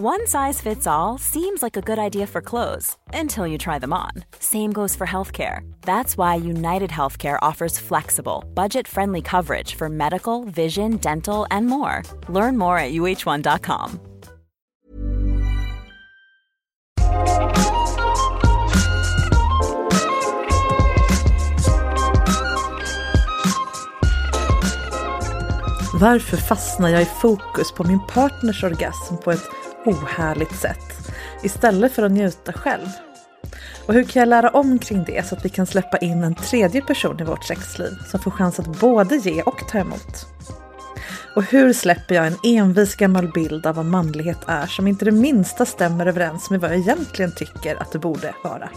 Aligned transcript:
One 0.00 0.28
size 0.28 0.60
fits 0.60 0.86
all 0.86 1.18
seems 1.18 1.60
like 1.60 1.76
a 1.76 1.80
good 1.80 1.98
idea 1.98 2.28
for 2.28 2.40
clothes 2.40 2.96
until 3.12 3.48
you 3.48 3.58
try 3.58 3.80
them 3.80 3.92
on. 3.92 4.12
Same 4.38 4.72
goes 4.72 4.94
for 4.94 5.08
healthcare. 5.08 5.68
That's 5.82 6.16
why 6.16 6.36
United 6.36 6.90
Healthcare 6.90 7.36
offers 7.42 7.80
flexible, 7.80 8.44
budget 8.54 8.86
friendly 8.86 9.22
coverage 9.22 9.74
for 9.74 9.88
medical, 9.88 10.44
vision, 10.44 10.98
dental, 10.98 11.48
and 11.50 11.66
more. 11.66 12.04
Learn 12.28 12.56
more 12.56 12.78
at 12.78 12.92
uh1.com. 12.92 13.98
Varför 25.94 26.36
fastnar 26.36 26.88
jag 26.88 27.02
i 27.02 27.04
fokus 27.04 27.72
på 27.72 27.84
min 27.84 28.00
partners 28.06 28.64
orgasm 28.64 29.16
på 29.16 29.32
ett 29.32 29.67
ohärligt 29.88 30.56
sätt 30.56 31.12
istället 31.42 31.92
för 31.92 32.02
att 32.02 32.12
njuta 32.12 32.52
själv? 32.52 32.88
Och 33.86 33.94
hur 33.94 34.04
kan 34.04 34.20
jag 34.20 34.28
lära 34.28 34.50
om 34.50 34.78
kring 34.78 35.04
det 35.04 35.26
så 35.26 35.34
att 35.34 35.44
vi 35.44 35.48
kan 35.48 35.66
släppa 35.66 35.98
in 35.98 36.24
en 36.24 36.34
tredje 36.34 36.82
person 36.82 37.20
i 37.20 37.24
vårt 37.24 37.44
sexliv 37.44 37.92
som 38.10 38.20
får 38.20 38.30
chans 38.30 38.60
att 38.60 38.80
både 38.80 39.16
ge 39.16 39.42
och 39.42 39.68
ta 39.68 39.78
emot? 39.78 40.26
Och 41.36 41.44
hur 41.44 41.72
släpper 41.72 42.14
jag 42.14 42.26
en 42.26 42.36
envis 42.44 42.96
gammal 42.96 43.32
bild 43.32 43.66
av 43.66 43.74
vad 43.74 43.84
manlighet 43.84 44.38
är 44.46 44.66
som 44.66 44.86
inte 44.86 45.04
det 45.04 45.10
minsta 45.10 45.66
stämmer 45.66 46.06
överens 46.06 46.50
med 46.50 46.60
vad 46.60 46.70
jag 46.70 46.78
egentligen 46.78 47.32
tycker 47.34 47.82
att 47.82 47.92
det 47.92 47.98
borde 47.98 48.34
vara? 48.44 48.68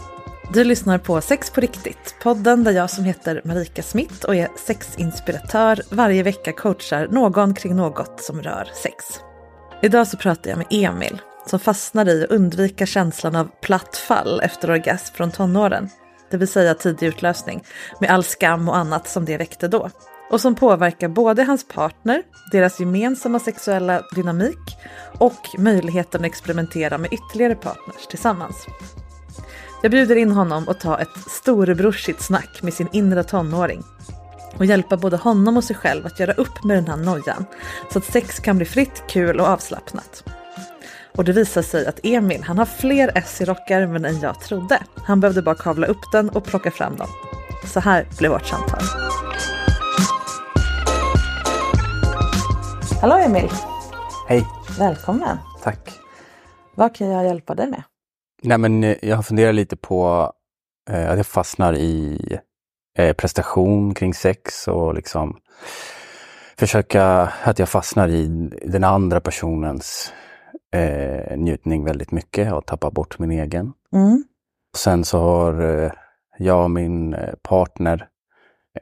Du 0.52 0.64
lyssnar 0.64 0.98
på 0.98 1.20
Sex 1.20 1.50
på 1.50 1.60
riktigt, 1.60 2.16
podden 2.22 2.64
där 2.64 2.72
jag 2.72 2.90
som 2.90 3.04
heter 3.04 3.40
Marika 3.44 3.82
Smith 3.82 4.24
och 4.24 4.36
är 4.36 4.48
sexinspiratör 4.66 5.82
varje 5.90 6.22
vecka 6.22 6.52
coachar 6.52 7.08
någon 7.08 7.54
kring 7.54 7.76
något 7.76 8.20
som 8.20 8.42
rör 8.42 8.68
sex. 8.82 9.20
Idag 9.84 10.08
så 10.08 10.16
pratar 10.16 10.50
jag 10.50 10.56
med 10.56 10.66
Emil 10.70 11.20
som 11.46 11.58
fastnar 11.58 12.08
i 12.08 12.24
att 12.24 12.30
undvika 12.30 12.86
känslan 12.86 13.36
av 13.36 13.50
platt 13.60 13.96
fall 13.96 14.40
efter 14.40 14.70
orgasm 14.70 15.14
från 15.14 15.30
tonåren. 15.30 15.88
Det 16.30 16.36
vill 16.36 16.48
säga 16.48 16.74
tidig 16.74 17.06
utlösning 17.06 17.64
med 18.00 18.10
all 18.10 18.24
skam 18.24 18.68
och 18.68 18.76
annat 18.76 19.08
som 19.08 19.24
det 19.24 19.36
väckte 19.36 19.68
då. 19.68 19.90
Och 20.30 20.40
som 20.40 20.54
påverkar 20.54 21.08
både 21.08 21.42
hans 21.42 21.68
partner, 21.68 22.22
deras 22.52 22.80
gemensamma 22.80 23.38
sexuella 23.38 24.02
dynamik 24.14 24.76
och 25.18 25.48
möjligheten 25.58 26.20
att 26.20 26.26
experimentera 26.26 26.98
med 26.98 27.12
ytterligare 27.12 27.54
partners 27.54 28.06
tillsammans. 28.10 28.66
Jag 29.82 29.90
bjuder 29.90 30.16
in 30.16 30.32
honom 30.32 30.68
att 30.68 30.80
ta 30.80 30.98
ett 30.98 31.30
storebrorsigt 31.30 32.22
snack 32.22 32.62
med 32.62 32.74
sin 32.74 32.88
inre 32.92 33.24
tonåring 33.24 33.82
och 34.58 34.66
hjälpa 34.66 34.96
både 34.96 35.16
honom 35.16 35.56
och 35.56 35.64
sig 35.64 35.76
själv 35.76 36.06
att 36.06 36.20
göra 36.20 36.32
upp 36.32 36.64
med 36.64 36.76
den 36.76 36.86
här 36.86 36.96
nojan 36.96 37.44
så 37.92 37.98
att 37.98 38.04
sex 38.04 38.38
kan 38.38 38.56
bli 38.56 38.66
fritt, 38.66 39.02
kul 39.08 39.40
och 39.40 39.46
avslappnat. 39.46 40.24
Och 41.16 41.24
det 41.24 41.32
visar 41.32 41.62
sig 41.62 41.86
att 41.86 42.00
Emil, 42.02 42.42
han 42.42 42.58
har 42.58 42.66
fler 42.66 43.12
S 43.14 43.40
i 43.40 43.44
rockärmen 43.44 44.04
än 44.04 44.20
jag 44.20 44.40
trodde. 44.40 44.82
Han 44.96 45.20
behövde 45.20 45.42
bara 45.42 45.54
kavla 45.54 45.86
upp 45.86 46.12
den 46.12 46.30
och 46.30 46.44
plocka 46.44 46.70
fram 46.70 46.96
dem. 46.96 47.08
Så 47.66 47.80
här 47.80 48.06
blev 48.18 48.30
vårt 48.30 48.46
samtal. 48.46 48.82
Hallå 53.00 53.14
Emil! 53.14 53.50
Hej, 54.28 54.46
Välkommen! 54.78 55.38
tack. 55.62 55.98
Vad 56.74 56.94
kan 56.94 57.06
jag 57.06 57.24
hjälpa 57.24 57.54
dig 57.54 57.66
med? 57.66 57.82
Nej, 58.42 58.58
men 58.58 58.84
eh, 58.84 58.96
jag 59.02 59.16
har 59.16 59.22
funderat 59.22 59.54
lite 59.54 59.76
på 59.76 60.32
eh, 60.90 61.10
att 61.10 61.16
jag 61.16 61.26
fastnar 61.26 61.74
i 61.74 62.18
eh, 62.98 63.12
prestation 63.12 63.94
kring 63.94 64.14
sex 64.14 64.68
och 64.68 64.94
liksom 64.94 65.40
försöka 66.58 67.04
att 67.42 67.58
jag 67.58 67.68
fastnar 67.68 68.08
i 68.08 68.26
den 68.64 68.84
andra 68.84 69.20
personens 69.20 70.12
eh, 70.74 71.36
njutning 71.36 71.84
väldigt 71.84 72.10
mycket 72.10 72.52
och 72.52 72.66
tappar 72.66 72.90
bort 72.90 73.18
min 73.18 73.30
egen. 73.30 73.72
Mm. 73.92 74.24
Sen 74.76 75.04
så 75.04 75.18
har 75.20 75.82
eh, 75.84 75.92
jag 76.38 76.64
och 76.64 76.70
min 76.70 77.14
eh, 77.14 77.34
partner 77.42 78.08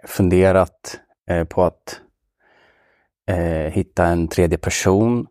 funderat 0.06 1.00
eh, 1.31 1.44
på 1.44 1.65
att 1.65 2.00
eh, 3.28 3.72
hitta 3.72 4.06
en 4.06 4.28
tredje 4.28 4.59
person. 4.59 5.27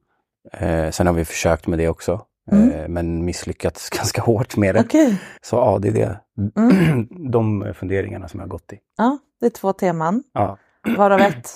Eh, 0.54 0.90
sen 0.90 1.08
har 1.08 1.14
vi 1.14 1.26
försökt 1.26 1.68
med 1.68 1.80
det 1.80 1.90
också, 1.90 2.22
Mm. 2.52 2.72
eh, 2.72 2.88
men 2.88 3.26
misslyckats 3.26 3.90
ganska 3.98 4.22
hårt 4.22 4.58
med 4.58 4.76
det. 4.76 4.82
Okej. 4.82 5.22
Så 5.42 5.56
ja, 5.56 5.80
det 5.82 5.88
är 5.88 5.94
det. 5.94 6.20
Mm. 6.58 7.08
de 7.32 7.74
funderingarna 7.74 8.28
som 8.28 8.40
jag 8.40 8.48
har 8.48 8.50
gått 8.50 8.74
i. 8.74 8.80
Ja, 8.98 9.18
det 9.40 9.46
är 9.46 9.50
två 9.50 9.74
teman. 9.74 10.24
Ja, 10.34 10.58
Varav 10.98 11.20
ett, 11.20 11.50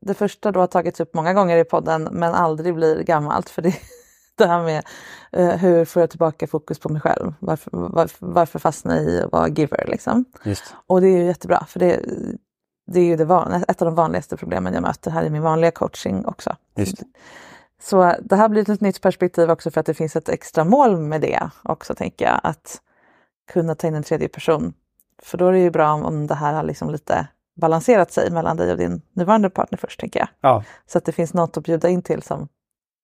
det 0.00 0.14
första 0.14 0.52
då 0.52 0.60
har 0.60 0.66
tagits 0.66 1.00
upp 1.00 1.14
många 1.14 1.34
gånger 1.34 1.56
i 1.56 1.64
podden 1.64 2.08
men 2.12 2.34
aldrig 2.34 2.74
blir 2.74 3.02
gammalt. 3.02 3.50
För 3.50 3.62
det, 3.62 3.74
det 4.38 4.46
här 4.46 4.62
med 4.62 4.84
eh, 5.32 5.56
hur 5.56 5.84
får 5.84 6.02
jag 6.02 6.10
tillbaka 6.10 6.46
fokus 6.46 6.78
på 6.78 6.88
mig 6.88 7.00
själv? 7.00 7.34
Varför, 7.40 7.70
varför, 7.72 8.26
varför 8.26 8.58
fastna 8.58 9.00
i 9.00 9.22
att 9.22 9.32
vara 9.32 9.48
giver 9.48 9.86
liksom? 9.88 10.24
just 10.44 10.74
Och 10.86 11.00
det 11.00 11.06
är 11.06 11.18
ju 11.18 11.24
jättebra 11.24 11.64
för 11.68 11.80
det, 11.80 12.00
det 12.86 13.00
är 13.00 13.04
ju 13.04 13.16
det 13.16 13.24
van, 13.24 13.64
ett 13.68 13.82
av 13.82 13.86
de 13.86 13.94
vanligaste 13.94 14.36
problemen 14.36 14.74
jag 14.74 14.82
möter 14.82 15.10
här 15.10 15.24
i 15.24 15.30
min 15.30 15.42
vanliga 15.42 15.70
coaching 15.70 16.26
också. 16.26 16.56
Just. 16.76 17.02
Så 17.82 18.14
det 18.20 18.36
här 18.36 18.48
blir 18.48 18.70
ett 18.70 18.80
nytt 18.80 19.00
perspektiv 19.00 19.50
också 19.50 19.70
för 19.70 19.80
att 19.80 19.86
det 19.86 19.94
finns 19.94 20.16
ett 20.16 20.28
extra 20.28 20.64
mål 20.64 20.96
med 20.96 21.20
det 21.20 21.50
också 21.62 21.94
tänker 21.94 22.24
jag. 22.24 22.40
Att 22.42 22.80
kunna 23.52 23.74
ta 23.74 23.86
in 23.86 23.94
en 23.94 24.02
tredje 24.02 24.28
person. 24.28 24.72
För 25.22 25.38
då 25.38 25.46
är 25.46 25.52
det 25.52 25.58
ju 25.58 25.70
bra 25.70 25.92
om, 25.92 26.02
om 26.04 26.26
det 26.26 26.34
här 26.34 26.54
har 26.54 26.62
liksom 26.62 26.90
lite 26.90 27.28
balanserat 27.56 28.12
sig 28.12 28.30
mellan 28.30 28.56
dig 28.56 28.72
och 28.72 28.78
din 28.78 29.02
nuvarande 29.12 29.50
partner 29.50 29.78
först 29.78 30.00
tänker 30.00 30.20
jag. 30.20 30.28
Ja, 30.40 30.64
Så 30.86 30.98
att 30.98 31.04
det 31.04 31.12
finns 31.12 31.34
något 31.34 31.56
att 31.56 31.64
bjuda 31.64 31.88
in 31.88 32.02
till 32.02 32.22
som, 32.22 32.48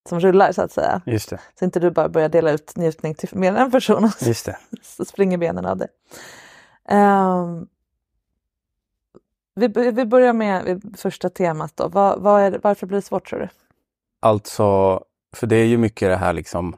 som 0.08 0.20
rullar 0.20 0.52
så 0.52 0.62
att 0.62 0.72
säga. 0.72 1.02
just 1.06 1.30
det. 1.30 1.40
Så 1.58 1.64
inte 1.64 1.80
du 1.80 1.90
bara 1.90 2.08
börjar 2.08 2.28
dela 2.28 2.50
ut 2.50 2.76
njutning 2.76 3.14
till 3.14 3.28
mer 3.32 3.48
än 3.48 3.56
en 3.56 3.70
person 3.70 4.04
och 4.04 4.10
Just 4.22 4.46
det. 4.46 4.58
så 4.82 5.04
springer 5.04 5.38
benen 5.38 5.66
av 5.66 5.76
det. 5.76 5.88
Ehm, 6.88 7.66
vi, 9.54 9.68
vi 9.68 10.06
börjar 10.06 10.32
med 10.32 10.82
första 10.96 11.30
temat 11.30 11.72
då. 11.76 11.88
Vad, 11.88 12.20
vad 12.20 12.42
är, 12.42 12.60
varför 12.62 12.86
blir 12.86 12.98
det 12.98 13.02
svårt 13.02 13.28
tror 13.28 13.40
du? 13.40 13.48
Alltså, 14.24 15.00
för 15.36 15.46
det 15.46 15.56
är 15.56 15.64
ju 15.64 15.78
mycket 15.78 16.08
det 16.08 16.16
här 16.16 16.32
liksom 16.32 16.76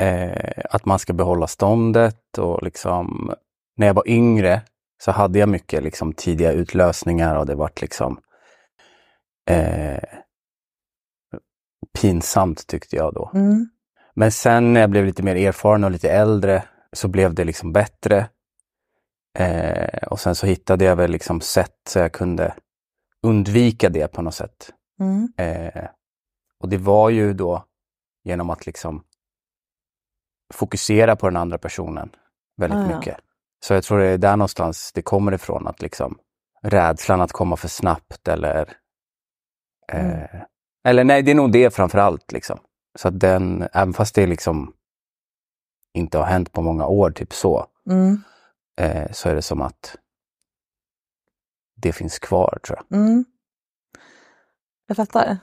eh, 0.00 0.62
att 0.70 0.84
man 0.84 0.98
ska 0.98 1.12
behålla 1.12 1.46
ståndet 1.46 2.38
och 2.38 2.62
liksom 2.62 3.34
när 3.76 3.86
jag 3.86 3.94
var 3.94 4.08
yngre 4.08 4.62
så 5.02 5.10
hade 5.10 5.38
jag 5.38 5.48
mycket 5.48 5.82
liksom 5.82 6.12
tidiga 6.12 6.52
utlösningar 6.52 7.36
och 7.36 7.46
det 7.46 7.54
vart 7.54 7.80
liksom 7.80 8.20
eh, 9.50 10.02
pinsamt 12.00 12.66
tyckte 12.66 12.96
jag 12.96 13.14
då. 13.14 13.30
Mm. 13.34 13.68
Men 14.14 14.32
sen 14.32 14.72
när 14.72 14.80
jag 14.80 14.90
blev 14.90 15.04
lite 15.04 15.22
mer 15.22 15.36
erfaren 15.36 15.84
och 15.84 15.90
lite 15.90 16.10
äldre 16.10 16.64
så 16.92 17.08
blev 17.08 17.34
det 17.34 17.44
liksom 17.44 17.72
bättre. 17.72 18.28
Eh, 19.38 20.02
och 20.10 20.20
sen 20.20 20.34
så 20.34 20.46
hittade 20.46 20.84
jag 20.84 20.96
väl 20.96 21.10
liksom 21.10 21.40
sätt 21.40 21.80
så 21.88 21.98
jag 21.98 22.12
kunde 22.12 22.54
undvika 23.22 23.88
det 23.88 24.08
på 24.08 24.22
något 24.22 24.34
sätt. 24.34 24.72
Mm. 25.00 25.32
Eh, 25.36 25.84
och 26.58 26.68
det 26.68 26.78
var 26.78 27.10
ju 27.10 27.32
då 27.34 27.64
genom 28.24 28.50
att 28.50 28.66
liksom 28.66 29.04
fokusera 30.54 31.16
på 31.16 31.26
den 31.26 31.36
andra 31.36 31.58
personen 31.58 32.10
väldigt 32.56 32.78
Ah, 32.78 32.90
ja. 32.90 32.96
mycket. 32.98 33.16
Så 33.64 33.74
jag 33.74 33.84
tror 33.84 33.98
det 33.98 34.06
är 34.06 34.18
där 34.18 34.36
någonstans 34.36 34.92
det 34.92 35.02
kommer 35.02 35.32
ifrån, 35.32 35.66
att 35.66 35.82
liksom 35.82 36.18
rädslan 36.62 37.20
att 37.20 37.32
komma 37.32 37.56
för 37.56 37.68
snabbt 37.68 38.28
eller 38.28 38.76
eh, 39.92 40.34
Mm. 40.34 40.46
Eller 40.84 41.04
nej, 41.04 41.22
det 41.22 41.30
är 41.30 41.34
nog 41.34 41.52
det 41.52 41.74
framför 41.74 41.98
allt. 41.98 42.32
Liksom. 42.32 42.58
Så 42.98 43.08
att 43.08 43.20
den, 43.20 43.68
även 43.72 43.92
fast 43.92 44.14
det 44.14 44.26
liksom 44.26 44.72
inte 45.94 46.18
har 46.18 46.24
hänt 46.24 46.52
på 46.52 46.62
många 46.62 46.86
år, 46.86 47.10
typ 47.10 47.32
så, 47.32 47.66
Mm. 47.90 48.22
eh, 48.80 49.12
så 49.12 49.28
är 49.28 49.34
det 49.34 49.42
som 49.42 49.62
att 49.62 49.96
det 51.76 51.92
finns 51.92 52.18
kvar 52.18 52.58
tror 52.66 52.78
jag. 52.78 52.98
Mm. 52.98 53.24
Jag 54.90 54.96
fattar. 54.96 55.38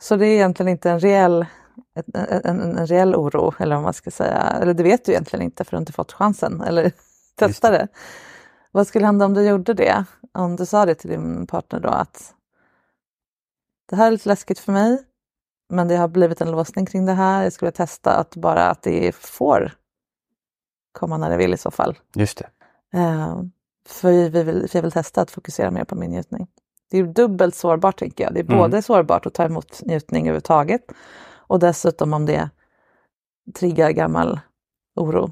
Så 0.00 0.16
det 0.16 0.26
är 0.26 0.34
egentligen 0.34 0.68
inte 0.68 0.90
en 0.90 1.00
reell, 1.00 1.46
en, 1.94 2.40
en, 2.44 2.78
en 2.78 2.86
reell 2.86 3.14
oro, 3.14 3.54
eller 3.58 3.74
vad 3.74 3.84
man 3.84 3.94
ska 3.94 4.10
säga. 4.10 4.40
Eller 4.40 4.74
det 4.74 4.82
vet 4.82 5.04
du 5.04 5.12
egentligen 5.12 5.44
inte 5.44 5.64
för 5.64 5.70
du 5.70 5.76
har 5.76 5.80
inte 5.80 5.92
fått 5.92 6.12
chansen, 6.12 6.60
eller 6.60 6.92
testa 7.36 7.70
det. 7.70 7.88
Vad 8.72 8.86
skulle 8.86 9.06
hända 9.06 9.24
om 9.24 9.34
du 9.34 9.48
gjorde 9.48 9.74
det? 9.74 10.04
Om 10.32 10.56
du 10.56 10.66
sa 10.66 10.86
det 10.86 10.94
till 10.94 11.10
din 11.10 11.46
partner 11.46 11.80
då 11.80 11.88
att 11.88 12.34
det 13.88 13.96
här 13.96 14.06
är 14.06 14.10
lite 14.10 14.28
läskigt 14.28 14.58
för 14.58 14.72
mig, 14.72 15.04
men 15.68 15.88
det 15.88 15.96
har 15.96 16.08
blivit 16.08 16.40
en 16.40 16.50
låsning 16.50 16.86
kring 16.86 17.06
det 17.06 17.12
här. 17.12 17.42
Jag 17.42 17.52
skulle 17.52 17.70
testa 17.70 18.16
att 18.16 18.36
bara 18.36 18.70
att 18.70 18.82
det 18.82 19.14
får 19.14 19.72
komma 20.92 21.16
när 21.16 21.30
det 21.30 21.36
vill 21.36 21.54
i 21.54 21.58
så 21.58 21.70
fall. 21.70 21.98
Just 22.14 22.38
det. 22.38 22.48
Eh, 22.98 23.42
för 23.88 24.10
vi 24.10 24.28
vill, 24.28 24.68
för 24.68 24.78
jag 24.78 24.82
vill 24.82 24.92
testa 24.92 25.20
att 25.20 25.30
fokusera 25.30 25.70
mer 25.70 25.84
på 25.84 25.94
min 25.94 26.10
njutning. 26.10 26.46
Det 26.90 26.98
är 26.98 27.02
dubbelt 27.04 27.54
sårbart 27.54 27.98
tänker 27.98 28.24
jag. 28.24 28.34
Det 28.34 28.40
är 28.40 28.44
Mm. 28.44 28.58
både 28.58 28.82
sårbart 28.82 29.26
att 29.26 29.34
ta 29.34 29.44
emot 29.44 29.80
njutning 29.82 30.22
överhuvudtaget 30.22 30.92
och 31.28 31.58
dessutom 31.58 32.12
om 32.12 32.26
det 32.26 32.50
triggar 33.58 33.90
gammal 33.90 34.40
oro. 34.96 35.30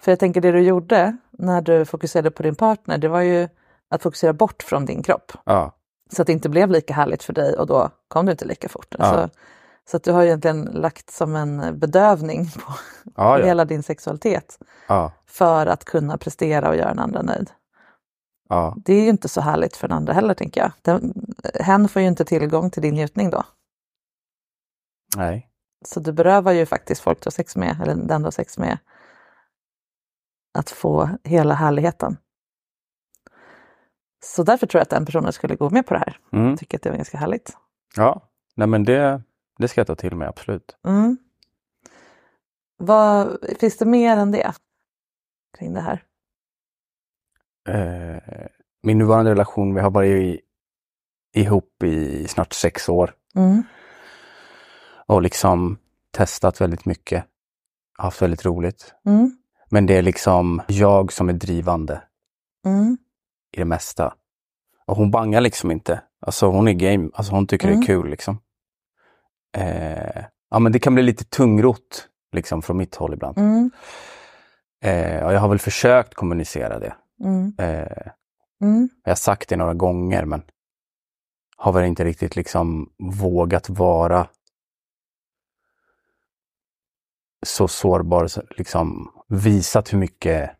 För 0.00 0.12
jag 0.12 0.18
tänker 0.18 0.40
det 0.40 0.52
du 0.52 0.60
gjorde 0.60 1.16
när 1.30 1.62
du 1.62 1.84
fokuserade 1.84 2.30
på 2.30 2.42
din 2.42 2.54
partner, 2.54 2.98
det 2.98 3.08
var 3.08 3.20
ju 3.20 3.48
att 3.90 4.02
fokusera 4.02 4.32
bort 4.32 4.62
från 4.62 4.86
din 4.86 5.02
kropp. 5.02 5.32
Ja, 5.44 5.72
Så 6.12 6.22
att 6.22 6.26
det 6.26 6.32
inte 6.32 6.48
blev 6.48 6.70
lika 6.70 6.94
härligt 6.94 7.22
för 7.22 7.32
dig 7.32 7.54
och 7.56 7.66
då 7.66 7.90
kom 8.08 8.26
du 8.26 8.32
inte 8.32 8.44
lika 8.44 8.68
fort. 8.68 8.94
Ja. 8.98 9.04
Så, 9.14 9.28
så 9.90 9.96
att 9.96 10.04
du 10.04 10.12
har 10.12 10.22
egentligen 10.24 10.64
lagt 10.64 11.10
som 11.10 11.36
en 11.36 11.78
bedövning 11.78 12.50
på 12.50 12.72
ja, 13.16 13.36
hela 13.36 13.64
din 13.64 13.82
sexualitet 13.82 14.58
för 15.26 15.66
att 15.66 15.84
kunna 15.84 16.16
prestera 16.18 16.68
och 16.68 16.76
göra 16.76 16.88
den 16.88 16.98
andra 16.98 17.22
nöjd. 17.22 17.50
Ja. 18.50 18.76
Det 18.84 18.94
är 18.94 19.02
ju 19.02 19.08
inte 19.08 19.28
så 19.28 19.40
härligt 19.40 19.76
för 19.76 19.88
den 19.88 19.96
andra 19.96 20.12
heller 20.12 20.34
tänker 20.34 20.60
jag. 20.60 20.72
Den, 20.82 21.14
hen 21.60 21.88
får 21.88 22.02
ju 22.02 22.08
inte 22.08 22.24
tillgång 22.24 22.70
till 22.70 22.82
din 22.82 22.94
njutning 22.94 23.30
då. 23.30 23.44
Nej. 25.16 25.50
Så 25.84 26.00
du 26.00 26.12
berövar 26.12 26.52
ju 26.52 26.66
faktiskt 26.66 27.00
folk 27.00 27.22
du 27.22 27.26
har 27.26 27.30
sex 27.30 27.56
med, 27.56 27.80
eller 27.82 27.94
den 27.94 28.22
du 28.22 28.26
har 28.26 28.30
sex 28.30 28.58
med, 28.58 28.78
att 30.58 30.70
få 30.70 31.10
hela 31.24 31.54
härligheten. 31.54 32.16
Så 34.24 34.42
därför 34.42 34.66
tror 34.66 34.78
jag 34.78 34.82
att 34.82 34.90
den 34.90 35.06
personen 35.06 35.32
skulle 35.32 35.56
gå 35.56 35.70
med 35.70 35.86
på 35.86 35.94
det 35.94 36.00
här. 36.00 36.18
Mm. 36.32 36.56
Tycker 36.56 36.78
att 36.78 36.82
det 36.82 36.90
var 36.90 36.96
ganska 36.96 37.18
härligt. 37.18 37.56
Ja, 37.96 38.22
nej 38.54 38.68
men 38.68 38.84
det, 38.84 39.22
det 39.58 39.68
ska 39.68 39.80
jag 39.80 39.86
ta 39.86 39.94
till 39.94 40.16
mig, 40.16 40.28
absolut. 40.28 40.76
Mm. 40.84 41.18
Vad, 42.76 43.36
finns 43.58 43.76
det 43.76 43.86
mer 43.86 44.16
än 44.16 44.30
det 44.30 44.54
kring 45.58 45.74
det 45.74 45.80
här? 45.80 46.04
Eh, 47.68 48.46
min 48.82 48.98
nuvarande 48.98 49.30
relation, 49.30 49.74
vi 49.74 49.80
har 49.80 49.90
varit 49.90 50.10
i, 50.22 50.40
ihop 51.40 51.82
i 51.84 52.26
snart 52.28 52.52
sex 52.52 52.88
år 52.88 53.14
Mm. 53.36 53.62
och 55.06 55.22
liksom 55.22 55.78
testat 56.16 56.60
väldigt 56.60 56.84
mycket. 56.84 57.24
Haft 57.98 58.22
väldigt 58.22 58.44
roligt. 58.44 58.94
Mm. 59.06 59.36
Men 59.68 59.86
det 59.86 59.96
är 59.96 60.02
liksom 60.02 60.62
jag 60.68 61.12
som 61.12 61.28
är 61.28 61.32
drivande 61.32 62.02
Mm. 62.66 62.98
i 63.52 63.58
det 63.58 63.64
mesta. 63.64 64.14
Och 64.86 64.96
hon 64.96 65.10
bangar 65.10 65.40
liksom 65.40 65.70
inte. 65.70 66.02
Alltså 66.20 66.46
hon 66.46 66.68
är 66.68 66.72
game, 66.72 67.10
alltså 67.14 67.32
hon 67.32 67.46
tycker 67.46 67.68
Mm. 67.68 67.80
det 67.80 67.84
är 67.84 67.86
kul 67.86 68.10
liksom. 68.10 68.38
Eh, 69.56 70.24
ja 70.50 70.58
men 70.58 70.72
det 70.72 70.78
kan 70.78 70.94
bli 70.94 71.02
lite 71.02 71.24
tungrot 71.24 72.08
liksom 72.32 72.62
från 72.62 72.76
mitt 72.76 72.94
håll 72.96 73.14
ibland. 73.14 73.38
Mm. 73.38 73.70
Eh, 74.84 75.24
och 75.26 75.32
jag 75.32 75.40
har 75.40 75.48
väl 75.48 75.58
försökt 75.58 76.14
kommunicera 76.14 76.78
det. 76.78 76.94
Mm. 77.24 77.54
Eh, 77.58 78.12
Mm. 78.62 78.88
jag 79.04 79.10
har 79.10 79.16
sagt 79.16 79.48
det 79.48 79.56
några 79.56 79.74
gånger 79.74 80.24
men 80.24 80.42
har 81.56 81.72
väl 81.72 81.84
inte 81.84 82.04
riktigt 82.04 82.36
liksom 82.36 82.92
vågat 82.98 83.68
vara 83.68 84.28
så 87.46 87.68
sårbar, 87.68 88.26
så 88.26 88.42
liksom 88.50 89.12
visat 89.28 89.92
hur 89.92 89.98
mycket 89.98 90.50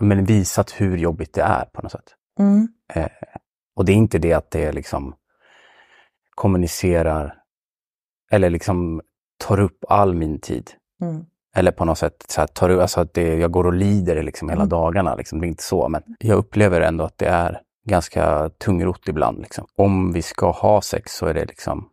men 0.00 0.24
visat 0.24 0.70
hur 0.70 0.96
jobbigt 0.98 1.32
det 1.34 1.42
är 1.42 1.64
på 1.64 1.82
något 1.82 1.92
sätt. 1.92 2.14
Mm. 2.38 2.68
Och 3.74 3.84
det 3.84 3.92
är 3.92 3.96
inte 3.96 4.18
det 4.18 4.32
att 4.32 4.50
det 4.50 4.72
liksom 4.72 5.14
kommunicerar 6.34 7.42
eller 8.30 8.50
liksom 8.50 9.02
tar 9.36 9.60
upp 9.60 9.84
all 9.88 10.14
min 10.14 10.40
tid. 10.40 10.70
Mm. 11.00 11.26
Eller 11.56 11.72
på 11.72 11.84
något 11.84 11.98
sätt 11.98 12.24
så 12.28 12.40
här, 12.40 12.46
tar 12.48 12.70
alltså 12.70 13.00
att 13.00 13.14
det, 13.14 13.34
jag 13.36 13.50
går 13.50 13.66
och 13.66 13.72
lider 13.72 14.22
liksom 14.22 14.48
hela 14.48 14.60
Mm. 14.62 14.68
dagarna. 14.68 15.14
Liksom. 15.14 15.40
Det 15.40 15.46
är 15.46 15.48
inte 15.48 15.62
så, 15.62 15.88
men 15.88 16.02
jag 16.18 16.38
upplever 16.38 16.80
ändå 16.80 17.04
att 17.04 17.18
det 17.18 17.26
är 17.28 17.60
ganska 17.88 18.48
tungrot 18.48 19.08
ibland. 19.08 19.38
Liksom. 19.40 19.66
Om 19.76 20.12
vi 20.12 20.22
ska 20.22 20.50
ha 20.50 20.82
sex 20.82 21.12
så 21.16 21.26
är 21.26 21.34
det 21.34 21.44
liksom 21.44 21.88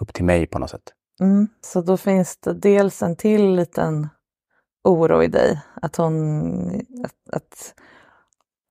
upp 0.00 0.12
till 0.14 0.24
mig 0.24 0.46
på 0.46 0.58
något 0.58 0.70
sätt. 0.70 0.92
Mm. 1.20 1.48
Så 1.60 1.80
då 1.80 1.96
finns 1.96 2.36
det 2.36 2.54
dels 2.54 3.02
en 3.02 3.16
till 3.16 3.54
liten 3.54 4.08
oro 4.84 5.22
i 5.22 5.26
dig, 5.28 5.60
att, 5.82 5.96
hon, 5.96 6.68
att, 7.04 7.34
att, 7.36 7.74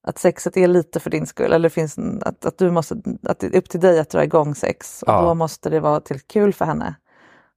att 0.08 0.18
sexet 0.18 0.58
är 0.58 0.68
lite 0.68 1.00
för 1.00 1.10
din 1.10 1.26
skull, 1.26 1.54
eller 1.54 1.70
finns 1.70 1.98
en, 1.98 2.22
att, 2.26 2.46
att, 2.46 2.58
du 2.58 2.72
måste, 2.72 2.96
att 3.24 3.40
det 3.40 3.48
är 3.48 3.58
upp 3.58 3.70
till 3.70 3.80
dig 3.80 4.00
att 4.00 4.10
dra 4.10 4.24
igång 4.24 4.56
sex 4.56 5.04
och 5.04 5.14
Ja. 5.14 5.22
då 5.22 5.34
måste 5.34 5.70
det 5.70 5.80
vara 5.80 6.00
till 6.00 6.20
kul 6.20 6.54
för 6.54 6.66
henne. 6.66 6.96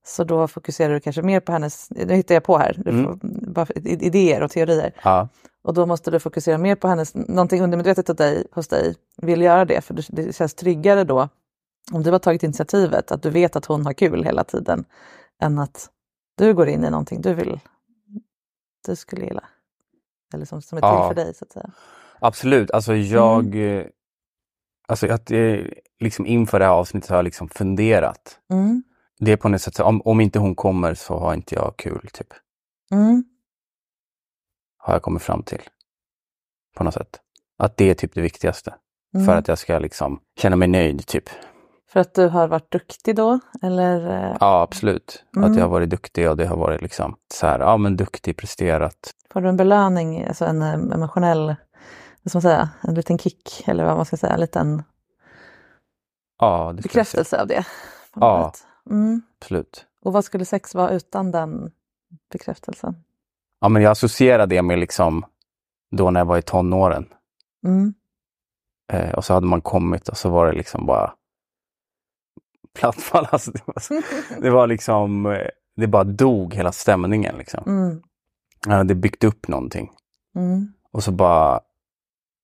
Så 0.07 0.25
då 0.25 0.49
fokuserar 0.49 0.95
du 0.95 1.01
kanske 1.01 1.23
mer 1.23 1.41
på 1.41 1.53
hennes, 1.53 1.91
nu 1.91 2.15
hittar 2.15 2.35
jag 2.35 2.45
på 2.45 2.59
här, 2.59 2.83
Mm. 2.87 3.19
bara 3.55 3.67
idéer 3.85 4.43
och 4.43 4.51
teorier. 4.51 4.93
Ja, 5.05 5.29
Och 5.63 5.75
då 5.75 5.87
måste 5.87 6.11
du 6.11 6.21
fokusera 6.21 6.59
mer 6.59 6.75
på 6.77 6.89
hennes, 6.89 7.15
någonting 7.15 7.63
undermedvetet 7.63 8.09
hos 8.09 8.17
dig, 8.17 8.47
hos 8.53 8.69
dig 8.69 8.95
vill 9.17 9.43
göra 9.43 9.65
det, 9.65 9.81
för 9.81 9.95
det, 10.09 10.37
känns 10.37 10.55
tryggare 10.55 11.05
då 11.05 11.29
om 11.93 12.03
du 12.03 12.11
har 12.11 12.19
tagit 12.19 12.43
initiativet, 12.43 13.13
att 13.13 13.23
du 13.23 13.31
vet 13.31 13.57
att 13.57 13.65
hon 13.65 13.87
har 13.87 13.93
kul 13.93 14.25
hela 14.25 14.45
tiden, 14.45 14.85
än 15.43 15.59
att 15.59 15.91
du 16.39 16.55
går 16.55 16.69
in 16.69 16.85
i 16.85 16.91
någonting 16.91 17.21
du 17.21 17.35
vill, 17.35 17.61
du 18.87 18.97
skulle 18.97 19.25
gilla. 19.25 19.45
Eller 20.35 20.45
som, 20.45 20.63
som 20.63 20.79
är 20.79 20.83
till 20.83 20.89
Ja. 20.89 21.09
för 21.09 21.15
dig 21.15 21.35
så 21.35 21.45
att 21.45 21.53
säga. 21.53 21.71
absolut. 22.21 22.71
Alltså 22.71 22.95
jag... 22.95 23.77
eh, 23.79 23.87
Alltså 24.89 25.07
att 25.13 25.31
eh, 25.31 25.57
liksom 26.01 26.27
inför 26.27 26.59
det 26.59 26.65
här 26.65 26.73
avsnittet 26.73 27.11
har 27.11 27.17
jag 27.17 27.25
liksom 27.25 27.49
funderat. 27.49 28.39
Mm. 28.53 28.83
Det 29.21 29.33
är 29.33 29.37
på 29.37 29.49
något 29.49 29.61
sätt 29.63 29.75
så, 29.75 29.85
om, 29.85 30.03
om 30.05 30.21
inte 30.21 30.39
hon 30.39 30.55
kommer 30.55 30.95
så 30.95 31.19
har 31.19 31.35
inte 31.35 31.55
jag 31.55 31.75
kul, 31.77 32.09
typ. 32.13 32.27
Mm. 32.93 33.25
Har 34.79 34.93
jag 34.93 35.03
kommit 35.03 35.23
fram 35.23 35.43
till. 35.43 35.63
På 36.77 36.85
något 36.85 36.95
sätt. 36.95 37.21
Att 37.59 37.77
det 37.77 37.91
är 37.91 37.95
typ 37.95 38.15
det 38.15 38.21
viktigaste. 38.21 38.75
Mm. 39.15 39.27
För 39.27 39.37
att 39.37 39.49
jag 39.49 39.59
ska 39.59 39.79
liksom 39.79 40.21
känna 40.39 40.57
mig 40.57 40.69
nöjd, 40.69 41.07
typ. 41.07 41.25
För 41.89 42.01
att 42.01 42.15
du 42.15 42.29
har 42.29 42.49
varit 42.49 42.71
duktig 42.73 43.17
då? 43.17 43.41
Eller? 43.63 44.07
eh, 44.31 44.37
Ja, 44.41 44.63
absolut. 44.63 45.25
Mm. 45.37 45.51
Att 45.51 45.57
jag 45.57 45.65
har 45.65 45.71
varit 45.71 45.91
duktig 45.91 46.31
och 46.31 46.37
det 46.37 46.47
har 46.47 46.57
varit 46.57 46.83
liksom 46.83 47.17
så 47.35 47.47
här, 47.47 47.61
ja 47.61 47.77
men 47.77 47.97
duktig, 47.97 48.37
presterat. 48.37 49.11
Får 49.31 49.41
du 49.41 49.49
en 49.49 49.57
belöning, 49.57 50.25
alltså 50.25 50.45
en 50.45 50.63
eh, 50.63 50.73
emotionell, 50.75 51.47
vad 52.23 52.31
ska 52.31 52.37
man 52.37 52.43
säga, 52.43 52.69
en 52.83 52.95
liten 52.95 53.19
kick 53.19 53.65
eller 53.67 53.85
vad 53.85 53.97
man 53.97 54.05
ska 54.05 54.17
säga, 54.17 54.33
en 54.35 54.41
liten 54.41 54.83
Ja, 56.39 56.73
bekräftelse 56.83 57.41
av 57.41 57.47
det? 57.47 57.65
Ja. 58.15 58.53
sätt? 58.55 58.67
Mm. 58.91 59.23
Absolut. 59.41 59.87
Och 60.03 60.13
vad 60.13 60.25
skulle 60.25 60.45
sex 60.45 60.75
vara 60.75 60.91
utan 60.91 61.31
den 61.31 61.71
bekräftelsen? 62.33 62.95
Ja, 63.61 63.69
men 63.69 63.83
jag 63.83 63.91
associerar 63.91 64.47
det 64.47 64.63
med 64.63 64.79
liksom 64.79 65.25
då 65.91 66.11
när 66.11 66.21
jag 66.21 66.25
var 66.27 66.39
i 66.39 66.43
tonåren. 66.43 67.09
Mm. 67.67 67.95
Eh, 68.93 69.15
och 69.15 69.25
så 69.25 69.35
hade 69.35 69.47
man 69.47 69.61
kommit 69.61 70.09
och 70.09 70.17
så 70.17 70.31
var 70.31 70.47
det 70.47 70.53
liksom 70.53 70.87
bara 70.87 71.15
plattfall. 72.79 73.27
Alltså, 73.33 73.51
det, 73.51 73.63
var, 73.67 74.03
det 74.43 74.51
var 74.51 74.67
liksom, 74.67 75.27
eh, 75.27 75.47
det 75.77 75.87
bara 75.87 76.05
dog 76.05 76.55
hela 76.55 76.73
stämningen 76.73 77.37
liksom. 77.39 77.65
Mm. 77.67 78.03
Jag 78.67 78.73
hade 78.73 78.95
byggt 78.95 79.25
upp 79.25 79.49
någonting 79.49 79.91
Mm. 80.37 80.73
och 80.93 81.05
så 81.05 81.13
bara 81.13 81.61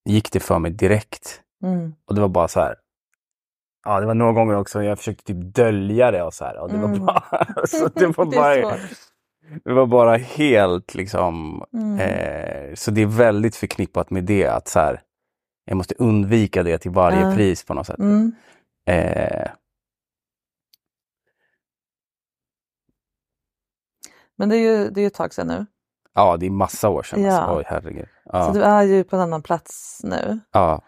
gick 0.05 0.33
det 0.33 0.41
för 0.41 0.59
mig 0.59 0.71
direkt. 0.71 1.41
Mm. 1.63 1.95
Och 2.05 2.15
det 2.15 2.21
var 2.21 2.29
bara 2.29 2.49
så 2.49 2.61
här. 2.61 2.75
Ja, 3.87 4.01
det 4.01 4.07
var 4.07 4.15
några 4.15 4.33
gånger 4.33 4.57
också 4.57 4.83
jag 4.83 4.99
försökte 4.99 5.25
typ 5.25 5.55
dölja 5.55 6.11
det 6.11 6.23
och 6.23 6.35
så 6.35 6.45
här. 6.45 6.59
Och 6.59 6.69
det 6.71 6.79
var 6.79 6.89
Mm. 6.89 7.07
bara, 7.07 7.19
alltså, 7.57 7.89
det 7.95 8.07
var 8.19 8.25
Det 8.25 8.37
bara, 8.37 8.55
svårt. 8.79 8.81
det 9.65 9.73
var 9.73 9.87
bara 9.87 10.17
helt 10.17 10.95
liksom. 10.95 11.65
Mm. 11.73 12.01
Eh, 12.01 12.75
så 12.75 12.91
det 12.91 13.03
är 13.03 13.07
väldigt 13.07 13.57
förknippat 13.57 14.11
med 14.11 14.25
det 14.25 14.47
att 14.47 14.69
så 14.69 14.79
här. 14.79 15.03
Jag 15.65 15.77
måste 15.77 15.95
undvika 15.99 16.63
det 16.63 16.79
till 16.79 16.91
varje 16.91 17.21
Ja. 17.21 17.35
pris 17.35 17.65
på 17.65 17.75
något 17.75 17.87
sätt. 17.87 17.99
Mm. 17.99 18.33
Eh, 18.87 19.49
Men 24.39 24.49
det 24.49 24.57
är 24.57 24.61
ju 24.61 24.91
det 24.91 25.01
är 25.01 25.03
ju 25.03 25.07
ett 25.07 25.15
tag 25.15 25.35
sedan 25.35 25.47
nu. 25.47 25.67
ja, 26.15 26.37
det 26.37 26.47
är 26.47 26.51
massa 26.51 26.89
år 26.89 27.03
sedan. 27.03 27.23
Ja. 27.23 27.33
Alltså. 27.33 27.57
Oj, 27.59 27.65
herregud. 27.67 28.09
Ja. 28.25 28.47
Så 28.47 28.53
du 28.53 28.63
är 28.63 28.83
ju 28.83 29.05
på 29.05 29.17
en 29.17 29.23
annan 29.23 29.43
plats 29.43 30.01
nu. 30.05 30.41
ja. 30.53 30.83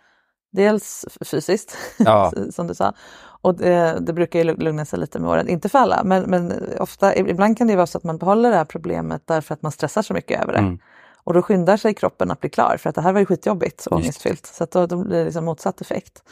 Dels 0.52 1.07
fysiskt, 1.25 1.76
Ja. 1.97 2.33
som 2.52 2.67
du 2.67 2.75
sa. 2.75 2.93
Och 3.40 3.55
det, 3.55 3.99
det 4.00 4.12
brukar 4.12 4.38
ju 4.38 4.55
lugna 4.57 4.85
sig 4.85 4.99
lite 4.99 5.19
med 5.19 5.31
åren. 5.31 5.49
Inte 5.49 5.69
för 5.69 5.78
alla, 5.78 6.05
men, 6.05 6.23
men 6.23 6.52
ofta, 6.78 7.17
ibland 7.17 7.59
kan 7.59 7.67
det 7.67 7.76
vara 7.76 7.87
så 7.87 7.99
att 7.99 8.05
man 8.05 8.19
behåller 8.19 8.50
det 8.50 8.57
här 8.57 8.64
problemet 8.64 9.23
därför 9.26 9.55
att 9.55 9.62
man 9.62 9.73
stressar 9.73 10.02
så 10.02 10.14
mycket 10.14 10.43
över 10.43 10.52
det. 10.52 10.59
Mm. 10.59 10.78
Och 11.25 11.35
då 11.35 11.43
skyndar 11.43 11.76
sig 11.76 11.95
kroppen 11.95 12.31
att 12.31 12.40
bli 12.40 12.50
klar 12.50 12.76
för 12.76 12.88
att 12.88 12.95
det 12.95 13.02
här 13.02 13.12
var 13.12 13.21
ju 13.21 13.26
skitjobbigt 13.26 13.87
och 13.87 13.97
ångestfyllt. 13.97 14.47
Så 14.47 14.64
att 14.64 14.71
då, 14.71 14.87
då 14.87 14.97
blir 14.97 15.19
det 15.19 15.25
liksom 15.25 15.45
motsatt 15.45 15.81
effekt. 15.81 16.23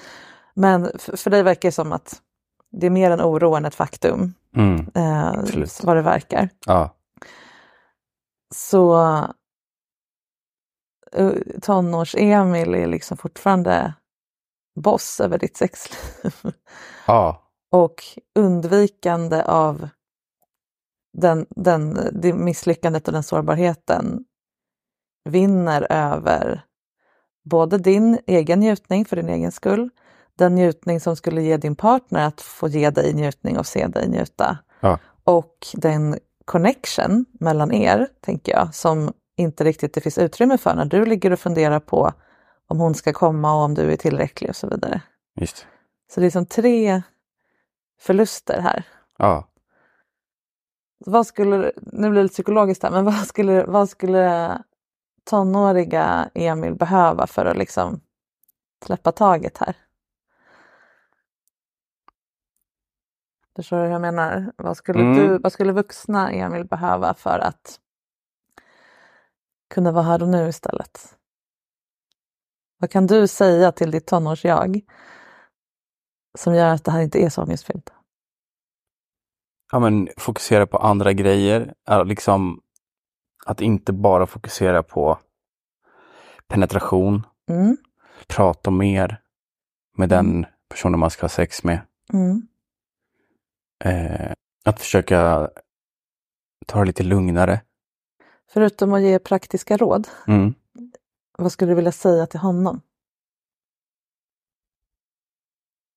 Men 0.55 0.91
för, 0.99 1.17
för 1.17 1.31
dig 1.31 1.43
verkar 1.43 1.69
det 1.69 1.73
som 1.73 1.93
att 1.93 2.21
det 2.73 2.87
är 2.87 2.91
mer 2.91 3.11
en 3.11 3.21
oro 3.21 3.55
än 3.55 3.65
ett 3.65 3.75
faktum. 3.75 4.35
Mm. 4.57 4.87
Eh, 4.95 5.35
vad 5.83 5.97
det 5.97 6.03
verkar. 6.03 6.49
Ja. 6.67 6.95
Så 8.55 8.97
eh, 11.13 11.33
tonårs-Emil 11.63 12.75
är 12.75 12.87
liksom 12.87 13.17
fortfarande 13.17 13.95
boss 14.77 15.21
över 15.21 15.39
ditt 15.39 15.57
sexliv. 15.57 16.33
Ja. 17.07 17.43
och 17.71 18.03
undvikande 18.35 19.43
av 19.43 19.89
den, 21.13 21.47
den, 21.51 21.99
det 22.13 22.33
misslyckandet 22.33 23.07
och 23.09 23.13
den 23.13 23.23
sårbarheten 23.23 24.25
vinner 25.25 25.87
över 25.91 26.65
både 27.45 27.79
din 27.79 28.19
egen 28.27 28.61
njutning 28.61 29.05
för 29.05 29.17
din 29.17 29.29
egen 29.29 29.53
skull, 29.53 29.91
den 30.39 30.55
njutning 30.55 31.01
som 31.01 31.17
skulle 31.17 31.43
ge 31.43 31.57
din 31.57 31.77
partner 31.77 32.27
att 32.27 32.41
få 32.41 32.69
ge 32.69 32.91
dig 32.91 33.15
njutning 33.15 33.59
och 33.59 33.67
se 33.67 33.87
dig 33.87 34.09
njuta. 34.09 34.59
Ja. 34.81 34.99
Och 35.25 35.67
den 35.75 36.19
connection 36.45 37.25
mellan 37.33 37.73
er, 37.73 38.09
tänker 38.21 38.53
jag, 38.53 38.75
som 38.75 39.13
inte 39.37 39.65
riktigt 39.65 39.95
det 39.95 40.01
finns 40.01 40.19
utrymme 40.19 40.59
för 40.59 40.75
när 40.75 40.85
du 40.85 41.05
ligger 41.05 41.31
och 41.31 41.41
funderar 41.41 41.81
på 41.81 42.13
om 42.67 42.79
hon 42.81 42.95
ska 42.95 43.13
komma 43.13 43.55
och 43.57 43.61
om 43.63 43.75
du 43.75 43.93
är 43.93 43.97
tillräcklig 43.97 44.51
och 44.51 44.57
så 44.57 44.69
vidare. 44.69 45.03
Just. 45.41 45.67
Så 46.15 46.21
det 46.21 46.27
är 46.27 46.31
som 46.31 46.47
tre 46.47 47.03
förluster 48.01 48.61
här. 48.61 48.85
Ja. 49.19 49.49
Vad 50.99 51.27
skulle, 51.27 51.73
nu 51.77 52.11
blir 52.11 52.19
det 52.19 52.23
lite 52.23 52.33
psykologiskt 52.33 52.83
här, 52.83 52.91
men 52.91 53.05
vad 53.05 53.27
skulle, 53.27 53.65
vad 53.65 53.89
skulle 53.91 54.59
tonåriga 55.25 56.31
Emil 56.35 56.75
behöva 56.75 57.27
för 57.27 57.47
att 57.47 57.57
liksom 57.57 58.01
släppa 58.85 59.13
taget 59.13 59.59
här? 59.59 59.77
Förstår 63.57 63.77
du 63.77 63.83
hur 63.83 63.91
jag 63.91 64.01
menar? 64.01 64.53
Vad 64.57 64.77
skulle, 64.77 65.01
Mm. 65.01 65.17
du, 65.17 65.39
vad 65.39 65.53
skulle 65.53 65.73
vuxna 65.73 66.31
Emil 66.33 66.65
behöva 66.65 67.15
för 67.15 67.39
att 67.39 67.81
kunna 69.75 69.93
vara 69.93 70.05
här 70.05 70.23
och 70.23 70.29
nu 70.29 70.49
istället? 70.49 71.17
Vad 72.79 72.91
kan 72.91 73.07
du 73.07 73.29
säga 73.29 73.73
till 73.73 73.91
ditt 73.91 74.07
tonårs-jag 74.07 74.81
som 76.39 76.55
gör 76.55 76.75
att 76.75 76.85
det 76.85 76.91
här 76.91 77.01
inte 77.01 77.19
är 77.25 77.29
så 77.29 77.43
ångestfyllt? 77.43 77.93
ja, 79.73 79.79
men 79.79 80.09
fokusera 80.17 80.67
på 80.67 80.79
andra 80.79 81.13
grejer. 81.13 81.75
Liksom 82.05 82.61
att 83.47 83.61
inte 83.61 83.93
bara 83.93 84.27
fokusera 84.27 84.83
på 84.83 85.19
penetration, 86.49 87.27
Mm, 87.51 87.77
prata 88.29 88.71
mer 88.71 89.21
med 89.97 90.09
den 90.09 90.47
personen 90.69 91.01
man 91.01 91.11
ska 91.11 91.23
ha 91.25 91.29
sex 91.29 91.65
med. 91.65 91.81
mm, 92.13 92.49
Eh, 93.85 94.33
att 94.65 94.81
försöka 94.81 95.51
ta 96.67 96.79
det 96.79 96.85
lite 96.85 97.03
lugnare. 97.03 97.61
Förutom 98.53 98.93
att 98.93 99.03
ge 99.03 99.19
praktiska 99.19 99.77
råd, 99.77 100.09
Mm. 100.29 100.55
Vad 101.39 101.53
skulle 101.53 101.71
du 101.71 101.75
vilja 101.77 101.93
säga 101.93 102.27
till 102.27 102.41
honom? 102.41 102.81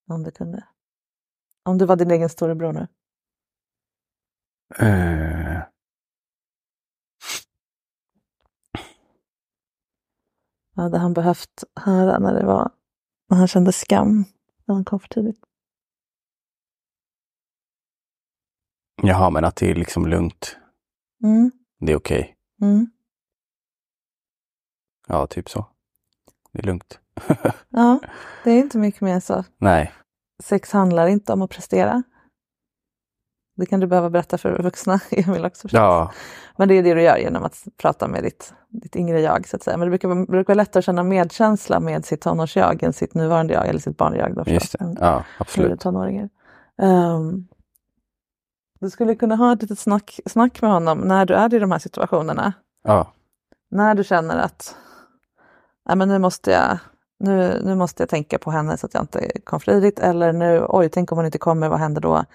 Om 0.07 0.23
du 0.23 0.31
kunde. 0.31 0.67
Om 1.63 1.77
du 1.77 1.85
var 1.85 1.95
din 1.95 2.11
egen 2.11 2.29
storebror 2.29 2.73
nu. 2.73 2.87
Eh, 4.85 5.61
Vad 10.75 10.83
hade 10.83 10.97
han 10.97 11.13
behövt 11.13 11.63
höra 11.75 12.19
när 12.19 12.33
det 12.33 12.45
var 12.45 12.71
när 13.29 13.37
han 13.37 13.47
kände 13.47 13.71
skam 13.73 14.25
när 14.65 14.75
han 14.75 14.85
kom 14.85 14.99
för 14.99 15.07
tidigt? 15.07 15.39
jaha, 19.01 19.29
men 19.29 19.45
att 19.45 19.55
det 19.55 19.71
är 19.71 19.75
liksom 19.75 20.05
lugnt. 20.07 20.57
Mm, 21.23 21.51
Det 21.79 21.91
är 21.91 21.95
okej. 21.95 22.35
mm. 22.61 22.91
Ja, 25.09 25.27
typ 25.27 25.49
så. 25.49 25.65
Det 26.51 26.59
är 26.59 26.63
lugnt. 26.63 26.99
Ja, 27.69 27.99
det 28.43 28.51
är 28.51 28.57
inte 28.59 28.77
mycket 28.77 29.01
mer 29.01 29.19
så. 29.19 29.43
Nej. 29.57 29.93
Sex 30.43 30.71
handlar 30.71 31.07
inte 31.07 31.33
om 31.33 31.41
att 31.41 31.49
prestera. 31.49 32.03
Det 33.55 33.65
kan 33.65 33.79
du 33.79 33.87
behöva 33.87 34.09
berätta 34.09 34.37
för 34.37 34.61
vuxna 34.63 34.99
Emil 35.11 35.45
också. 35.45 35.61
förstås. 35.61 35.77
Ja, 35.77 36.11
Men 36.57 36.67
det 36.67 36.73
är 36.73 36.83
det 36.83 36.93
du 36.93 37.01
gör 37.01 37.17
genom 37.17 37.43
att 37.43 37.67
prata 37.77 38.07
med 38.07 38.23
ditt, 38.23 38.53
ditt 38.69 38.95
yngre 38.95 39.21
jag 39.21 39.47
så 39.47 39.55
att 39.55 39.63
säga. 39.63 39.77
Men 39.77 39.85
det 39.91 39.97
brukar, 39.97 40.25
brukar 40.25 40.53
vara 40.53 40.55
lättare 40.55 40.79
att 40.79 40.85
känna 40.85 41.03
medkänsla 41.03 41.79
med 41.79 42.05
sitt 42.05 42.21
tonårsjag 42.21 42.83
än 42.83 42.93
sitt 42.93 43.13
nuvarande 43.13 43.53
jag 43.53 43.67
eller 43.67 43.79
sitt 43.79 43.97
barnjag. 43.97 44.35
Då, 44.35 44.43
just 44.47 44.79
det. 44.79 44.95
Ja, 44.99 45.23
absolut. 45.39 45.79
tonåringar. 45.79 46.29
Um, 46.77 47.47
du 48.79 48.89
skulle 48.89 49.15
kunna 49.15 49.35
ha 49.35 49.53
ett 49.53 49.61
litet 49.61 49.79
snack, 49.79 50.19
snack 50.25 50.61
med 50.61 50.71
honom 50.71 50.97
när 50.99 51.25
du 51.25 51.33
är 51.33 51.53
i 51.53 51.59
de 51.59 51.71
här 51.71 51.79
situationerna. 51.79 52.53
Ja, 52.83 53.13
När 53.71 53.95
du 53.95 54.03
känner 54.03 54.37
att 54.37 54.75
Nej, 55.85 55.97
men 55.97 56.07
nu, 56.07 56.19
måste 56.19 56.51
jag, 56.51 56.77
nu, 57.19 57.61
nu 57.63 57.75
måste 57.75 58.03
jag 58.03 58.09
tänka 58.09 58.37
på 58.37 58.51
henne 58.51 58.77
så 58.77 58.85
att 58.85 58.93
jag 58.93 59.03
inte 59.03 59.39
kom 59.43 59.59
för 59.59 59.71
tidigt. 59.71 59.99
Eller 59.99 60.33
nu, 60.33 60.65
oj, 60.69 60.89
tänk 60.89 61.11
om 61.11 61.17
hon 61.17 61.25
inte 61.25 61.37
kommer, 61.37 61.69
vad 61.69 61.79
händer 61.79 62.01
då? 62.01 62.25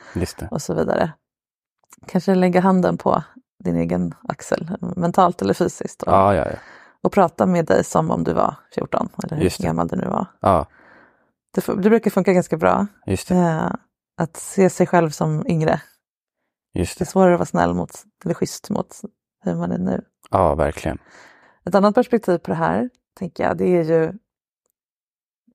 Och 0.51 0.63
så 0.63 0.75
vidare. 0.75 1.13
Kanske 2.07 2.35
lägga 2.35 2.61
handen 2.61 2.99
på 2.99 3.23
din 3.65 3.77
egen 3.77 4.15
axel, 4.29 4.71
mentalt 4.97 5.43
eller 5.43 5.55
fysiskt. 5.55 6.03
Och, 6.03 6.13
Ja, 6.13 6.35
ja, 6.35 6.47
ja. 6.51 6.57
och 7.03 7.13
prata 7.13 7.47
med 7.47 7.67
dig 7.67 7.85
som 7.85 8.11
om 8.11 8.25
du 8.25 8.33
var 8.33 8.55
14 8.75 9.09
eller 9.23 9.37
hur 9.37 9.63
gammal 9.65 9.89
du 9.89 9.97
nu 9.97 10.07
var. 10.07 10.27
Ja, 10.41 10.67
Det, 11.55 11.67
det 11.83 11.91
brukar 11.91 12.11
funka 12.11 12.33
ganska 12.33 12.57
bra. 12.57 12.87
Eh, 13.31 13.71
att 14.21 14.37
se 14.37 14.71
sig 14.71 14.87
själv 14.87 15.11
som 15.11 15.47
yngre. 15.47 15.81
Just 16.75 16.99
Det 16.99 17.03
är 17.03 17.05
det. 17.05 17.11
svårare 17.11 17.33
att 17.35 17.39
vara 17.39 17.47
snäll 17.47 17.75
mot, 17.75 17.91
eller 18.25 18.35
schysst 18.35 18.71
mot 18.71 19.01
hur 19.45 19.55
man 19.55 19.73
är 19.73 19.79
nu. 19.79 20.05
Ja, 20.31 20.55
verkligen. 20.55 20.99
Ett 21.65 21.75
annat 21.75 21.95
perspektiv 21.95 22.39
på 22.39 22.51
det 22.51 22.57
här, 22.57 22.91
tänker 23.15 23.45
jag, 23.45 23.57
det 23.57 23.65
är 23.65 23.85
ju 23.85 24.13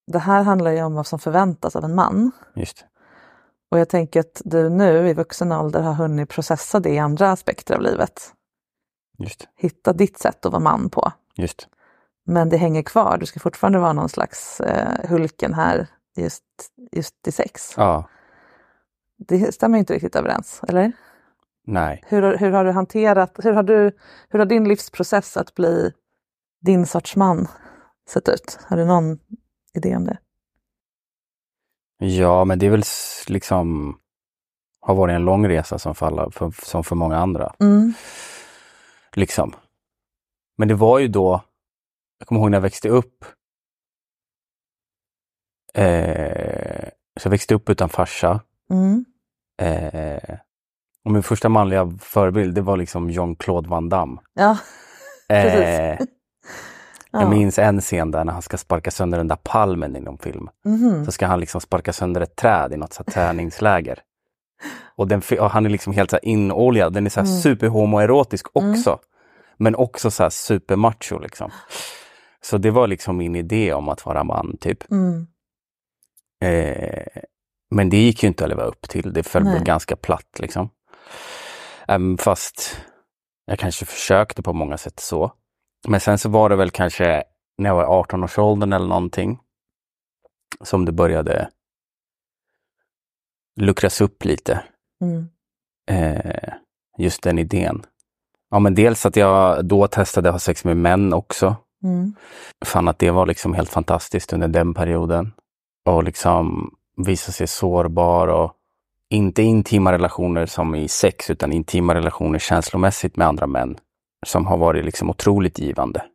det 0.07 0.19
här 0.19 0.43
handlar 0.43 0.71
ju 0.71 0.83
om 0.83 0.93
vad 0.93 1.07
som 1.07 1.19
förväntas 1.19 1.75
av 1.75 1.83
en 1.83 1.95
man. 1.95 2.31
Just. 2.55 2.85
Och 3.71 3.79
jag 3.79 3.89
tänker 3.89 4.19
att 4.19 4.41
du 4.45 4.69
nu 4.69 5.09
i 5.09 5.13
vuxen 5.13 5.51
ålder 5.51 5.81
har 5.81 5.93
hunnit 5.93 6.29
processa 6.29 6.79
det 6.79 6.89
i 6.89 6.99
andra 6.99 7.31
aspekter 7.31 7.75
av 7.75 7.81
livet. 7.81 8.33
Just. 9.17 9.47
Hitta 9.55 9.93
ditt 9.93 10.17
sätt 10.17 10.45
att 10.45 10.51
vara 10.51 10.63
man 10.63 10.89
på. 10.89 11.11
Just. 11.35 11.67
Men 12.25 12.49
det 12.49 12.57
hänger 12.57 12.81
kvar, 12.81 13.17
du 13.17 13.25
ska 13.25 13.39
fortfarande 13.39 13.79
vara 13.79 13.93
någon 13.93 14.09
slags 14.09 14.61
eh, 14.61 15.09
Hulken 15.09 15.53
här 15.53 15.87
just, 16.15 16.43
just 16.91 17.27
i 17.27 17.31
sex. 17.31 17.73
Ja, 17.77 18.09
Det 19.17 19.55
stämmer 19.55 19.77
inte 19.77 19.93
riktigt 19.93 20.15
överens, 20.15 20.61
eller? 20.67 20.91
nej. 21.65 22.03
Hur, 22.07 22.37
hur 22.37 22.51
har 22.51 22.65
du 22.65 22.71
hanterat, 22.71 23.39
hur 23.43 23.53
har, 23.53 23.63
du, 23.63 23.91
hur 24.29 24.39
har 24.39 24.45
din 24.45 24.67
livsprocess 24.67 25.37
att 25.37 25.53
bli 25.55 25.93
din 26.61 26.85
sorts 26.85 27.15
man 27.15 27.47
sett 28.09 28.29
ut? 28.29 28.59
Har 28.67 28.77
du 28.77 28.85
någon 28.85 29.19
idé 29.73 29.95
om 29.95 30.05
det? 30.05 30.17
Ja, 31.97 32.45
men 32.45 32.59
det 32.59 32.65
är 32.65 32.69
väl 32.69 32.83
liksom 33.27 33.97
har 34.81 34.95
varit 34.95 35.13
en 35.13 35.25
lång 35.25 35.47
resa 35.47 35.79
som 35.79 35.95
för, 35.95 36.05
alla, 36.05 36.31
för, 36.31 36.65
som 36.65 36.83
för 36.83 36.95
många 36.95 37.17
andra. 37.17 37.55
Mm. 37.59 37.93
Liksom. 39.15 39.53
Men 40.57 40.67
det 40.67 40.73
var 40.73 40.99
ju 40.99 41.07
då, 41.07 41.41
jag 42.17 42.27
kommer 42.27 42.41
ihåg 42.41 42.51
när 42.51 42.57
jag 42.57 42.61
växte 42.61 42.89
upp. 42.89 43.25
Eh, 45.73 46.89
så 47.19 47.25
jag 47.27 47.31
växte 47.31 47.55
upp 47.55 47.69
utan 47.69 47.89
farsa. 47.89 48.41
Mm. 48.69 49.05
Eh, 49.61 50.37
och 51.05 51.11
min 51.11 51.23
första 51.23 51.49
manliga 51.49 51.97
förebild 51.99 52.55
det 52.55 52.61
var 52.61 52.77
liksom 52.77 53.09
Jean-Claude 53.09 53.69
Van 53.69 53.89
Damme. 53.89 54.21
Ja, 54.33 54.57
Eh, 55.29 55.99
Precis. 57.11 57.23
Jag 57.23 57.33
ja. 57.33 57.37
minns 57.39 57.59
en 57.59 57.81
scen 57.81 58.11
där 58.11 58.23
när 58.25 58.33
han 58.33 58.41
ska 58.41 58.57
sparka 58.57 58.91
sönder 58.91 59.17
den 59.17 59.27
där 59.27 59.37
palmen 59.43 59.95
i 59.95 59.99
någon 59.99 60.17
film. 60.17 60.49
Mhm. 60.65 61.05
Så 61.05 61.11
ska 61.11 61.27
han 61.27 61.39
liksom 61.39 61.61
sparka 61.61 61.93
sönder 61.93 62.21
ett 62.21 62.35
träd 62.35 62.73
i 62.73 62.77
något 62.77 62.93
så 62.93 63.03
träningsläger. 63.03 63.99
Och, 64.95 65.07
den, 65.07 65.21
och 65.39 65.49
han 65.51 65.65
är 65.65 65.69
liksom 65.69 65.93
helt 65.93 66.11
så 66.11 66.17
inoljad. 66.21 66.93
Den 66.93 67.05
är 67.05 67.09
så 67.09 67.19
här 67.19 67.27
Mm. 67.27 67.41
superhomoerotisk 67.41 68.47
också. 68.53 68.99
Men 69.57 69.75
också 69.75 70.11
så 70.11 70.23
här 70.23 70.29
supermacho 70.29 71.19
liksom. 71.19 71.51
Så 72.41 72.57
det 72.57 72.71
var 72.71 72.87
liksom 72.87 73.17
min 73.17 73.35
idé 73.35 73.73
om 73.73 73.89
att 73.89 74.05
vara 74.05 74.23
man 74.23 74.57
typ. 74.57 74.91
Mm. 74.91 75.27
Eh, 76.43 77.21
men 77.71 77.89
det 77.89 77.97
gick 77.97 78.23
ju 78.23 78.27
inte 78.27 78.43
att 78.43 78.49
leva 78.49 78.63
upp 78.63 78.81
till. 78.89 79.13
Det 79.13 79.23
föll 79.23 79.43
Nej. 79.43 79.63
ganska 79.63 79.95
platt 79.95 80.39
liksom. 80.39 80.69
Äm, 81.87 82.17
fast 82.17 82.77
jag 83.45 83.59
kanske 83.59 83.85
försökte 83.85 84.41
på 84.41 84.53
många 84.53 84.77
sätt 84.77 84.99
så. 84.99 85.31
Men 85.87 85.99
sen 85.99 86.17
så 86.17 86.29
var 86.29 86.49
det 86.49 86.55
väl 86.55 86.71
kanske 86.71 87.23
när 87.57 87.69
jag 87.69 87.75
var 87.75 87.83
i 87.83 88.03
18-årsåldern 88.03 88.73
eller 88.73 88.87
någonting. 88.87 89.39
som 90.61 90.85
det 90.85 90.91
började 90.91 91.49
luckras 93.59 94.01
upp 94.01 94.25
lite. 94.25 94.63
Mm. 95.01 95.29
Eh, 95.91 96.53
just 96.97 97.23
den 97.23 97.39
idén. 97.39 97.85
Ja 98.49 98.59
men 98.59 98.75
dels 98.75 99.05
att 99.05 99.15
jag 99.15 99.65
då 99.65 99.87
testade 99.87 100.29
att 100.29 100.33
ha 100.33 100.39
sex 100.39 100.63
med 100.63 100.77
män 100.77 101.13
också. 101.13 101.55
Mm. 101.83 102.15
Fann 102.65 102.87
att 102.87 102.99
det 102.99 103.11
var 103.11 103.25
liksom 103.25 103.53
helt 103.53 103.69
fantastiskt 103.69 104.33
under 104.33 104.47
den 104.47 104.73
perioden. 104.73 105.33
Och 105.85 106.03
liksom 106.03 106.71
visa 106.97 107.31
sig 107.31 107.47
sårbar 107.47 108.27
och 108.27 108.53
inte 109.09 109.43
intima 109.43 109.91
relationer 109.91 110.45
som 110.45 110.75
i 110.75 110.87
sex 110.87 111.29
utan 111.29 111.53
intima 111.53 111.95
relationer 111.95 112.39
känslomässigt 112.39 113.17
med 113.17 113.27
andra 113.27 113.47
män. 113.47 113.77
Som 114.25 114.45
har 114.47 114.57
varit 114.57 114.85
liksom 114.85 115.09
otroligt 115.09 115.59
givande. 115.59 116.05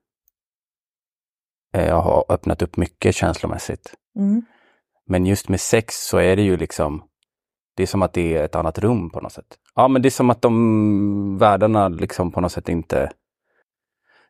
Eh, 1.74 1.86
Jag 1.86 2.00
har 2.00 2.24
öppnat 2.28 2.62
upp 2.62 2.76
mycket 2.76 3.14
känslomässigt. 3.14 3.94
Mm. 4.18 4.42
Men 5.06 5.26
just 5.26 5.48
med 5.48 5.60
sex 5.60 5.94
så 6.06 6.18
är 6.18 6.36
det 6.36 6.42
ju 6.42 6.56
liksom, 6.56 7.02
det 7.76 7.82
är 7.82 7.86
som 7.86 8.02
att 8.02 8.12
det 8.12 8.36
är 8.36 8.44
ett 8.44 8.54
annat 8.54 8.78
rum 8.78 9.10
på 9.10 9.20
något 9.20 9.32
sätt. 9.32 9.58
Ja, 9.74 9.88
men 9.88 10.02
det 10.02 10.08
är 10.08 10.10
som 10.10 10.30
att 10.30 10.42
de 10.42 11.38
världarna 11.38 11.88
liksom 11.88 12.32
på 12.32 12.40
något 12.40 12.52
sätt 12.52 12.68
inte, 12.68 13.12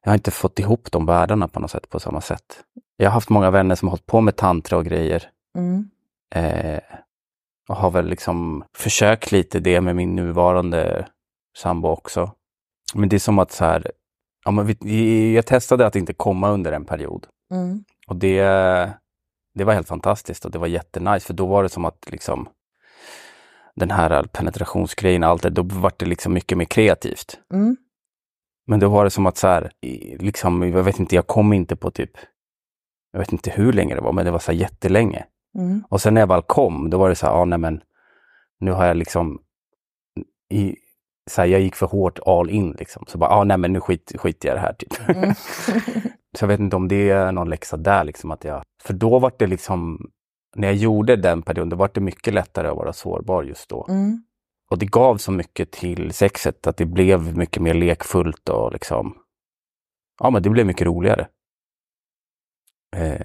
jag 0.02 0.10
har 0.10 0.14
inte 0.14 0.30
fått 0.30 0.58
ihop 0.58 0.92
de 0.92 1.06
världarna 1.06 1.48
på 1.48 1.60
något 1.60 1.70
sätt 1.70 1.88
på 1.88 2.00
samma 2.00 2.20
sätt. 2.20 2.64
Jag 2.96 3.06
har 3.06 3.14
haft 3.14 3.30
många 3.30 3.50
vänner 3.50 3.74
som 3.74 3.88
har 3.88 3.90
hållit 3.90 4.06
på 4.06 4.20
med 4.20 4.36
tantra 4.36 4.78
och 4.78 4.84
grejer. 4.84 5.30
Mm. 5.58 5.90
Eh, 6.34 6.82
och 7.68 7.76
har 7.76 7.90
väl 7.90 8.08
liksom 8.08 8.64
försökt 8.76 9.32
lite 9.32 9.60
det 9.60 9.80
med 9.80 9.96
min 9.96 10.16
nuvarande 10.16 11.08
sambo 11.56 11.88
också. 11.88 12.30
Men 12.94 13.08
det 13.08 13.16
är 13.16 13.20
som 13.20 13.38
att 13.38 13.52
så 13.52 13.64
här, 13.64 13.90
ja, 14.44 14.50
men 14.50 14.66
vi, 14.66 15.34
jag 15.34 15.46
testade 15.46 15.86
att 15.86 15.96
inte 15.96 16.14
komma 16.14 16.50
under 16.50 16.72
en 16.72 16.84
period. 16.84 17.26
Mm. 17.52 17.84
Och 18.06 18.16
det, 18.16 18.42
det 19.54 19.64
var 19.64 19.74
helt 19.74 19.88
fantastiskt 19.88 20.44
och 20.44 20.50
det 20.50 20.58
var 20.58 20.66
jättenice 20.66 21.26
för 21.26 21.34
då 21.34 21.46
var 21.46 21.62
det 21.62 21.68
som 21.68 21.84
att 21.84 22.10
liksom 22.10 22.48
den 23.74 23.90
här 23.90 24.22
penetrationsgrejen, 24.22 25.24
allt 25.24 25.42
det, 25.42 25.50
då 25.50 25.62
var 25.62 25.92
det 25.96 26.06
liksom 26.06 26.32
mycket 26.32 26.58
mer 26.58 26.64
kreativt. 26.64 27.38
Mm. 27.52 27.76
Men 28.66 28.80
då 28.80 28.88
var 28.88 29.04
det 29.04 29.10
som 29.10 29.26
att 29.26 29.36
så 29.36 29.46
här, 29.46 29.70
liksom, 30.18 30.62
jag 30.62 30.82
vet 30.82 30.98
inte, 30.98 31.14
jag 31.14 31.26
kom 31.26 31.52
inte 31.52 31.76
på 31.76 31.90
typ, 31.90 32.10
jag 33.12 33.18
vet 33.18 33.32
inte 33.32 33.50
hur 33.50 33.72
länge 33.72 33.94
det 33.94 34.00
var, 34.00 34.12
men 34.12 34.24
det 34.24 34.30
var 34.30 34.38
så 34.38 34.52
här 34.52 34.58
jättelänge. 34.58 35.24
Mm. 35.58 35.84
Och 35.88 36.00
sen 36.00 36.14
när 36.14 36.20
jag 36.20 36.28
väl 36.28 36.42
kom, 36.42 36.90
då 36.90 36.98
var 36.98 37.08
det 37.08 37.14
så 37.14 37.26
här, 37.26 37.32
ah, 37.32 37.44
nej 37.44 37.58
men 37.58 37.82
nu 38.60 38.70
har 38.70 38.86
jag 38.86 38.96
liksom, 38.96 39.42
i, 40.50 40.76
så 41.30 41.40
här, 41.40 41.48
jag 41.48 41.60
gick 41.60 41.74
för 41.74 41.86
hårt 41.86 42.18
all 42.26 42.50
in 42.50 42.72
liksom. 42.72 43.04
Så 43.06 43.18
bara, 43.18 43.30
ah, 43.30 43.44
nej 43.44 43.58
men 43.58 43.72
nu 43.72 43.80
skit, 43.80 44.12
skiter 44.18 44.48
jag 44.48 44.54
i 44.54 44.56
det 44.56 44.60
här 44.60 44.74
typ. 44.74 45.08
Mm. 45.08 45.34
Så 46.36 46.42
jag 46.42 46.48
vet 46.48 46.60
inte 46.60 46.76
om 46.76 46.88
det 46.88 47.10
är 47.10 47.32
någon 47.32 47.50
läxa 47.50 47.76
där 47.76 48.04
liksom 48.04 48.30
att 48.30 48.44
jag, 48.44 48.62
för 48.82 48.94
då 48.94 49.18
var 49.18 49.32
det 49.38 49.46
liksom, 49.46 50.10
när 50.56 50.68
jag 50.68 50.76
gjorde 50.76 51.16
den 51.16 51.42
perioden, 51.42 51.68
då 51.68 51.76
var 51.76 51.90
det 51.94 52.00
mycket 52.00 52.34
lättare 52.34 52.68
att 52.68 52.76
vara 52.76 52.92
sårbar 52.92 53.42
just 53.42 53.68
då. 53.68 53.86
Mm. 53.88 54.24
Och 54.70 54.78
det 54.78 54.86
gav 54.86 55.16
så 55.16 55.32
mycket 55.32 55.70
till 55.70 56.12
sexet 56.12 56.66
att 56.66 56.76
det 56.76 56.86
blev 56.86 57.36
mycket 57.36 57.62
mer 57.62 57.74
lekfullt 57.74 58.48
och 58.48 58.72
liksom, 58.72 59.18
ja 60.20 60.30
men 60.30 60.42
det 60.42 60.50
blev 60.50 60.66
mycket 60.66 60.86
roligare. 60.86 61.28
Eh, 62.96 63.20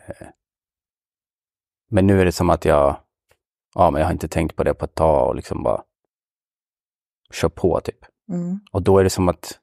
men 1.91 2.07
nu 2.07 2.21
är 2.21 2.25
det 2.25 2.31
som 2.31 2.49
att 2.49 2.65
jag, 2.65 2.97
ja 3.75 3.91
men 3.91 3.99
jag 3.99 4.07
har 4.07 4.13
inte 4.13 4.27
tänkt 4.27 4.55
på 4.55 4.63
det 4.63 4.73
på 4.73 4.85
ett 4.85 4.95
tag 4.95 5.27
och 5.27 5.35
liksom 5.35 5.63
bara 5.63 5.83
kör 7.33 7.49
på 7.49 7.79
typ. 7.79 8.05
Mm. 8.31 8.59
Och 8.71 8.81
då 8.81 8.97
är 8.97 9.03
det 9.03 9.09
som 9.09 9.29
att, 9.29 9.59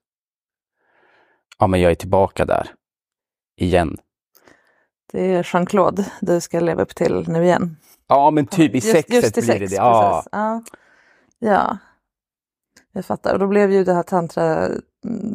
ja 1.59 1.67
men 1.67 1.81
jag 1.81 1.91
är 1.91 1.95
tillbaka 1.95 2.45
där. 2.45 2.71
Igen. 3.61 3.97
Det 5.13 5.35
är 5.35 5.43
Jean-Claude 5.43 6.05
du 6.21 6.41
ska 6.41 6.61
leva 6.61 6.83
upp 6.83 6.95
till 6.95 7.25
nu 7.29 7.45
igen. 7.45 7.77
Ja 8.09 8.31
men 8.31 8.47
typ 8.47 8.73
i 8.73 8.75
Just- 8.77 8.91
sexet 8.93 9.15
just 9.15 9.39
i 9.39 9.41
blir 9.41 9.53
det 9.61 9.69
sex, 9.69 9.71
det. 9.71 9.77
Ja. 9.77 10.23
Ja. 10.33 10.63
ja, 11.39 11.79
jag 12.93 13.05
fattar. 13.05 13.33
Och 13.33 13.39
då 13.39 13.47
blev 13.47 13.73
ju 13.73 13.85
det 13.85 13.95
här 13.95 14.03
tantra 14.03 14.69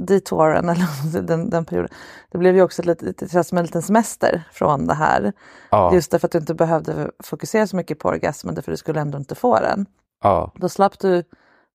detouren, 0.08 0.70
eller 0.70 1.22
den, 1.22 1.50
den 1.50 1.66
perioden, 1.66 1.90
det 2.32 2.38
blev 2.38 2.56
ju 2.56 2.62
också 2.62 2.84
lite, 2.84 3.06
lite, 3.06 3.44
som 3.44 3.58
en 3.58 3.66
liten 3.66 3.82
semester 3.82 4.44
från 4.52 4.88
det 4.88 4.94
här. 4.94 5.34
Ja, 5.70 5.94
Just 5.94 6.12
därför 6.12 6.28
att 6.28 6.32
du 6.32 6.38
inte 6.38 6.54
behövde 6.54 7.12
fokusera 7.24 7.68
så 7.68 7.76
mycket 7.76 8.00
på 8.00 8.10
orgasmen, 8.10 8.56
därför 8.56 8.72
du 8.72 8.78
skulle 8.78 9.02
ändå 9.02 9.18
inte 9.18 9.36
få 9.36 9.60
den. 9.60 9.86
ja, 10.24 10.52
Då 10.56 10.70
slapp 10.70 11.00
du, 11.00 11.24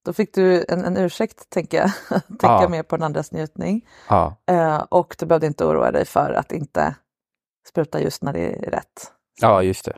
då 0.07 0.12
fick 0.12 0.35
du 0.35 0.64
en, 0.69 0.85
en 0.85 0.97
ursäkt, 0.97 1.51
tänker 1.51 1.79
jag, 1.79 1.90
tänka 2.29 2.47
Ja. 2.62 2.69
mer 2.69 2.83
på 2.83 2.97
den 2.97 3.03
andras 3.03 3.33
njutning. 3.33 3.88
ja, 4.09 4.37
Eh, 4.47 4.77
och 4.79 5.16
du 5.19 5.27
behövde 5.27 5.47
inte 5.47 5.64
oroa 5.64 5.90
dig 5.92 6.05
för 6.05 6.33
att 6.33 6.53
inte 6.53 6.95
spruta 7.69 8.01
just 8.01 8.23
när 8.23 8.33
det 8.33 8.66
är 8.66 8.71
rätt. 8.71 9.12
ja, 9.40 9.62
just 9.62 9.85
det. 9.85 9.97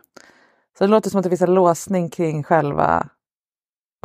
Så 0.78 0.84
det 0.84 0.90
låter 0.90 1.10
som 1.10 1.18
att 1.18 1.24
det 1.24 1.30
finns 1.30 1.42
en 1.42 1.54
låsning 1.54 2.10
kring 2.10 2.42
själva 2.44 3.08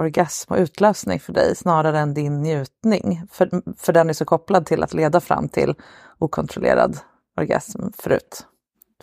orgasm 0.01 0.53
och 0.53 0.59
utlösning 0.59 1.19
för 1.19 1.33
dig 1.33 1.55
snarare 1.55 1.99
än 1.99 2.13
din 2.13 2.41
njutning. 2.41 3.21
För, 3.31 3.49
för 3.77 3.93
den 3.93 4.09
är 4.09 4.13
så 4.13 4.25
kopplad 4.25 4.65
till 4.65 4.83
att 4.83 4.93
leda 4.93 5.19
fram 5.19 5.49
till 5.49 5.75
okontrollerad 6.19 6.97
orgasm 7.37 7.81
förut. 7.97 8.45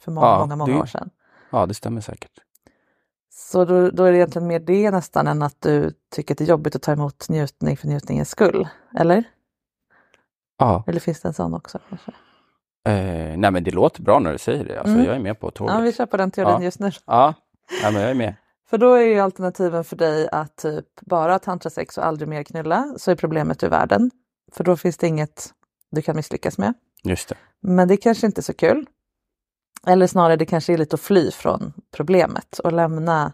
För 0.01 0.11
många, 0.13 0.27
Ja, 0.27 0.39
många, 0.39 0.57
många 0.57 0.73
det- 0.75 0.81
år 0.81 0.87
sedan. 0.87 1.11
Ja, 1.51 1.67
det 1.67 1.75
stämmer 1.75 2.01
säkert. 2.01 2.31
Så 3.43 3.65
då, 3.65 3.91
då 3.91 4.05
är 4.05 4.13
det 4.13 4.19
egentligen 4.19 4.49
mer 4.49 4.59
det 4.59 4.91
nästan 4.91 5.27
än 5.27 5.43
att 5.43 5.57
du 5.61 5.93
tycker 6.15 6.35
att 6.35 6.39
det 6.39 6.45
är 6.45 6.49
jobbigt 6.49 6.77
att 6.77 6.83
ta 6.83 6.93
emot 6.93 7.29
njutning 7.29 7.77
för 7.77 7.89
njutningens 7.89 8.31
skull. 8.31 8.69
Eller? 8.99 9.25
Ja, 10.59 10.85
Eller 10.87 11.01
finns 11.01 11.21
det 11.21 11.29
en 11.29 11.35
sån 11.35 11.55
också? 11.55 11.79
Kanske? 11.89 12.11
eh, 12.89 13.37
nej 13.39 13.51
men 13.51 13.65
det 13.65 13.71
låter 13.71 14.03
bra 14.03 14.19
när 14.19 14.33
du 14.33 14.39
säger 14.39 14.65
det. 14.65 14.79
Alltså, 14.81 14.95
Mm. 14.95 15.07
Jag 15.07 15.15
är 15.17 15.21
med 15.21 15.41
på 15.41 15.51
tåget. 15.51 15.75
Ja, 15.75 15.81
vi 15.81 15.93
kör 15.93 16.07
på 16.07 16.17
den 16.17 16.31
teorin 16.31 16.53
Ja. 16.53 16.63
just 16.63 16.79
nu. 16.81 16.91
Ja, 17.07 17.35
ja 17.83 17.91
men 17.91 18.03
jag 18.03 18.11
är 18.11 18.15
med. 18.15 18.35
För 18.71 18.79
då 18.79 18.95
är 18.95 19.01
ju 19.07 19.21
alternativen 19.21 19.85
för 19.85 19.97
dig 19.97 20.29
att 20.33 20.57
typ 20.57 20.87
bara 21.01 21.39
tantrasex 21.39 21.99
och 21.99 22.07
aldrig 22.07 22.29
mer 22.29 22.43
knulla, 22.43 22.95
så 22.97 23.11
är 23.11 23.15
problemet 23.17 23.63
ur 23.63 23.69
världen. 23.69 24.11
För 24.53 24.65
då 24.65 24.77
finns 24.77 24.97
det 24.97 25.07
inget 25.07 25.51
du 25.91 26.03
kan 26.03 26.17
misslyckas 26.17 26.59
med. 26.59 26.75
Just 27.05 27.29
det. 27.29 27.35
Men 27.61 27.89
det 27.89 27.97
kanske 27.97 28.27
inte 28.27 28.41
är 28.41 28.43
så 28.43 28.55
kul. 28.55 28.87
Eller 29.87 30.07
snarare 30.07 30.37
det 30.37 30.47
kanske 30.47 30.73
är 30.73 30.79
lite 30.79 30.95
att 30.95 31.01
fly 31.01 31.31
från 31.31 31.73
problemet 31.97 32.59
och 32.59 32.73
lämna, 32.73 33.33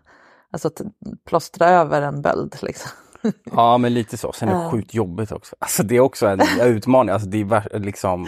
alltså 0.51 0.69
att 0.69 0.81
plåstra 1.29 1.69
över 1.69 2.03
en 2.03 2.23
böld. 2.23 2.57
Liksom. 2.63 2.91
Ja, 3.53 3.79
men 3.79 3.95
lite 3.95 4.17
så. 4.17 4.33
Sen 4.33 4.49
är 4.49 4.55
det 4.55 4.63
Ja. 4.63 4.71
sjukt 4.71 4.95
jobbigt 4.95 5.33
också. 5.33 5.57
Alltså 5.59 5.83
det 5.83 5.97
är 5.97 6.01
också 6.01 6.27
en 6.27 6.41
utmaning. 6.63 7.13
Alltså, 7.13 7.29
det, 7.29 7.41
är, 7.41 7.79
liksom, 7.79 8.27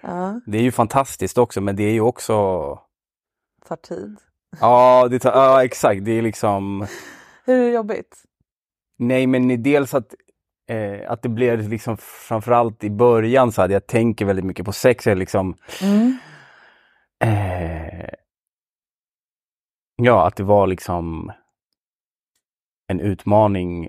Ja, 0.00 0.40
det 0.46 0.58
är 0.58 0.62
ju 0.62 0.72
fantastiskt 0.72 1.38
också, 1.38 1.60
men 1.60 1.76
det 1.76 1.82
är 1.82 1.92
ju 1.92 2.00
också... 2.00 2.34
tar 3.68 3.76
tid. 3.76 4.16
Ja, 4.60 5.08
det 5.10 5.18
tar, 5.18 5.32
ja 5.32 5.64
exakt. 5.64 6.04
Det 6.04 6.10
är 6.10 6.22
liksom... 6.22 6.86
Hur 7.44 7.54
är 7.60 7.66
det 7.66 7.72
jobbigt? 7.72 8.16
Nej, 8.98 9.26
men 9.26 9.62
dels 9.62 9.94
att, 9.94 10.14
eh, 10.68 11.10
att 11.12 11.22
det 11.22 11.28
blev 11.28 11.68
liksom 11.68 11.96
framförallt 12.28 12.84
i 12.84 12.90
början 12.90 13.52
så 13.52 13.60
hade 13.62 13.72
jag 13.72 13.86
tänker 13.86 14.24
väldigt 14.24 14.44
mycket 14.44 14.66
på 14.66 14.72
sex. 14.72 15.06
Jag 15.06 15.18
liksom, 15.18 15.54
Mm. 15.82 16.18
Eh, 17.24 18.08
ja, 19.96 20.26
att 20.26 20.36
det 20.36 20.42
var 20.42 20.66
liksom 20.66 21.32
en 22.88 23.00
utmaning. 23.00 23.88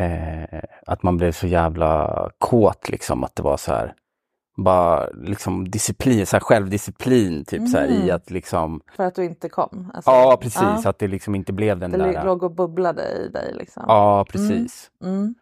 Eh, 0.00 0.60
att 0.86 1.02
man 1.02 1.16
blev 1.16 1.32
så 1.32 1.46
jävla 1.46 2.30
kåt 2.38 2.88
liksom. 2.88 3.24
Att 3.24 3.36
det 3.36 3.42
var 3.42 3.56
så 3.56 3.72
här, 3.72 3.94
bara 4.56 5.06
liksom 5.10 5.70
disciplin, 5.70 6.26
så 6.26 6.36
här 6.36 6.40
självdisciplin 6.40 7.44
typ 7.44 7.68
så 7.68 7.78
här, 7.78 7.86
i 7.86 8.02
Mm. 8.02 8.16
att 8.16 8.30
liksom, 8.30 8.80
För 8.96 9.04
att 9.04 9.14
du 9.14 9.24
inte 9.24 9.48
kom? 9.48 9.90
Alltså, 9.94 10.10
ja 10.10 10.38
precis, 10.42 10.62
ja, 10.84 10.90
att 10.90 10.98
det 10.98 11.08
liksom 11.08 11.34
inte 11.34 11.52
blev 11.52 11.78
den 11.78 11.90
det 11.90 11.98
där. 11.98 12.24
låg 12.24 12.42
och 12.42 12.54
bubblade 12.54 13.02
i 13.02 13.28
dig. 13.28 13.54
Liksom. 13.54 13.84
Ja, 13.88 14.24
precis. 14.28 14.90
Mm. 15.02 15.34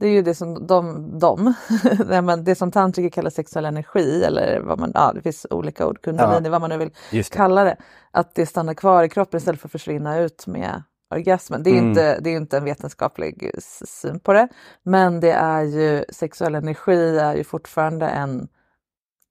Det 0.00 0.06
är 0.06 0.10
ju 0.10 0.22
det 0.22 0.34
som 0.34 0.66
de, 0.66 1.10
de 1.18 1.54
det 2.44 2.54
som 2.54 2.70
tantriker 2.70 3.10
kallar 3.10 3.30
sexuell 3.30 3.64
energi 3.64 4.24
eller 4.24 4.60
vad 4.60 4.78
man, 4.78 4.92
ja 4.94 5.12
det 5.14 5.22
finns 5.22 5.46
olika 5.50 5.86
ord, 5.86 6.00
kundalini, 6.02 6.48
vad 6.48 6.60
man 6.60 6.70
nu 6.70 6.78
vill 6.78 6.90
det. 7.10 7.30
kalla 7.30 7.64
det. 7.64 7.76
Att 8.10 8.34
det 8.34 8.46
stannar 8.46 8.74
kvar 8.74 9.02
i 9.04 9.08
kroppen 9.08 9.38
istället 9.38 9.60
för 9.60 9.68
att 9.68 9.72
försvinna 9.72 10.18
ut 10.18 10.46
med 10.46 10.82
orgasmen. 11.14 11.62
Det 11.62 11.70
är, 11.70 11.74
Mm. 11.74 11.88
inte, 11.88 12.20
det 12.20 12.30
är 12.30 12.36
inte 12.36 12.56
en 12.56 12.64
vetenskaplig 12.64 13.50
syn 13.88 14.20
på 14.20 14.32
det. 14.32 14.48
Men 14.82 15.20
det 15.20 15.32
är 15.32 15.62
ju, 15.62 16.04
sexuell 16.12 16.54
energi 16.54 17.18
är 17.18 17.34
ju 17.34 17.44
fortfarande 17.44 18.06
en 18.08 18.48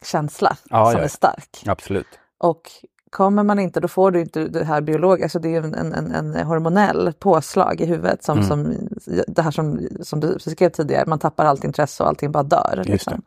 känsla 0.06 0.58
Ja, 0.70 0.92
som 0.92 1.00
ja. 1.00 1.04
är 1.04 1.08
stark. 1.10 1.64
Absolut. 1.66 2.08
Och 2.38 2.62
kommer 3.10 3.44
man 3.44 3.60
inte, 3.60 3.80
då 3.80 3.88
får 3.88 4.12
du 4.12 4.22
inte 4.22 4.44
det 4.48 4.64
här 4.64 4.82
biologiska, 4.82 5.26
alltså 5.26 5.40
det 5.40 5.48
är 5.48 5.52
ju 5.52 5.58
en, 5.58 5.94
en, 5.94 6.12
en 6.16 6.48
hormonell 6.48 7.14
påslag 7.20 7.82
i 7.82 7.86
huvudet 7.86 8.24
som, 8.24 8.38
Mm. 8.38 8.48
som 8.48 8.88
det 9.28 9.42
här 9.42 9.52
som, 9.52 9.88
som 10.02 10.20
du 10.20 10.38
skrev 10.40 10.70
tidigare, 10.70 11.06
man 11.08 11.20
tappar 11.20 11.46
allt 11.46 11.64
intresse 11.64 12.04
och 12.04 12.10
allting 12.10 12.32
bara 12.32 12.44
dör. 12.44 12.74
Just 12.78 12.90
Liksom. 12.90 13.22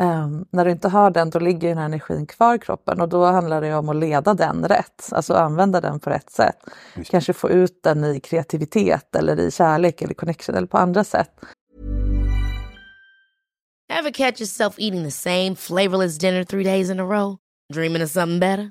Ehm, 0.00 0.44
när 0.50 0.64
du 0.64 0.70
inte 0.70 0.88
har 0.88 1.10
den, 1.10 1.30
då 1.30 1.38
ligger 1.38 1.68
den 1.68 1.78
här 1.78 1.84
energin 1.84 2.26
kvar 2.26 2.54
i 2.54 2.58
kroppen 2.58 3.00
och 3.00 3.08
då 3.08 3.24
handlar 3.24 3.60
det 3.60 3.74
om 3.74 3.88
att 3.88 3.96
leda 3.96 4.34
den 4.34 4.64
rätt, 4.64 5.08
alltså 5.12 5.34
använda 5.34 5.80
den 5.80 6.00
på 6.00 6.10
rätt 6.10 6.30
sätt. 6.30 6.56
Kanske 7.04 7.32
få 7.32 7.50
ut 7.50 7.82
den 7.82 8.04
i 8.04 8.20
kreativitet 8.20 9.16
eller 9.16 9.40
i 9.40 9.50
kärlek 9.50 10.02
eller 10.02 10.14
connection 10.14 10.54
eller 10.54 10.66
på 10.66 10.78
andra 10.78 11.04
sätt. 11.04 11.30
Ever 14.00 14.10
catch 14.10 14.40
yourself 14.40 14.74
eating 14.78 15.04
the 15.04 15.10
same 15.10 15.54
flavorless 15.56 16.18
dinner 16.18 16.44
three 16.44 16.64
days 16.64 16.90
in 16.90 17.00
a 17.00 17.04
row? 17.04 17.36
Dreaming 17.74 18.02
of 18.02 18.10
something 18.10 18.40
better? 18.40 18.70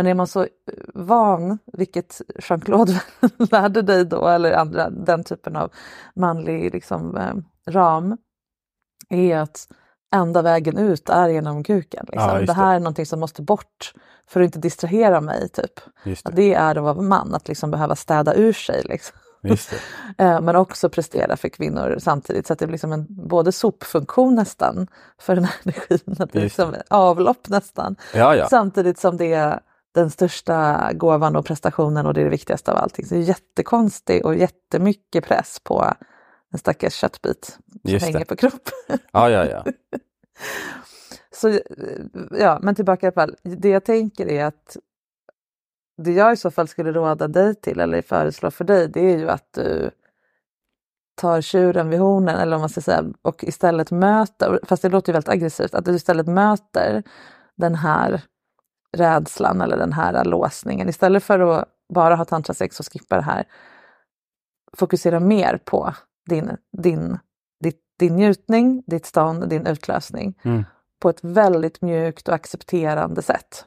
Men 0.00 0.06
är 0.06 0.14
man 0.14 0.26
så 0.26 0.46
van, 0.94 1.58
vilket 1.72 2.20
Jean-Claude 2.38 3.00
lärde 3.50 3.82
dig 3.82 4.04
då, 4.04 4.28
eller 4.28 4.52
andra, 4.52 4.90
den 4.90 5.24
typen 5.24 5.56
av 5.56 5.72
manlig 6.14 6.72
liksom, 6.74 7.16
eh, 7.16 7.34
ram, 7.72 8.16
är 9.08 9.36
att 9.36 9.68
enda 10.14 10.42
vägen 10.42 10.78
ut 10.78 11.08
är 11.08 11.28
genom 11.28 11.64
kuken. 11.64 12.06
Liksom. 12.08 12.28
Ja, 12.28 12.34
det. 12.34 12.40
det 12.40 12.46
det. 12.46 12.52
här 12.52 12.74
är 12.74 12.80
någonting 12.80 13.06
som 13.06 13.20
måste 13.20 13.42
bort 13.42 13.92
för 14.28 14.40
att 14.40 14.44
inte 14.44 14.58
distrahera 14.58 15.20
mig. 15.20 15.48
Typ. 15.48 15.80
Just 16.04 16.26
Att 16.26 16.36
det. 16.36 16.42
det 16.42 16.54
är 16.54 16.76
att 16.76 16.82
vara 16.82 17.02
man, 17.02 17.34
att 17.34 17.48
liksom 17.48 17.70
behöva 17.70 17.96
städa 17.96 18.34
ur 18.34 18.52
sig. 18.52 18.82
Liksom. 18.84 19.18
Det. 19.42 19.72
Eh, 20.18 20.40
Men 20.40 20.56
också 20.56 20.88
prestera 20.88 21.36
för 21.36 21.48
kvinnor 21.48 21.96
samtidigt. 21.98 22.46
Så 22.46 22.52
att 22.52 22.58
det 22.58 22.66
blir 22.66 22.74
liksom 22.74 22.92
en 22.92 23.06
både 23.08 23.52
sopfunktion 23.52 24.34
nästan 24.34 24.86
för 25.18 25.34
den 25.34 25.44
här 25.44 25.54
energin. 25.62 26.16
Att 26.18 26.32
det 26.32 26.38
är 26.38 26.42
Just 26.42 26.56
det. 26.56 26.66
liksom 26.66 26.74
avlopp 26.88 27.48
nästan. 27.48 27.96
Ja, 28.14 28.36
ja. 28.36 28.48
Samtidigt 28.48 28.98
som 28.98 29.16
det 29.16 29.32
är 29.32 29.60
den 29.94 30.10
största 30.10 30.90
gåvan 30.94 31.36
och 31.36 31.46
prestationen 31.46 32.06
och 32.06 32.14
det 32.14 32.20
är 32.20 32.24
det 32.24 32.30
viktigaste 32.30 32.72
av 32.72 32.78
allting. 32.78 33.06
Så 33.06 33.14
det 33.14 33.20
är 33.20 33.24
jättekonstigt 33.24 34.24
och 34.24 34.34
jättemycket 34.34 35.24
press 35.24 35.60
på 35.64 35.94
en 36.52 36.58
stackars 36.58 36.94
köttbit 36.94 37.44
som 37.44 37.90
Just 37.92 38.04
hänger 38.04 38.18
det. 38.18 38.24
på 38.24 38.36
kroppen. 38.36 38.72
Ja, 39.12 39.30
ja, 39.30 39.46
ja. 39.46 39.64
Så 41.32 41.60
ja, 42.30 42.58
men 42.62 42.74
tillbaka 42.74 43.06
i 43.06 43.08
alla 43.08 43.14
fall. 43.14 43.36
Det 43.42 43.68
jag 43.68 43.84
tänker 43.84 44.28
är 44.28 44.44
att 44.44 44.76
det 46.02 46.12
jag 46.12 46.32
i 46.32 46.36
så 46.36 46.50
fall 46.50 46.68
skulle 46.68 46.92
råda 46.92 47.28
dig 47.28 47.54
till 47.54 47.80
eller 47.80 48.02
föreslå 48.02 48.50
för 48.50 48.64
dig, 48.64 48.88
det 48.88 49.00
är 49.00 49.18
ju 49.18 49.28
att 49.28 49.52
du 49.52 49.90
tar 51.14 51.40
tjuren 51.40 51.88
vid 51.88 51.98
hornen 52.00 52.36
eller 52.36 52.56
om 52.56 52.60
man 52.60 52.68
ska 52.68 52.80
säga 52.80 53.04
och 53.22 53.44
istället 53.44 53.90
möter, 53.90 54.60
fast 54.62 54.82
det 54.82 54.88
låter 54.88 55.08
ju 55.08 55.12
väldigt 55.12 55.28
aggressivt, 55.28 55.74
att 55.74 55.84
du 55.84 55.94
istället 55.94 56.26
möter 56.26 57.02
den 57.56 57.74
här 57.74 58.22
rädslan 58.96 59.60
eller 59.60 59.76
den 59.76 59.92
här 59.92 60.24
låsningen 60.24 60.88
istället 60.88 61.22
för 61.24 61.38
att 61.40 61.64
bara 61.94 62.14
ha 62.16 62.24
tantrasex 62.24 62.80
och 62.80 62.92
skippa 62.92 63.16
det 63.16 63.22
här. 63.22 63.44
Fokusera 64.76 65.20
mer 65.20 65.60
på 65.64 65.94
din, 66.28 66.50
din, 66.78 67.18
ditt, 67.64 67.80
din 67.98 68.16
njutning, 68.16 68.82
ditt 68.86 69.06
stånd, 69.06 69.48
din 69.48 69.66
utlösning 69.66 70.34
Mm. 70.42 70.64
på 71.02 71.08
ett 71.10 71.24
väldigt 71.24 71.82
mjukt 71.82 72.28
och 72.28 72.34
accepterande 72.34 73.22
sätt. 73.22 73.64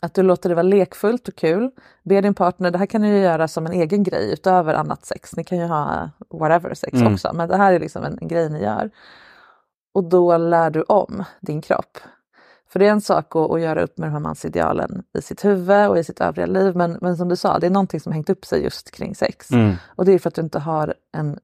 Att 0.00 0.14
du 0.14 0.22
låter 0.22 0.48
det 0.48 0.54
vara 0.54 0.62
lekfullt 0.62 1.28
och 1.28 1.34
kul. 1.36 1.70
Be 2.04 2.20
din 2.20 2.34
partner, 2.34 2.70
det 2.70 2.78
här 2.78 2.86
kan 2.86 3.00
ni 3.02 3.08
ju 3.08 3.18
göra 3.18 3.48
som 3.48 3.66
en 3.66 3.72
egen 3.72 4.02
grej 4.02 4.32
utöver 4.32 4.74
annat 4.74 5.04
sex. 5.06 5.36
Ni 5.36 5.44
kan 5.44 5.58
ju 5.58 5.64
ha 5.64 6.10
whatever 6.30 6.74
sex 6.74 6.92
Mm. 7.00 7.12
också, 7.12 7.30
men 7.34 7.48
det 7.48 7.56
här 7.56 7.72
är 7.72 7.80
liksom 7.80 8.04
en, 8.04 8.18
en 8.20 8.28
grej 8.28 8.50
ni 8.50 8.62
gör. 8.62 8.90
Och 9.94 10.04
då 10.04 10.36
lär 10.36 10.70
du 10.70 10.82
om 10.82 11.24
din 11.40 11.62
kropp. 11.62 11.98
För 12.68 12.78
det 12.78 12.86
är 12.86 12.90
en 12.90 13.00
sak 13.00 13.36
att, 13.36 13.50
att 13.50 13.60
göra 13.60 13.82
upp 13.82 13.98
med 13.98 14.08
de 14.08 14.12
här 14.12 14.20
mansidealen 14.20 15.02
i 15.18 15.22
sitt 15.22 15.44
huvud 15.44 15.88
och 15.88 15.98
i 15.98 16.04
sitt 16.04 16.20
övriga 16.20 16.46
liv, 16.46 16.76
men, 16.76 16.98
men 17.00 17.16
som 17.16 17.28
du 17.28 17.36
sa, 17.36 17.58
det 17.58 17.66
är 17.66 17.70
någonting 17.70 18.00
som 18.00 18.12
hängt 18.12 18.30
upp 18.30 18.44
sig 18.44 18.62
just 18.64 18.90
kring 18.90 19.14
sex. 19.14 19.50
Mm. 19.50 19.74
Och 19.86 20.04
det 20.04 20.12
är 20.12 20.18
för 20.18 20.28
att 20.28 20.34
du 20.34 20.42
inte 20.42 20.58
har 20.58 20.94
en 21.16 21.38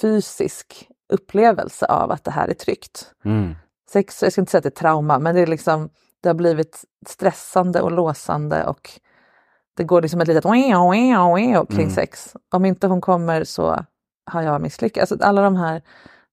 fysisk 0.00 0.88
upplevelse 1.12 1.86
av 1.86 2.10
att 2.10 2.24
det 2.24 2.30
här 2.30 2.48
är 2.48 2.54
tryggt 2.54 3.10
Mm. 3.24 3.54
sex, 3.90 4.22
jag 4.22 4.32
ska 4.32 4.40
inte 4.40 4.50
säga 4.50 4.58
att 4.58 4.62
det 4.62 4.68
är 4.68 4.80
trauma, 4.80 5.18
men 5.18 5.34
det 5.34 5.40
är 5.40 5.46
liksom 5.46 5.88
det 6.22 6.28
har 6.28 6.34
blivit 6.34 6.84
stressande 7.06 7.80
och 7.80 7.92
låsande 7.92 8.64
och 8.64 8.90
det 9.76 9.84
går 9.84 10.02
liksom 10.02 10.20
ett 10.20 10.28
litet 10.28 10.44
kring 11.68 11.80
Mm. 11.80 11.90
sex. 11.90 12.36
Om 12.52 12.64
inte 12.64 12.86
hon 12.86 13.00
kommer 13.00 13.44
så 13.44 13.84
har 14.30 14.42
jag 14.42 14.60
misslyckats. 14.60 15.12
Alltså, 15.12 15.26
alla 15.26 15.42
de 15.42 15.56
här 15.56 15.82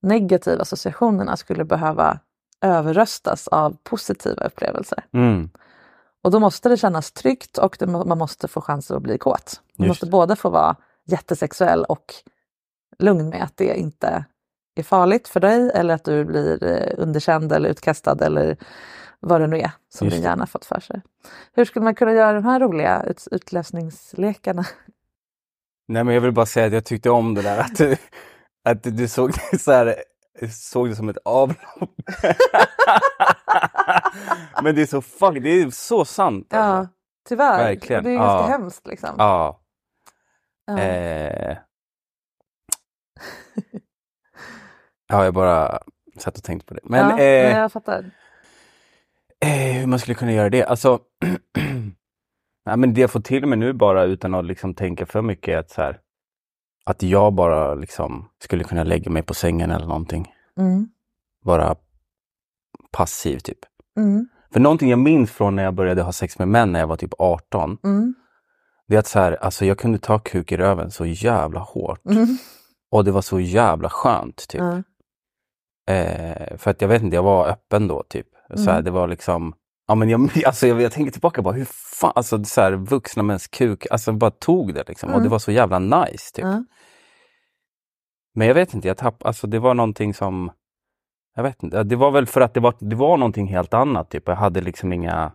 negativa 0.02 0.62
associationerna 0.62 1.38
skulle 1.38 1.66
behöva 1.66 2.20
överröstas 2.62 3.48
av 3.48 3.78
positiva 3.84 4.46
upplevelser. 4.46 5.04
Mm. 5.14 5.50
Och 6.24 6.32
då 6.32 6.40
måste 6.40 6.70
det 6.70 6.78
kännas 6.78 7.12
tryggt 7.12 7.58
och 7.58 7.76
det, 7.80 7.88
man 7.88 8.18
måste 8.18 8.48
få 8.48 8.62
chansen 8.62 8.98
att 8.98 9.04
bli 9.04 9.18
kåt. 9.18 9.62
Man 9.78 9.88
Just 9.88 10.02
måste 10.02 10.12
både 10.12 10.36
få 10.36 10.50
vara 10.50 10.76
jättesexuell 11.06 11.84
och 11.84 12.14
lugn 13.00 13.30
med 13.30 13.44
att 13.44 13.58
det 13.58 13.76
inte 13.76 14.26
är 14.76 14.84
farligt 14.84 15.28
för 15.28 15.40
dig 15.40 15.72
eller 15.74 15.94
att 15.94 16.04
du 16.04 16.26
blir 16.26 16.64
eh, 16.64 16.94
underkänd 16.98 17.52
eller 17.52 17.70
utkastad 17.70 18.26
eller 18.26 18.58
vad 19.20 19.42
det 19.42 19.48
nu 19.48 19.60
är 19.60 19.72
som 19.90 20.06
Just 20.06 20.16
din 20.16 20.24
hjärna 20.24 20.48
fått 20.48 20.66
för 20.66 20.80
sig. 20.80 21.02
Hur 21.54 21.66
skulle 21.66 21.84
man 21.84 21.96
kunna 21.96 22.14
göra 22.14 22.34
de 22.34 22.46
här 22.46 22.60
roliga 22.60 23.04
ut, 23.04 23.28
utlösningslekarna? 23.32 24.66
Nej, 25.88 26.04
men 26.04 26.14
jag 26.14 26.22
vill 26.22 26.32
bara 26.32 26.46
säga 26.46 26.68
att 26.68 26.74
jag 26.74 26.86
tyckte 26.86 27.10
om 27.10 27.34
det 27.34 27.42
där 27.42 27.60
att 27.60 27.76
du, 27.76 27.98
att 28.70 28.84
du 28.84 29.08
såg 29.08 29.34
så 29.60 29.72
här, 29.72 29.96
såg 30.52 30.90
det 30.90 30.96
som 30.96 31.10
ett 31.10 31.18
avlopp. 31.26 31.60
men 34.64 34.76
det 34.76 34.82
är 34.82 34.86
så 34.86 35.02
fuck, 35.02 35.38
det 35.44 35.50
är 35.50 35.70
så 35.70 36.06
sant. 36.06 36.48
Ja, 36.50 36.58
alltså. 36.60 36.94
tyvärr. 37.30 37.58
Verkligen. 37.58 38.04
Det 38.04 38.10
är 38.12 38.16
ganska 38.16 38.52
Ja. 38.52 38.58
hemskt. 38.58 38.88
Liksom. 38.88 39.10
Ja. 39.18 39.62
Ja. 40.66 40.80
Eh. 40.80 41.58
Ja, 45.08 45.24
jag 45.26 45.34
bara 45.34 45.80
satt 46.18 46.38
och 46.38 46.44
tänkte 46.44 46.66
på 46.68 46.74
det. 46.74 46.80
Men 46.84 47.10
ja, 47.10 47.20
eh, 47.20 47.58
jag 47.58 47.72
fattar. 47.72 48.12
eh, 49.46 49.74
hur 49.80 49.88
man 49.88 50.00
skulle 50.00 50.16
kunna 50.16 50.32
göra 50.32 50.50
det? 50.50 50.64
Alltså, 50.64 51.00
nej, 52.66 52.78
men 52.78 52.94
det 52.94 53.02
jag 53.02 53.12
får 53.12 53.20
till 53.20 53.46
mig 53.46 53.58
nu 53.60 53.74
bara 53.74 54.04
utan 54.04 54.36
att 54.36 54.46
liksom 54.46 54.74
tänka 54.76 55.06
för 55.06 55.22
mycket 55.22 55.54
är 55.54 55.58
att, 55.58 55.70
så 55.70 55.82
här, 55.82 56.00
att 56.84 57.04
jag 57.04 57.34
bara 57.34 57.74
liksom 57.74 58.30
skulle 58.40 58.64
kunna 58.64 58.84
lägga 58.84 59.12
mig 59.12 59.24
på 59.24 59.34
sängen 59.34 59.72
eller 59.72 59.88
någonting. 59.88 60.34
Mm. 60.60 60.88
Vara 61.44 61.76
passiv 62.92 63.38
typ. 63.40 63.60
Mm. 63.98 64.28
För 64.54 64.60
någonting 64.60 64.90
jag 64.90 65.00
minns 65.00 65.32
från 65.32 65.56
när 65.56 65.64
jag 65.64 65.74
började 65.74 66.02
ha 66.02 66.12
sex 66.12 66.40
med 66.40 66.48
män 66.48 66.72
när 66.72 66.80
jag 66.80 66.88
var 66.88 66.96
typ 66.98 67.14
18. 67.18 67.78
Mm. 67.84 68.14
Det 68.88 68.96
är 68.96 69.00
att 69.00 69.08
så 69.08 69.20
här, 69.20 69.32
alltså 69.44 69.66
jag 69.66 69.78
kunde 69.78 69.98
ta 70.00 70.20
kuk 70.20 70.52
i 70.52 70.58
röven 70.58 70.92
så 70.92 71.06
jävla 71.06 71.60
hårt. 71.60 72.06
Mm. 72.06 72.38
Och 72.92 73.06
det 73.06 73.12
var 73.12 73.22
så 73.22 73.40
jävla 73.40 73.90
skönt. 73.90 74.48
typ. 74.48 74.62
Eh, 75.90 76.58
för 76.58 76.72
att 76.72 76.82
jag 76.82 76.88
vet 76.88 77.02
inte, 77.02 77.16
jag 77.16 77.24
var 77.24 77.48
öppen 77.48 77.88
då 77.88 78.04
typ. 78.04 78.28
Så 78.56 78.64
här, 78.64 78.72
Mm. 78.72 78.84
det 78.84 78.92
var 78.92 79.08
liksom, 79.08 79.54
ja 79.92 79.96
men 79.96 80.10
jag, 80.10 80.30
alltså, 80.46 80.68
jag, 80.68 80.82
jag 80.82 80.92
tänker 80.92 81.12
tillbaka 81.12 81.42
bara 81.42 81.54
hur 81.54 81.66
fan, 81.72 82.12
alltså 82.16 82.44
så 82.44 82.62
här, 82.62 82.72
vuxna 82.72 83.24
mäns 83.24 83.48
kuk, 83.48 83.88
alltså 83.92 84.12
bara 84.14 84.32
tog 84.32 84.74
det 84.74 84.84
liksom. 84.88 85.10
Och 85.10 85.16
det 85.16 85.20
Mm. 85.22 85.32
var 85.32 85.40
så 85.40 85.52
jävla 85.52 85.80
nice 85.80 86.34
typ. 86.36 86.46
Ja. 86.46 86.64
Men 88.36 88.48
jag 88.48 88.56
vet 88.56 88.74
inte, 88.74 88.88
jag 88.88 88.98
tapp, 88.98 89.26
alltså 89.26 89.48
det 89.48 89.60
var 89.60 89.74
någonting 89.74 90.14
som, 90.14 90.52
jag 91.36 91.44
vet 91.44 91.64
inte, 91.64 91.84
det 91.84 91.96
var 91.96 92.12
väl 92.12 92.26
för 92.26 92.42
att 92.42 92.54
det 92.54 92.60
var, 92.60 92.76
det 92.80 92.96
var 92.96 93.18
någonting 93.18 93.48
helt 93.48 93.74
annat 93.74 94.10
typ. 94.10 94.28
Jag 94.28 94.36
hade 94.36 94.62
liksom 94.62 94.94
inga 94.94 95.32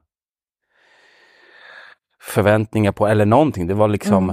förväntningar 2.20 2.92
på, 2.92 3.06
eller 3.06 3.26
någonting. 3.26 3.66
Det 3.66 3.74
var 3.74 3.88
liksom, 3.88 4.30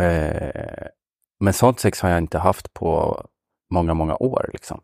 eh, 0.00 0.86
men 1.40 1.52
sånt 1.52 1.80
sex 1.80 2.00
har 2.00 2.08
jag 2.08 2.18
inte 2.18 2.38
haft 2.38 2.72
på 2.74 3.22
många, 3.70 3.94
många 3.94 4.16
år 4.16 4.50
liksom. 4.52 4.80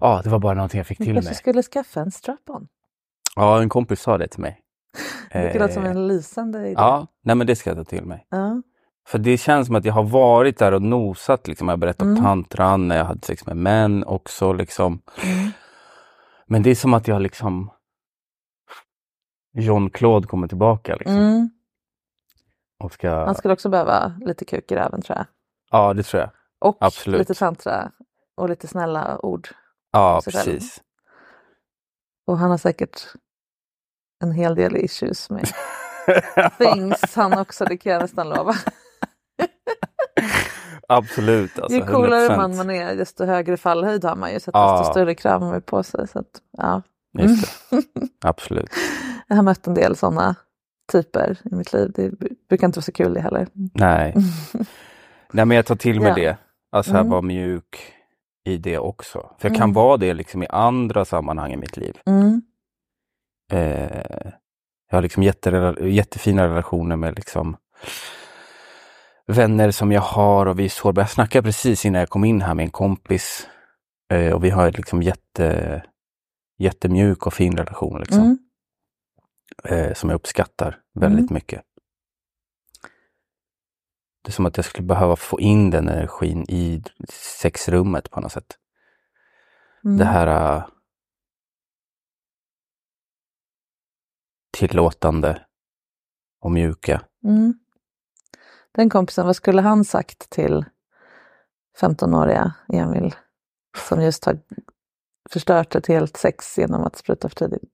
Ja, 0.00 0.20
det 0.24 0.30
var 0.30 0.38
bara 0.38 0.54
någonting 0.54 0.78
jag 0.78 0.86
fick 0.86 0.98
Du 0.98 1.04
till 1.04 1.14
kanske 1.14 1.28
mig. 1.30 1.36
skulle 1.36 1.62
skaffa 1.62 2.00
en 2.00 2.10
strap-on. 2.10 2.68
Ja, 3.36 3.62
en 3.62 3.68
kompis 3.68 4.00
sa 4.00 4.18
det 4.18 4.28
till 4.28 4.40
mig. 4.40 4.62
Det 5.32 5.58
låter 5.58 5.74
som 5.74 5.84
Eh, 5.84 5.90
en 5.90 6.08
lysande 6.08 6.58
idé. 6.60 6.74
Ja, 6.76 7.06
nej 7.22 7.36
men 7.36 7.46
det 7.46 7.56
ska 7.56 7.70
jag 7.70 7.76
ta 7.76 7.84
till 7.84 8.04
mig. 8.04 8.26
Ja. 8.30 8.62
För 9.08 9.18
det 9.18 9.38
känns 9.38 9.66
som 9.66 9.76
att 9.76 9.84
jag 9.84 9.92
har 9.92 10.02
varit 10.02 10.58
där 10.58 10.72
och 10.74 10.82
nosat. 10.82 11.48
Liksom. 11.48 11.68
Jag 11.68 11.78
berättade 11.78 12.10
Mm. 12.10 12.18
om 12.18 12.24
tantran 12.24 12.88
när 12.88 12.96
jag 12.96 13.04
hade 13.04 13.26
sex 13.26 13.46
med 13.46 13.56
män 13.56 14.04
också. 14.04 14.52
Liksom. 14.52 15.02
Mm. 15.22 15.50
Men 16.46 16.62
det 16.62 16.70
är 16.70 16.74
som 16.74 16.94
att 16.94 17.08
jag 17.08 17.22
liksom... 17.22 17.70
John-Claude 19.58 20.26
kommer 20.26 20.48
tillbaka. 20.48 20.96
Liksom, 20.96 21.16
Mm. 21.16 21.50
och 22.84 22.92
ska... 22.92 23.24
Han 23.24 23.34
skulle 23.34 23.54
också 23.54 23.68
behöva 23.68 24.12
lite 24.20 24.44
kuk 24.44 24.72
i 24.72 24.76
röven 24.76 25.02
tror 25.02 25.16
jag. 25.18 25.26
Ja, 25.70 25.94
det 25.94 26.02
tror 26.02 26.20
jag. 26.20 26.30
Och 26.58 26.76
Absolut. 26.80 27.18
lite 27.18 27.34
tantra 27.34 27.92
och 28.36 28.48
lite 28.48 28.66
snälla 28.66 29.18
ord. 29.22 29.48
Ja, 29.92 30.20
precis. 30.24 30.82
Och 32.26 32.38
han 32.38 32.50
har 32.50 32.58
säkert 32.58 33.00
en 34.22 34.32
hel 34.32 34.54
del 34.54 34.76
issues 34.76 35.30
med 35.30 35.48
things 36.58 37.14
han 37.14 37.38
också, 37.38 37.64
det 37.64 37.76
kan 37.76 37.92
jag 37.92 38.02
nästan 38.02 38.28
lova. 38.28 38.54
Absolut. 40.88 41.58
Alltså, 41.58 41.78
Ju 41.78 41.84
coolare 41.84 42.28
100%. 42.28 42.36
man, 42.36 42.56
man 42.56 42.70
är 42.70 42.96
desto 42.96 43.24
högre 43.24 43.56
fallhöjd 43.56 44.04
har 44.04 44.16
man 44.16 44.32
ju 44.32 44.40
så 44.40 44.50
att 44.54 44.78
desto 44.78 44.92
större 44.92 45.14
krav 45.14 45.40
man 45.40 45.62
på 45.62 45.82
sig. 45.82 46.08
Så 46.08 46.18
att, 46.18 46.26
ja. 46.58 46.82
Absolut. 48.24 48.70
Jag 49.28 49.36
har 49.36 49.42
mött 49.42 49.66
en 49.66 49.74
del 49.74 49.96
sådana 49.96 50.34
typer 50.92 51.38
i 51.44 51.54
mitt 51.54 51.72
liv. 51.72 51.92
Det 51.94 52.10
brukar 52.48 52.66
inte 52.66 52.76
vara 52.78 52.82
så 52.84 52.92
kul 52.92 53.14
det 53.14 53.20
heller. 53.20 53.48
Nej. 53.74 54.14
Nej, 55.32 55.44
men 55.44 55.56
jag 55.56 55.66
tar 55.66 55.76
till 55.76 56.00
mig 56.00 56.08
Ja. 56.08 56.14
det. 56.14 56.36
Alltså 56.72 56.90
Mm. 56.94 57.08
vara 57.08 57.22
mjuk 57.22 57.92
i 58.44 58.56
det 58.58 58.78
också. 58.78 59.18
För 59.18 59.48
jag 59.48 59.50
Mm. 59.50 59.58
kan 59.60 59.72
vara 59.72 59.96
det 59.96 60.14
liksom 60.14 60.42
i 60.42 60.46
andra 60.50 61.04
sammanhang 61.04 61.52
i 61.52 61.56
mitt 61.56 61.76
liv. 61.76 61.96
Mm. 62.06 62.42
Eh, 63.52 64.32
jag 64.90 64.96
har 64.96 65.02
liksom 65.02 65.22
jättefina 65.82 66.48
relationer 66.48 66.96
med 66.96 67.16
liksom 67.16 67.56
vänner 69.26 69.70
som 69.70 69.92
jag 69.92 70.00
har 70.00 70.46
och 70.46 70.58
vi 70.58 70.64
är 70.64 70.68
sårbara. 70.68 71.02
Jag 71.02 71.10
snackade 71.10 71.42
precis 71.42 71.84
innan 71.84 71.98
jag 72.00 72.08
kom 72.08 72.24
in 72.24 72.40
här 72.42 72.54
med 72.54 72.64
en 72.64 72.70
kompis 72.70 73.46
eh, 74.12 74.32
och 74.32 74.44
vi 74.44 74.50
har 74.50 74.70
liksom 74.72 75.02
jätte, 75.02 75.82
jättemjuk 76.58 77.26
och 77.26 77.34
fin 77.34 77.56
relation 77.56 78.00
liksom, 78.00 78.18
Mm. 78.20 78.38
eh, 79.88 79.94
som 79.94 80.10
jag 80.10 80.16
uppskattar 80.16 80.78
väldigt 80.94 81.30
Mm. 81.30 81.34
mycket. 81.34 81.62
Det 84.24 84.30
är 84.30 84.32
som 84.32 84.46
att 84.46 84.56
jag 84.56 84.64
skulle 84.66 84.86
behöva 84.86 85.16
få 85.16 85.40
in 85.40 85.70
den 85.70 85.88
energin 85.88 86.44
i 86.48 86.82
sexrummet 87.40 88.10
på 88.10 88.20
något 88.20 88.32
sätt. 88.32 88.56
Mm. 89.84 89.96
Det 89.98 90.04
här 90.04 90.62
tillåtande 94.56 95.42
och 96.40 96.50
mjuka. 96.52 97.02
Mm. 97.24 97.54
Den 98.72 98.90
kompisen, 98.90 99.26
vad 99.26 99.36
skulle 99.36 99.62
han 99.62 99.84
sagt 99.84 100.30
till 100.30 100.64
15-åriga 101.80 102.54
Emil 102.72 103.14
som 103.88 104.02
just 104.02 104.24
har 104.24 104.38
förstört 105.30 105.74
ett 105.74 105.86
helt 105.86 106.16
sex 106.16 106.58
genom 106.58 106.84
att 106.84 106.96
spruta 106.96 107.28
för 107.28 107.36
tidigt? 107.36 107.70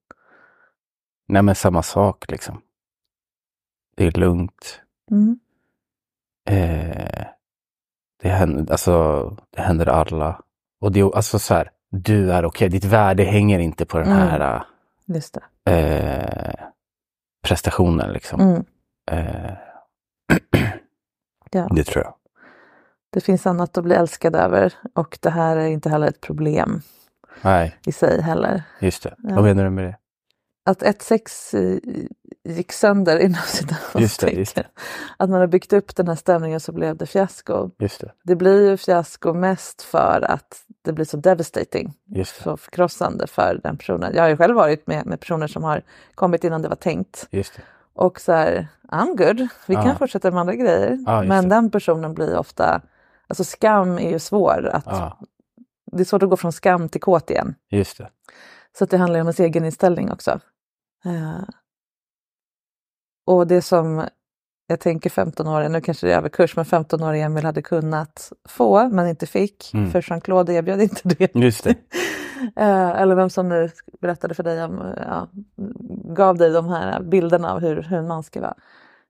Nej 1.29 1.43
men 1.43 1.55
samma 1.55 1.83
sak 1.83 2.31
liksom. 2.31 2.63
Det 3.97 4.07
är 4.07 4.11
lugnt. 4.13 4.81
Mm. 5.11 5.39
Eh, 6.49 7.27
det, 8.23 8.29
händer, 8.29 8.73
alltså, 8.73 9.23
det 9.51 9.61
händer 9.63 9.87
alla. 9.89 10.43
Och 10.81 10.93
det 10.93 11.01
är 11.01 11.17
alltså 11.17 11.39
så 11.39 11.55
här, 11.55 11.71
du 11.91 12.33
är 12.33 12.45
okej. 12.45 12.69
Ditt 12.69 12.85
värde 12.85 13.25
hänger 13.25 13.59
inte 13.59 13.87
på 13.87 13.99
den 13.99 14.07
Mm. 14.13 14.19
här 14.19 14.65
Just 15.07 15.39
det. 15.65 15.73
eh, 15.73 16.67
prestationen 17.43 18.13
liksom. 18.13 18.41
Mm. 18.41 18.65
Eh, 19.11 19.53
Ja. 21.55 21.69
det 21.75 21.85
tror 21.85 22.05
jag. 22.05 22.15
Det 23.13 23.21
finns 23.21 23.47
annat 23.47 23.79
att 23.79 23.85
bli 23.85 23.95
älskad 23.95 24.37
över 24.37 24.75
och 24.95 25.19
det 25.23 25.31
här 25.31 25.57
är 25.57 25.67
inte 25.67 25.89
heller 25.89 26.07
ett 26.07 26.21
problem 26.21 26.83
Nej, 27.43 27.77
i 27.87 27.93
sig 27.93 28.21
heller. 28.23 28.63
just 28.81 29.03
det. 29.03 29.15
Ja. 29.19 29.35
Vad 29.35 29.45
menar 29.45 29.65
du 29.65 29.71
med 29.71 29.85
det? 29.85 29.97
Att 30.71 30.83
ett 30.83 31.03
sex 31.03 31.55
eh, 31.55 31.79
gick 32.45 32.73
sönder 32.73 33.19
inom 33.19 33.41
citationstecken. 33.47 34.65
Att 35.17 35.31
man 35.31 35.41
har 35.41 35.47
byggt 35.47 35.73
upp 35.73 35.97
den 35.97 36.09
här 36.09 36.15
stämningen 36.15 36.61
så 36.61 36.73
blev 36.73 36.97
det 36.97 37.07
fiasko. 37.07 37.71
Just 37.79 38.01
det. 38.01 38.13
Det 38.25 38.37
blir 38.37 38.71
ju 38.71 38.77
fiasko 38.77 39.33
mest 39.35 39.83
för 39.83 40.25
att 40.29 40.63
det 40.83 40.93
blir 40.93 41.05
så 41.05 41.17
devastating. 41.17 41.95
Så 42.27 42.57
förkrossande 42.57 43.27
för 43.27 43.61
den 43.63 43.77
personen. 43.77 44.15
Jag 44.15 44.23
har 44.23 44.29
ju 44.29 44.37
själv 44.37 44.57
varit 44.57 44.87
med, 44.87 45.07
med 45.07 45.21
personer 45.21 45.47
som 45.47 45.65
har 45.65 45.83
kommit 46.15 46.45
innan 46.45 46.63
det 46.63 46.69
var 46.69 46.77
tänkt. 46.77 47.27
Det. 47.31 47.51
Och 47.95 48.21
så 48.21 48.33
här, 48.33 48.69
I'm 48.89 49.17
good, 49.17 49.49
vi 49.67 49.75
Ja. 49.75 49.83
kan 49.83 49.97
fortsätta 49.99 50.31
med 50.31 50.41
andra 50.41 50.55
grejer. 50.55 50.91
Just 50.91 51.07
Men 51.29 51.49
det. 51.49 51.55
den 51.55 51.71
personen 51.71 52.15
blir 52.15 52.37
ofta, 52.39 52.81
alltså 53.27 53.45
skam 53.45 53.99
är 53.99 54.11
ju 54.11 54.19
svår 54.19 54.71
att, 54.73 54.87
Ja, 54.87 55.19
det 55.93 56.01
är 56.01 56.05
svårt 56.05 56.23
att 56.23 56.31
gå 56.31 56.37
från 56.37 56.53
skam 56.53 56.89
till 56.89 57.01
kåt 57.01 57.31
igen. 57.31 57.55
just 57.71 57.99
det. 57.99 58.11
Så 58.79 58.85
det 58.85 58.97
handlar 58.97 59.17
ju 59.17 59.21
om 59.21 59.27
ens 59.27 59.41
egen 59.41 59.65
inställning 59.65 60.11
också. 60.13 60.41
Eh, 61.05 61.43
och 63.27 63.47
det 63.47 63.63
som 63.63 64.05
jag 64.73 64.81
tänker 64.81 65.11
15-åriga, 65.11 65.69
nu 65.69 65.81
kanske 65.81 66.07
det 66.07 66.13
är 66.13 66.17
överkurs, 66.17 66.57
men 66.57 66.65
15-åriga 66.65 67.25
Emil 67.25 67.45
hade 67.45 67.63
kunnat 67.63 68.33
få 68.49 68.89
men 68.89 69.09
inte 69.09 69.27
fick, 69.27 69.71
Mm. 69.75 69.91
för 69.91 70.03
Jean-Claude 70.03 70.53
erbjöd 70.53 70.81
inte 70.81 71.09
det. 71.09 71.35
Just 71.35 71.65
det. 71.65 71.75
Eh, 72.57 72.91
eller 72.91 73.15
vem 73.15 73.31
som 73.31 73.49
nu 73.49 73.71
berättade 74.01 74.35
för 74.35 74.43
dig 74.43 74.65
om, 74.65 74.95
ja, 75.07 75.29
gav 76.15 76.39
dig 76.39 76.51
de 76.51 76.69
här 76.69 77.03
bilderna 77.03 77.53
av 77.53 77.61
hur, 77.61 77.83
hur 77.83 77.99
en 77.99 78.07
man 78.09 78.23
ska 78.23 78.41
vara. 78.41 78.55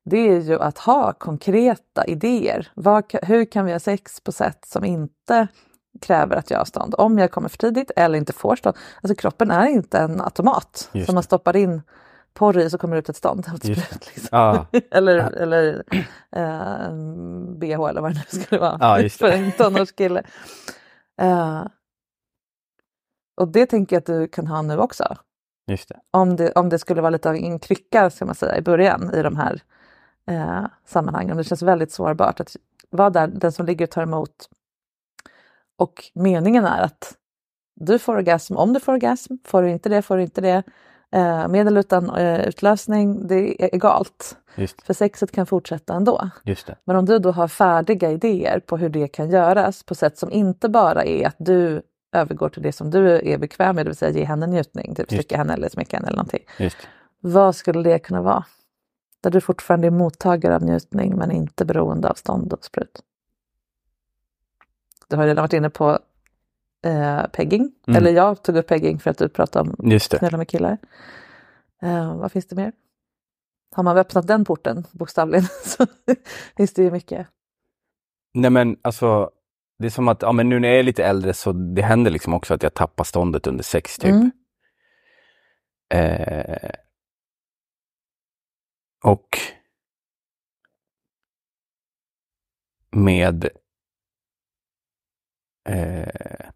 Det 0.05 0.17
är 0.17 0.41
ju 0.41 0.61
att 0.61 0.79
ha 0.79 1.13
konkreta 1.13 2.05
idéer. 2.05 2.69
Vad, 2.75 3.05
hur 3.23 3.45
kan 3.45 3.65
vi 3.65 3.73
ha 3.73 3.79
sex 3.79 4.21
på 4.21 4.33
sätt 4.33 4.65
som 4.67 4.85
inte 4.85 5.47
kräver 6.01 6.37
att 6.37 6.51
jag 6.51 6.59
har 6.59 6.65
stånd? 6.65 6.95
Om 6.99 7.19
jag 7.19 7.31
kommer 7.31 7.49
för 7.49 7.59
tidigt 7.59 7.91
eller 7.97 8.19
inte 8.19 8.33
får 8.33 8.57
stånd. 8.57 8.77
Alltså 9.03 9.15
kroppen 9.15 9.51
är 9.51 9.67
inte 9.67 9.99
en 9.99 10.21
automat 10.21 10.89
Just 10.93 11.07
som 11.07 11.15
man 11.15 11.23
stoppar 11.23 11.57
in 11.57 11.83
porr 12.35 12.59
i 12.59 12.71
så 12.71 12.79
kommer 12.79 12.97
det 12.97 12.99
ut 13.01 13.09
ett 13.09 13.17
stånd. 13.17 13.45
Sprut, 13.45 14.07
liksom. 14.07 14.29
Ja, 14.31 14.67
eller 14.91 15.19
eller 15.19 15.85
eh, 16.37 16.93
bh 17.59 17.89
eller 17.89 18.01
vad 18.01 18.15
det 18.15 18.19
nu 18.33 18.43
skulle 18.43 18.61
vara 18.61 18.99
det. 19.03 19.09
för 19.11 19.29
en 19.31 19.53
tonårskille. 19.53 20.23
Eh, 21.21 21.67
och 23.37 23.49
det 23.49 23.67
tänker 23.67 23.97
jag 23.97 24.01
att 24.01 24.07
du 24.07 24.29
kan 24.29 24.47
ha 24.47 24.63
nu 24.63 24.79
också. 24.79 25.17
just 25.71 25.89
det. 25.89 26.01
Om 26.11 26.37
det, 26.37 26.53
om 26.53 26.69
det 26.69 26.79
skulle 26.79 27.01
vara 27.03 27.11
lite 27.11 27.29
av 27.29 27.35
en 27.37 27.59
krycka 27.59 28.11
ska 28.11 28.25
man 28.25 28.35
säga, 28.35 28.57
i 28.59 28.63
början 28.63 29.15
i 29.15 29.23
de 29.23 29.37
här 29.37 29.63
eh, 30.27 30.65
sammanhangen. 30.87 31.37
Det 31.37 31.45
känns 31.45 31.63
väldigt 31.63 31.93
sårbart 31.93 32.41
att 32.41 32.57
vara 32.91 33.11
där, 33.11 33.27
den 33.27 33.53
som 33.53 33.67
ligger 33.67 33.87
och 33.87 33.91
tar 33.91 34.03
emot. 34.03 34.49
Och 35.79 36.11
meningen 36.15 36.65
är 36.65 36.83
att 36.83 37.15
du 37.81 37.99
får 37.99 38.17
orgasm 38.17 38.57
om 38.57 38.73
du 38.73 38.81
får 38.81 38.93
orgasm. 38.93 39.35
Får 39.45 39.63
du 39.63 39.71
inte 39.71 39.89
det 39.89 40.03
får 40.03 40.17
du 40.17 40.23
inte 40.23 40.41
det. 40.41 40.63
Eh, 41.13 41.49
med 41.49 41.67
eller 41.67 41.81
utan 41.81 42.11
eh, 42.11 42.49
utlösning, 42.49 43.27
det 43.27 43.63
är 43.65 43.75
egalt. 43.75 44.37
Just, 44.55 44.83
För 44.83 44.95
sexet 44.95 45.33
kan 45.33 45.47
fortsätta 45.47 45.95
ändå. 45.95 46.31
just 46.45 46.67
det. 46.67 46.77
Men 46.85 46.97
om 46.97 47.05
du 47.05 47.19
då 47.19 47.31
har 47.31 47.49
färdiga 47.49 48.11
idéer 48.11 48.61
på 48.61 48.77
hur 48.77 48.89
det 48.89 49.09
kan 49.09 49.31
göras 49.31 49.83
på 49.83 49.95
sätt 49.95 50.19
som 50.19 50.31
inte 50.33 50.69
bara 50.69 51.05
är 51.05 51.27
att 51.27 51.37
du 51.39 51.83
övergår 52.13 52.49
till 52.49 52.63
det 52.63 52.73
som 52.73 52.91
du 52.91 53.21
är 53.33 53.39
bekväm 53.39 53.77
med, 53.77 53.87
det 53.87 53.91
vill 53.91 53.97
säga 53.97 54.11
ge 54.11 54.25
henne 54.25 54.47
njutning, 54.47 54.95
typ 54.95 55.09
slicka 55.09 55.37
henne 55.37 55.55
eller 55.55 55.69
smeka 55.69 55.97
henne 55.97 56.07
eller 56.07 56.17
någonting. 56.17 56.45
Just. 56.59 56.77
Vad 57.21 57.57
skulle 57.57 57.83
det 57.83 57.99
kunna 57.99 58.23
vara? 58.23 58.45
Där 59.21 59.31
du 59.31 59.41
fortfarande 59.41 59.87
är 59.87 59.91
mottagare 59.91 60.55
av 60.57 60.63
njutning 60.63 61.17
men 61.17 61.31
inte 61.31 61.65
beroende 61.65 62.09
av 62.09 62.15
stånd 62.15 62.53
och 62.53 62.65
sprut. 62.65 63.03
Du 65.09 65.17
har 65.17 65.27
redan 65.27 65.43
varit 65.43 65.53
inne 65.53 65.71
på 65.71 65.99
eh, 66.83 67.27
pegging, 67.33 67.73
Mm. 67.87 67.97
eller 67.99 68.13
jag 68.13 68.43
tog 68.43 68.57
upp 68.57 68.67
pegging 68.67 68.99
för 68.99 69.11
att 69.11 69.19
du 69.19 69.29
pratade 69.29 69.71
om 69.71 69.77
knulla 70.19 70.39
med 70.39 70.49
killar. 70.49 70.79
Eh, 71.83 72.17
vad 72.17 72.33
finns 72.33 72.47
det 72.47 72.57
mer? 72.57 72.73
Har 73.75 73.83
man 73.83 73.99
öppnat 73.99 74.27
den 74.27 74.45
porten 74.45 74.87
bokstavligen 74.93 75.45
så 75.65 75.87
finns 76.57 76.75
det 76.75 76.83
ju 76.83 76.91
mycket. 76.91 77.27
Nej 78.35 78.51
men 78.51 78.77
alltså, 78.83 79.31
det 79.79 79.87
är 79.87 79.91
som 79.91 80.09
att 80.09 80.23
ja, 80.23 80.33
men 80.33 80.49
nu 80.49 80.61
när 80.61 80.69
jag 80.69 80.79
är 80.79 80.83
lite 80.83 81.05
äldre 81.05 81.35
så 81.35 81.53
det 81.53 81.83
händer 81.83 82.11
liksom 82.11 82.35
också 82.35 82.55
att 82.55 82.63
jag 82.63 82.75
tappar 82.75 83.05
ståndet 83.05 83.47
under 83.47 83.65
sex 83.65 83.99
typ. 83.99 84.11
Mm. 84.11 84.31
Eh, 85.95 86.71
och 89.05 89.29
med 92.97 93.49
eh, 95.69 96.51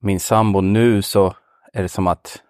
min 0.00 0.20
sambo 0.20 0.60
nu 0.60 1.02
så 1.02 1.34
är 1.72 1.82
det 1.82 1.88
som 1.88 2.06
att 2.06 2.42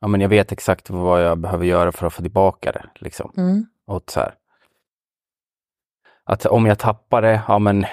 ja, 0.00 0.08
men 0.08 0.20
jag 0.20 0.28
vet 0.28 0.52
exakt 0.52 0.90
vad 0.90 1.24
jag 1.24 1.38
behöver 1.38 1.64
göra 1.64 1.92
för 1.92 2.06
att 2.06 2.12
få 2.12 2.22
tillbaka 2.22 2.72
det. 2.72 2.90
Liksom. 2.94 3.32
Mm. 3.36 3.66
Och 3.86 4.10
så 4.10 4.20
här. 4.20 4.34
Att 6.24 6.46
om 6.46 6.66
jag 6.66 6.78
tappar 6.78 7.22
det, 7.22 7.42
ja 7.48 7.58
men 7.58 7.86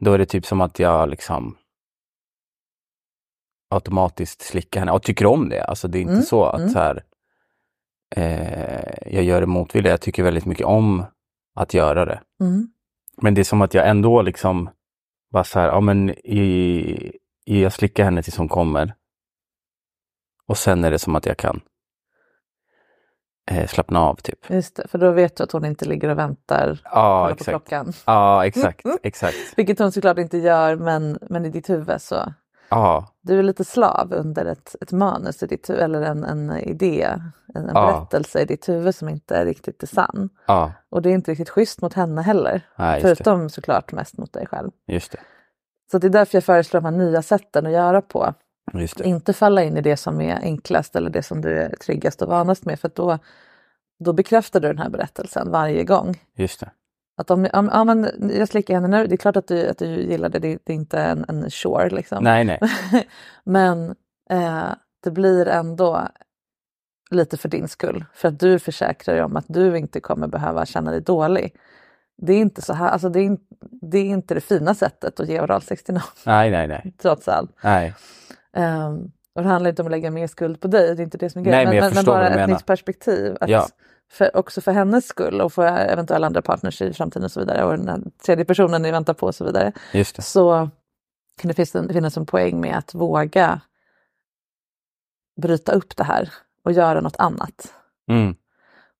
då 0.00 0.12
är 0.12 0.18
det 0.18 0.26
typ 0.26 0.46
som 0.46 0.60
att 0.60 0.78
jag 0.78 1.08
liksom 1.08 1.56
automatiskt 3.70 4.42
slickar 4.42 4.80
henne 4.80 4.92
och 4.92 5.02
tycker 5.02 5.26
om 5.26 5.48
det. 5.48 5.64
Alltså 5.64 5.88
det 5.88 5.98
är 5.98 6.00
inte 6.00 6.12
Mm, 6.12 6.24
så 6.24 6.44
att 6.44 6.60
mm. 6.60 6.70
så 6.70 6.78
här, 6.78 7.04
eh, 8.16 9.14
jag 9.14 9.24
gör 9.24 9.40
det 9.40 9.46
motvilligt. 9.46 9.90
Jag 9.90 10.00
tycker 10.00 10.22
väldigt 10.22 10.46
mycket 10.46 10.66
om 10.66 11.04
att 11.54 11.74
göra 11.74 12.04
det. 12.04 12.20
Mm. 12.40 12.68
Men 13.22 13.34
det 13.34 13.40
är 13.40 13.44
som 13.44 13.62
att 13.62 13.74
jag 13.74 13.88
ändå 13.88 14.22
liksom 14.22 14.70
bara 15.32 15.44
så 15.44 15.60
här, 15.60 15.66
ja 15.68 15.80
men 15.80 16.10
i, 16.10 17.12
i, 17.46 17.62
jag 17.62 17.72
slickar 17.72 18.04
henne 18.04 18.22
tills 18.22 18.36
hon 18.36 18.48
kommer. 18.48 18.94
Och 20.46 20.58
sen 20.58 20.84
är 20.84 20.90
det 20.90 20.98
som 20.98 21.16
att 21.16 21.26
jag 21.26 21.36
kan 21.36 21.60
eh, 23.50 23.66
slappna 23.66 24.00
av 24.00 24.14
typ. 24.14 24.50
Just 24.50 24.76
det, 24.76 24.88
för 24.88 24.98
då 24.98 25.10
vet 25.10 25.36
du 25.36 25.44
att 25.44 25.52
hon 25.52 25.64
inte 25.64 25.84
ligger 25.84 26.08
och 26.08 26.18
väntar 26.18 26.80
Ja, 26.84 27.26
på 27.26 27.32
exakt. 27.32 27.48
klockan. 27.48 27.92
Ja, 28.06 28.46
exakt, 28.46 28.86
exakt. 29.02 29.36
Vilket 29.56 29.78
hon 29.78 29.92
såklart 29.92 30.18
inte 30.18 30.38
gör, 30.38 30.76
men, 30.76 31.18
men 31.30 31.44
i 31.46 31.50
ditt 31.50 31.70
huvud 31.70 32.02
så. 32.02 32.34
Ja, 32.74 33.06
Du 33.20 33.38
är 33.38 33.42
lite 33.42 33.64
slav 33.64 34.12
under 34.12 34.44
ett, 34.44 34.76
ett 34.80 34.92
manus 34.92 35.42
i 35.42 35.46
ditt 35.46 35.70
huvud, 35.70 35.82
eller 35.82 36.02
en, 36.02 36.24
en 36.24 36.58
idé, 36.58 37.02
en, 37.54 37.68
en 37.68 37.70
Ja. 37.74 37.86
berättelse 37.86 38.40
i 38.40 38.44
ditt 38.44 38.68
huvud 38.68 38.94
som 38.94 39.08
inte 39.08 39.36
är 39.36 39.44
riktigt 39.44 39.82
är 39.82 39.86
sann. 39.86 40.28
ja, 40.46 40.72
Och 40.90 41.02
det 41.02 41.10
är 41.10 41.14
inte 41.14 41.30
riktigt 41.30 41.50
schysst 41.50 41.82
mot 41.82 41.94
henne 41.94 42.22
heller. 42.22 42.66
Nej, 42.78 42.94
just 42.94 43.02
det. 43.02 43.24
Förutom 43.24 43.50
såklart 43.50 43.92
mest 43.92 44.18
mot 44.18 44.32
dig 44.32 44.46
själv. 44.46 44.70
just 44.86 45.12
det. 45.12 45.18
Så 45.90 45.98
det 45.98 46.06
är 46.06 46.10
därför 46.10 46.36
jag 46.36 46.44
föreslår 46.44 46.80
de 46.80 46.84
här 46.84 47.04
nya 47.04 47.22
sätten 47.22 47.66
att 47.66 47.72
göra 47.72 48.02
på. 48.02 48.34
Inte 49.04 49.32
falla 49.32 49.62
in 49.62 49.76
i 49.76 49.80
det 49.80 49.96
som 49.96 50.20
är 50.20 50.36
enklast 50.42 50.96
eller 50.96 51.10
det 51.10 51.22
som 51.22 51.40
du 51.40 51.58
är 51.58 51.68
tryggast 51.76 52.22
och 52.22 52.28
vanast 52.28 52.64
med. 52.64 52.80
För 52.80 52.90
då, 52.94 53.18
då 54.04 54.12
bekräftar 54.12 54.60
du 54.60 54.68
den 54.68 54.78
här 54.78 54.88
berättelsen 54.90 55.50
varje 55.50 55.84
gång. 55.84 56.20
Just 56.36 56.60
det. 56.60 56.70
Att 57.16 57.30
om, 57.30 57.48
om, 57.52 57.86
men 57.86 58.30
jag 58.38 58.48
slickar 58.48 58.74
henne 58.74 58.88
nu, 58.88 59.06
det 59.06 59.14
är 59.14 59.16
klart 59.16 59.36
att 59.36 59.48
du, 59.48 59.68
att 59.68 59.78
du 59.78 59.86
gillar 59.86 60.28
det, 60.28 60.38
det, 60.38 60.58
det 60.64 60.72
är 60.72 60.76
inte 60.76 60.98
en, 61.00 61.24
en 61.28 61.50
chore 61.50 61.90
liksom. 61.90 62.24
Nej, 62.24 62.44
nej. 62.44 62.60
men 63.44 63.94
eh, 64.30 64.64
det 65.04 65.10
blir 65.10 65.48
ändå 65.48 66.08
lite 67.10 67.36
för 67.36 67.48
din 67.48 67.68
skull. 67.68 68.04
För 68.14 68.28
att 68.28 68.40
du 68.40 68.58
försäkrar 68.58 69.14
dig 69.14 69.24
om 69.24 69.36
att 69.36 69.44
du 69.48 69.78
inte 69.78 70.00
kommer 70.00 70.26
behöva 70.28 70.66
känna 70.66 70.90
dig 70.90 71.00
dålig. 71.00 71.54
Det 72.22 72.32
är 72.32 72.38
inte 72.40 72.62
så 72.62 72.72
här, 72.72 72.88
alltså 72.88 73.08
det 73.08 73.20
är, 73.20 73.24
in- 73.24 73.40
det 73.90 73.98
är 73.98 74.04
inte 74.04 74.34
det 74.34 74.40
fina 74.40 74.74
sättet 74.74 75.20
att 75.20 75.28
ge 75.28 75.40
oralsex 75.40 75.84
till 75.84 75.94
någon, 75.94 76.02
Nej, 76.26 76.50
nej, 76.50 76.68
nej. 76.68 76.94
trots 77.02 77.28
allt. 77.28 77.50
Nej, 77.64 77.94
Um, 78.56 79.10
och 79.34 79.42
det 79.42 79.48
handlar 79.48 79.70
inte 79.70 79.82
om 79.82 79.86
att 79.86 79.90
lägga 79.90 80.10
mer 80.10 80.26
skuld 80.26 80.60
på 80.60 80.68
dig, 80.68 80.94
det 80.96 81.02
är 81.02 81.04
inte 81.04 81.18
det 81.18 81.30
som 81.30 81.40
är 81.40 81.44
Nej, 81.44 81.52
grejen. 81.52 81.68
men 81.68 81.76
jag 81.78 81.92
förstår 81.92 82.12
bara 82.12 82.28
ett 82.28 82.34
menar. 82.34 82.54
nytt 82.54 82.66
perspektiv. 82.66 83.36
Att 83.40 83.48
Ja. 83.50 83.66
För, 84.12 84.36
också 84.36 84.60
för 84.60 84.72
hennes 84.72 85.06
skull 85.06 85.40
och 85.40 85.52
för 85.52 85.66
eventuella 85.66 86.26
andra 86.26 86.42
partners 86.42 86.82
i 86.82 86.92
framtiden 86.92 87.24
och 87.24 87.30
så 87.30 87.40
vidare 87.40 87.64
och 87.64 87.78
den 87.78 87.88
här 87.88 88.00
tredje 88.26 88.44
personen 88.44 88.82
ni 88.82 88.90
väntar 88.90 89.14
på 89.14 89.26
och 89.26 89.34
så 89.34 89.44
vidare. 89.44 89.72
Så 90.22 90.70
kan 91.40 91.48
det 91.48 91.54
finnas 91.54 91.74
en, 91.74 91.88
finnas 91.92 92.16
en 92.16 92.26
poäng 92.26 92.60
med 92.60 92.78
att 92.78 92.94
våga 92.94 93.60
bryta 95.42 95.72
upp 95.72 95.96
det 95.96 96.04
här 96.04 96.32
och 96.64 96.72
göra 96.72 97.00
något 97.00 97.16
annat. 97.18 97.72
Mm. 98.10 98.34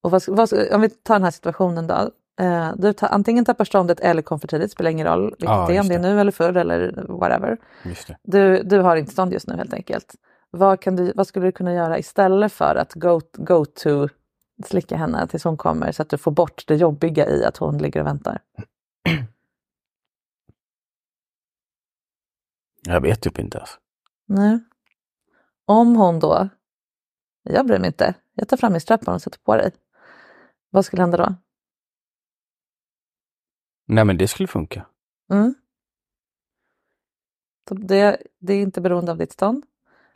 Och 0.03 0.11
vad, 0.11 0.23
vad, 0.29 0.53
om 0.73 0.81
vi 0.81 0.89
tar 0.89 1.15
den 1.15 1.25
här 1.25 1.31
situationen 1.31 1.87
då. 1.87 2.11
Eh, 2.41 2.71
du 2.77 2.93
tar, 2.93 3.09
antingen 3.09 3.45
tappar 3.45 3.65
ståndet 3.65 4.01
eller 4.01 4.23
kom 4.23 4.41
för 4.41 4.49
tidigt, 4.49 4.73
spelar 4.73 4.91
ingen 4.91 5.07
roll 5.07 5.25
vilket 5.25 5.49
Ja, 5.49 5.67
det 5.69 5.77
är, 5.77 5.81
om 5.81 5.89
det 5.89 5.95
är 5.95 5.99
nu 5.99 6.21
eller 6.21 6.33
förr 6.33 6.57
eller 6.57 7.05
whatever. 7.09 7.59
Du, 8.23 8.63
du 8.63 8.79
har 8.79 8.97
inte 8.97 9.13
stånd 9.13 9.33
just 9.33 9.47
nu 9.47 9.57
helt 9.57 9.75
enkelt. 9.75 10.15
Vad, 10.51 10.81
kan 10.81 10.97
du, 10.97 11.13
vad 11.15 11.27
skulle 11.27 11.47
du 11.47 11.53
kunna 11.53 11.75
göra 11.75 11.99
istället 11.99 12.53
för 12.53 12.75
att 12.75 12.95
go, 12.95 13.21
go 13.33 13.65
to 13.65 14.09
slicka 14.65 14.97
henne 14.97 15.27
tills 15.29 15.45
hon 15.45 15.57
kommer 15.57 15.93
så 15.93 16.03
att 16.03 16.09
du 16.09 16.19
får 16.19 16.31
bort 16.31 16.65
det 16.67 16.77
jobbiga 16.77 17.29
i 17.29 17.45
att 17.45 17.57
hon 17.57 17.79
ligger 17.79 18.01
och 18.01 18.07
väntar? 18.07 18.39
Jag 22.85 23.01
vet 23.01 23.21
typ 23.21 23.39
inte. 23.39 23.59
Alltså. 23.59 23.79
Nej. 24.27 24.61
Om 25.65 25.97
hon 25.97 26.21
då, 26.21 26.49
jag 27.43 27.67
bryr 27.67 27.79
mig 27.79 27.87
inte, 27.87 28.15
jag 28.35 28.49
tar 28.49 28.57
fram 28.57 28.73
min 28.73 28.81
strappan 28.81 29.15
och 29.15 29.23
sätter 29.23 29.39
på 29.39 29.57
dig. 29.57 29.73
Vad 30.71 30.85
skulle 30.85 31.03
hända 31.03 31.17
då? 31.17 31.35
Nej, 33.87 34.05
men 34.05 34.19
det 34.19 34.29
skulle 34.29 34.47
funka. 34.47 34.87
Mm. 35.31 35.55
Det, 37.71 38.23
det 38.39 38.53
är 38.53 38.63
inte 38.63 38.81
beroende 38.81 39.13
av 39.13 39.19
ditt 39.19 39.33
stånd. 39.33 39.67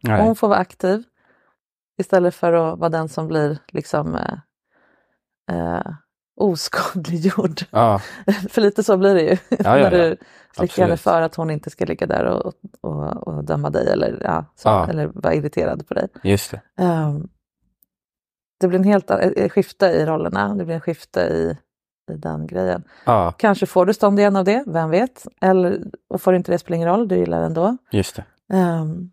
Nej. 0.02 0.22
Hon 0.22 0.36
får 0.36 0.48
vara 0.48 0.58
aktiv 0.58 1.04
istället 1.98 2.34
för 2.34 2.52
att 2.52 2.78
vara 2.78 2.90
den 2.90 3.08
som 3.08 3.28
blir 3.28 3.58
liksom 3.72 4.14
eh, 4.14 4.38
eh, 5.56 5.92
oskadliggjord. 6.36 7.60
Ja, 7.70 8.00
för 8.50 8.60
lite 8.60 8.82
så 8.82 8.96
blir 8.96 9.14
det 9.14 9.22
ju. 9.22 9.36
ja, 9.48 9.56
när 9.62 9.78
ja. 9.78 9.90
du 9.90 10.16
slickar 10.56 10.82
henne 10.82 10.96
för 10.96 11.22
att 11.22 11.34
hon 11.34 11.50
inte 11.50 11.70
ska 11.70 11.84
ligga 11.84 12.06
där 12.06 12.24
och, 12.24 12.52
och, 12.80 13.28
och 13.28 13.44
döma 13.44 13.70
dig 13.70 13.88
eller, 13.88 14.44
så, 14.54 14.84
eller 14.84 15.06
vara 15.06 15.34
irriterad 15.34 15.88
på 15.88 15.94
dig. 15.94 16.08
just 16.22 16.50
det. 16.50 16.60
Ehm, 16.82 17.28
det 18.60 18.68
blir 18.68 18.78
en 18.78 18.84
helt 18.84 19.10
ett 19.10 19.38
ett 19.38 19.52
skifte 19.52 19.86
i 19.86 20.06
rollerna, 20.06 20.54
det 20.54 20.64
blir 20.64 20.74
en 20.74 20.80
skifte 20.80 21.20
i, 21.20 21.56
i 22.12 22.16
den 22.16 22.46
grejen. 22.46 22.84
Kanske 23.36 23.66
får 23.66 23.86
du 23.86 23.94
stånd 23.94 24.18
igen 24.18 24.36
av 24.36 24.44
det, 24.44 24.64
vem 24.66 24.90
vet? 24.90 25.26
Eller, 25.40 25.82
och 26.08 26.22
får 26.22 26.34
inte 26.34 26.52
det 26.52 26.58
spelar 26.58 26.76
ingen 26.76 26.88
roll, 26.88 27.08
du 27.08 27.16
gillar 27.16 27.40
det 27.40 27.46
ändå. 27.46 27.76
just 27.90 28.16
det. 28.16 28.24
Ehm, 28.52 29.10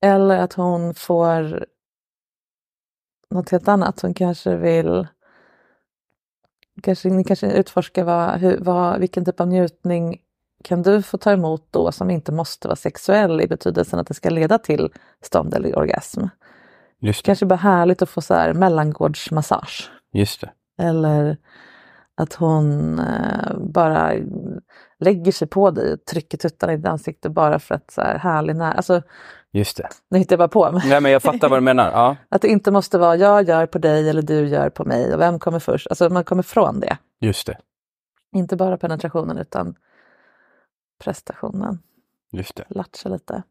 eller 0.00 0.38
att 0.38 0.52
hon 0.52 0.94
får 0.94 1.66
något 3.30 3.50
helt 3.50 3.68
annat. 3.68 4.00
Hon 4.00 4.14
kanske 4.14 4.56
vill 4.56 5.06
kanske, 6.82 7.08
ni 7.08 7.24
kanske 7.24 7.52
utforskar 7.52 8.04
vad, 8.04 8.40
hur, 8.40 8.58
vad, 8.60 9.00
vilken 9.00 9.24
typ 9.24 9.40
av 9.40 9.48
njutning 9.48 10.20
kan 10.64 10.82
du 10.82 11.02
få 11.02 11.18
ta 11.18 11.32
emot 11.32 11.66
då 11.70 11.92
som 11.92 12.10
inte 12.10 12.32
måste 12.32 12.68
vara 12.68 12.76
sexuell 12.76 13.40
i 13.40 13.48
betydelsen 13.48 13.98
att 13.98 14.06
det 14.06 14.14
ska 14.14 14.30
leda 14.30 14.58
till 14.58 14.92
stånd 15.22 15.54
eller 15.54 15.78
orgasm. 15.78 16.20
Just 16.98 17.24
det. 17.24 17.26
Kanske 17.26 17.46
bara 17.46 17.56
härligt 17.56 18.02
att 18.02 18.10
få 18.10 18.20
så 18.20 18.34
här 18.34 18.54
mellangårdsmassage. 18.54 19.90
Just 20.12 20.40
det. 20.40 20.50
Eller 20.78 21.36
att 22.20 22.34
hon 22.34 22.98
eh, 22.98 23.56
bara 23.58 24.12
lägger 24.98 25.32
sig 25.32 25.48
på 25.48 25.70
dig 25.70 25.92
och 25.92 26.04
trycker 26.04 26.38
tuttarna 26.38 26.72
i 26.72 26.76
ditt 26.76 26.86
ansikte 26.86 27.30
bara 27.30 27.58
för 27.58 27.74
att 27.74 27.90
så 27.90 28.00
här 28.00 28.18
härlig 28.18 28.56
när... 28.56 28.74
Alltså, 28.74 29.02
Just 29.52 29.76
det. 29.76 29.88
nu 30.08 30.18
hittar 30.18 30.32
jag 30.32 30.38
bara 30.38 30.70
på. 30.70 30.72
Men 30.72 30.88
Nej, 30.88 31.00
men 31.00 31.12
jag 31.12 31.22
fattar 31.22 31.48
vad 31.48 31.58
du 31.58 31.62
menar. 31.62 31.90
Ja, 31.90 32.16
att 32.28 32.42
det 32.42 32.48
inte 32.48 32.70
måste 32.70 32.98
vara 32.98 33.16
jag 33.16 33.48
gör 33.48 33.66
på 33.66 33.78
dig 33.78 34.08
eller 34.08 34.22
du 34.22 34.48
gör 34.48 34.70
på 34.70 34.84
mig 34.84 35.14
och 35.14 35.20
vem 35.20 35.38
kommer 35.38 35.58
först. 35.58 35.86
Alltså 35.86 36.08
man 36.08 36.24
kommer 36.24 36.42
från 36.42 36.80
det. 36.80 36.98
just 37.20 37.46
det. 37.46 37.58
Inte 38.32 38.56
bara 38.56 38.76
penetrationen 38.76 39.38
utan 39.38 39.74
prestationen. 41.04 41.78
Just 42.32 42.56
det. 42.56 42.64
Latcha 42.68 43.08
lite. 43.08 43.42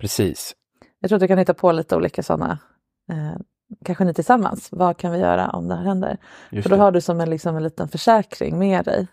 Precis. 0.00 0.54
Jag 1.00 1.08
tror 1.08 1.16
att 1.16 1.20
du 1.20 1.28
kan 1.28 1.38
hitta 1.38 1.54
på 1.54 1.72
lite 1.72 1.96
olika 1.96 2.22
sådana. 2.22 2.58
Eh, 3.10 3.36
kanske 3.84 4.04
ni 4.04 4.14
tillsammans. 4.14 4.68
Vad 4.72 4.96
kan 4.96 5.12
vi 5.12 5.18
göra 5.18 5.50
om 5.50 5.68
det 5.68 5.74
här 5.76 5.84
händer? 5.84 6.16
Just 6.50 6.62
För 6.62 6.70
då 6.70 6.76
det. 6.76 6.82
har 6.82 6.92
du 6.92 7.00
som 7.00 7.20
en, 7.20 7.30
liksom 7.30 7.56
en 7.56 7.62
liten 7.62 7.88
försäkring 7.88 8.58
med 8.58 8.84
dig. 8.84 9.06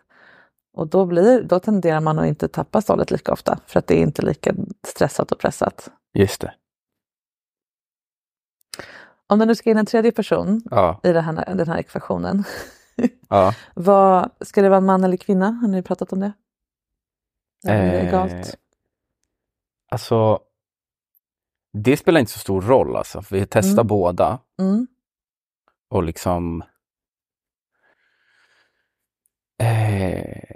Och 0.77 0.87
då, 0.87 1.05
blir, 1.05 1.43
då 1.43 1.59
tenderar 1.59 1.99
man 1.99 2.19
att 2.19 2.25
inte 2.27 2.47
tappa 2.47 2.81
stålet 2.81 3.11
lika 3.11 3.31
ofta 3.33 3.59
för 3.65 3.79
att 3.79 3.87
det 3.87 3.97
är 3.97 4.01
inte 4.01 4.21
lika 4.21 4.53
stressat 4.87 5.31
och 5.31 5.39
pressat. 5.39 5.91
Just 6.13 6.41
det. 6.41 6.53
Om 9.27 9.39
det 9.39 9.45
nu 9.45 9.55
ska 9.55 9.69
in 9.69 9.77
en 9.77 9.85
tredje 9.85 10.11
person 10.11 10.61
Ja. 10.71 10.99
i 11.03 11.11
den 11.13 11.23
här, 11.23 11.55
den 11.55 11.67
här 11.67 11.77
ekvationen, 11.77 12.43
ja. 13.29 13.53
vad, 13.75 14.29
ska 14.41 14.61
det 14.61 14.69
vara 14.69 14.77
en 14.77 14.85
man 14.85 15.03
eller 15.03 15.17
kvinna? 15.17 15.51
Har 15.51 15.67
ni 15.67 15.81
pratat 15.81 16.13
om 16.13 16.19
det? 16.19 16.31
Är 17.67 17.91
det 17.91 17.99
Eh, 17.99 18.07
egalt? 18.07 18.57
Alltså, 19.91 20.39
det 21.73 21.97
spelar 21.97 22.19
inte 22.19 22.31
så 22.31 22.39
stor 22.39 22.61
roll 22.61 22.95
alltså. 22.95 23.21
För 23.21 23.35
vi 23.35 23.45
testar 23.45 23.71
Mm. 23.81 23.87
båda 23.87 24.39
Mm. 24.59 24.87
och 25.89 26.03
liksom... 26.03 26.63
Eh, 29.61 30.55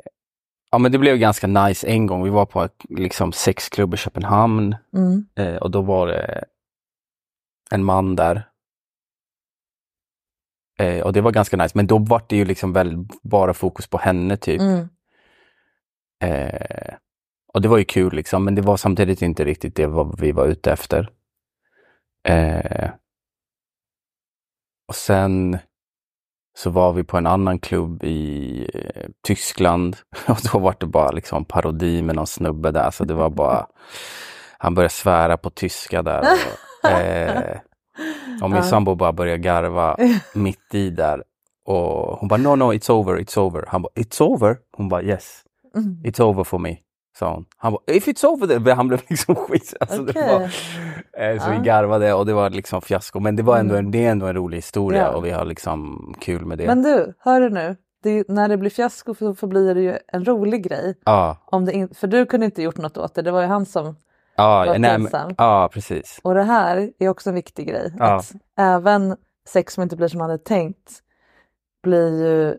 ja 0.72 0.78
men 0.78 0.92
det 0.92 0.98
blev 0.98 1.18
ganska 1.18 1.48
nice 1.48 1.88
en 1.88 2.06
gång. 2.06 2.24
Vi 2.24 2.30
var 2.30 2.46
på 2.46 2.70
liksom 2.90 3.32
sexklubb 3.32 3.94
i 3.94 3.98
Köpenhamn 3.98 4.76
Mm. 4.94 5.26
eh, 5.36 5.56
och 5.56 5.72
då 5.72 5.82
var 5.82 6.08
det 6.08 6.46
en 7.72 7.84
man 7.84 8.16
där. 8.16 8.50
Eh, 10.80 11.02
och 11.02 11.14
det 11.14 11.22
var 11.22 11.32
ganska 11.32 11.58
nice, 11.58 11.72
men 11.78 11.88
då 11.88 11.98
var 11.98 12.22
det 12.30 12.36
ju 12.38 12.46
liksom 12.46 12.74
väl 12.74 13.08
bara 13.24 13.54
fokus 13.54 13.88
på 13.88 13.98
henne 13.98 14.38
typ. 14.38 14.62
Mm. 14.62 14.90
Eh, 16.24 16.96
och 17.58 17.62
det 17.62 17.68
var 17.68 17.78
ju 17.78 17.86
kul 17.86 18.14
liksom, 18.14 18.44
men 18.44 18.56
det 18.56 18.62
var 18.62 18.78
samtidigt 18.78 19.22
inte 19.22 19.46
riktigt 19.46 19.76
det 19.76 19.88
vad 19.88 20.20
vi 20.20 20.32
var 20.32 20.46
ute 20.46 20.72
efter. 20.72 21.10
Eh, 22.28 22.90
och 24.88 24.96
sen 24.96 25.58
så 26.58 26.70
var 26.70 26.94
vi 26.94 27.04
på 27.04 27.18
en 27.18 27.28
annan 27.28 27.60
klubb 27.60 28.04
i 28.04 28.70
eh, 28.74 29.06
Tyskland 29.28 29.98
och 30.28 30.38
då 30.54 30.60
var 30.60 30.76
det 30.80 30.86
bara 30.86 31.12
liksom 31.12 31.46
parodi 31.46 32.02
med 32.02 32.16
någon 32.16 32.28
snubbe 32.28 32.72
där. 32.72 32.92
Så 32.92 33.04
det 33.04 33.14
var 33.14 33.30
bara, 33.30 33.68
han 34.58 34.76
började 34.76 34.94
svära 34.94 35.38
på 35.38 35.50
tyska 35.50 36.02
där. 36.02 36.24
Och, 36.84 36.90
eh, 36.90 37.58
och 38.42 38.50
min 38.50 38.58
Ja. 38.58 38.64
sambo 38.64 38.96
bara 38.96 39.14
började 39.14 39.38
garva 39.44 39.98
mitt 40.34 40.74
i 40.74 40.90
där. 40.90 41.24
Och 41.66 42.18
hon 42.20 42.28
bara, 42.28 42.38
no, 42.38 42.56
no, 42.56 42.74
it's 42.74 42.92
over, 42.92 43.18
it's 43.20 43.40
over. 43.40 43.66
Han 43.68 43.82
bara, 43.82 43.94
it's 43.96 44.22
over? 44.22 44.58
Hon 44.78 44.90
bara, 44.90 45.04
yes, 45.04 45.44
Mm. 45.76 46.02
it's 46.04 46.22
over 46.22 46.44
for 46.44 46.60
me. 46.60 46.78
Sa 47.20 47.34
hon. 47.34 47.46
Han 47.58 47.72
bara, 47.74 47.82
if 47.88 48.08
it's 48.08 48.26
over 48.26 48.48
then. 48.48 48.68
Han 48.68 48.88
blev 48.88 49.02
liksom 49.08 49.36
skit. 49.48 49.74
Alltså, 49.80 50.02
det 50.04 50.12
Okej. 50.12 50.28
var, 50.34 50.42
eh, 51.24 51.40
så 51.42 51.50
Ja. 51.50 51.58
vi 51.60 51.66
garvade 51.66 52.14
och 52.14 52.26
det 52.26 52.34
var 52.34 52.50
liksom 52.50 52.82
fiasko. 52.82 53.20
Men 53.20 53.36
det 53.36 53.44
var 53.44 53.58
ändå, 53.58 53.74
Mm. 53.74 53.86
en, 53.86 53.92
det 53.92 54.06
är 54.06 54.12
ändå 54.12 54.26
en 54.26 54.36
rolig 54.36 54.58
historia 54.58 55.02
Ja. 55.02 55.10
och 55.10 55.26
vi 55.26 55.32
har 55.32 55.46
liksom 55.46 56.14
kul 56.20 56.46
med 56.46 56.58
det. 56.58 56.66
Men 56.68 56.84
du, 56.84 57.14
hör 57.20 57.42
du 57.42 57.50
nu? 57.50 57.76
Det, 58.04 58.10
är- 58.10 58.26
när 58.28 58.50
det 58.50 58.58
blir 58.58 58.70
fiasko 58.70 59.14
så 59.16 59.36
förblir 59.36 59.76
det 59.76 59.82
ju 59.82 59.98
en 60.08 60.26
rolig 60.26 60.64
grej. 60.64 60.96
Ja, 61.06 61.38
Om 61.46 61.66
det 61.66 61.74
in, 61.74 61.90
för 61.96 62.08
du 62.08 62.26
kunde 62.26 62.46
inte 62.46 62.62
gjort 62.62 62.78
något 62.78 62.98
åt 62.98 63.16
det, 63.16 63.22
det 63.22 63.32
var 63.32 63.42
ju 63.42 63.48
han 63.48 63.66
som... 63.66 63.96
ja, 64.36 64.64
Vad 64.68 64.82
nej, 64.82 64.98
pinsam. 64.98 65.34
ja 65.38 65.70
precis. 65.74 66.20
Och 66.24 66.34
det 66.34 66.44
här 66.44 66.92
är 67.00 67.10
också 67.10 67.30
en 67.30 67.36
viktig 67.36 67.68
grej. 67.68 67.94
Att 68.00 68.32
även 68.58 69.16
sex 69.48 69.74
som 69.74 69.84
inte 69.84 69.96
blir 69.96 70.08
som 70.08 70.18
man 70.20 70.30
hade 70.30 70.44
tänkt 70.44 70.92
blir 71.84 72.24
ju 72.26 72.58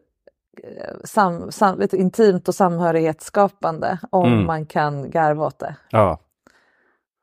sam, 1.04 1.52
sam, 1.52 1.78
vet 1.78 1.92
intimt 1.92 2.48
och 2.48 2.54
samhörighetsskapande 2.54 3.98
om 4.10 4.32
Mm. 4.32 4.46
man 4.46 4.66
kan 4.66 5.10
garva 5.10 5.46
åt 5.46 5.58
det. 5.58 5.76
Ja. 5.90 6.20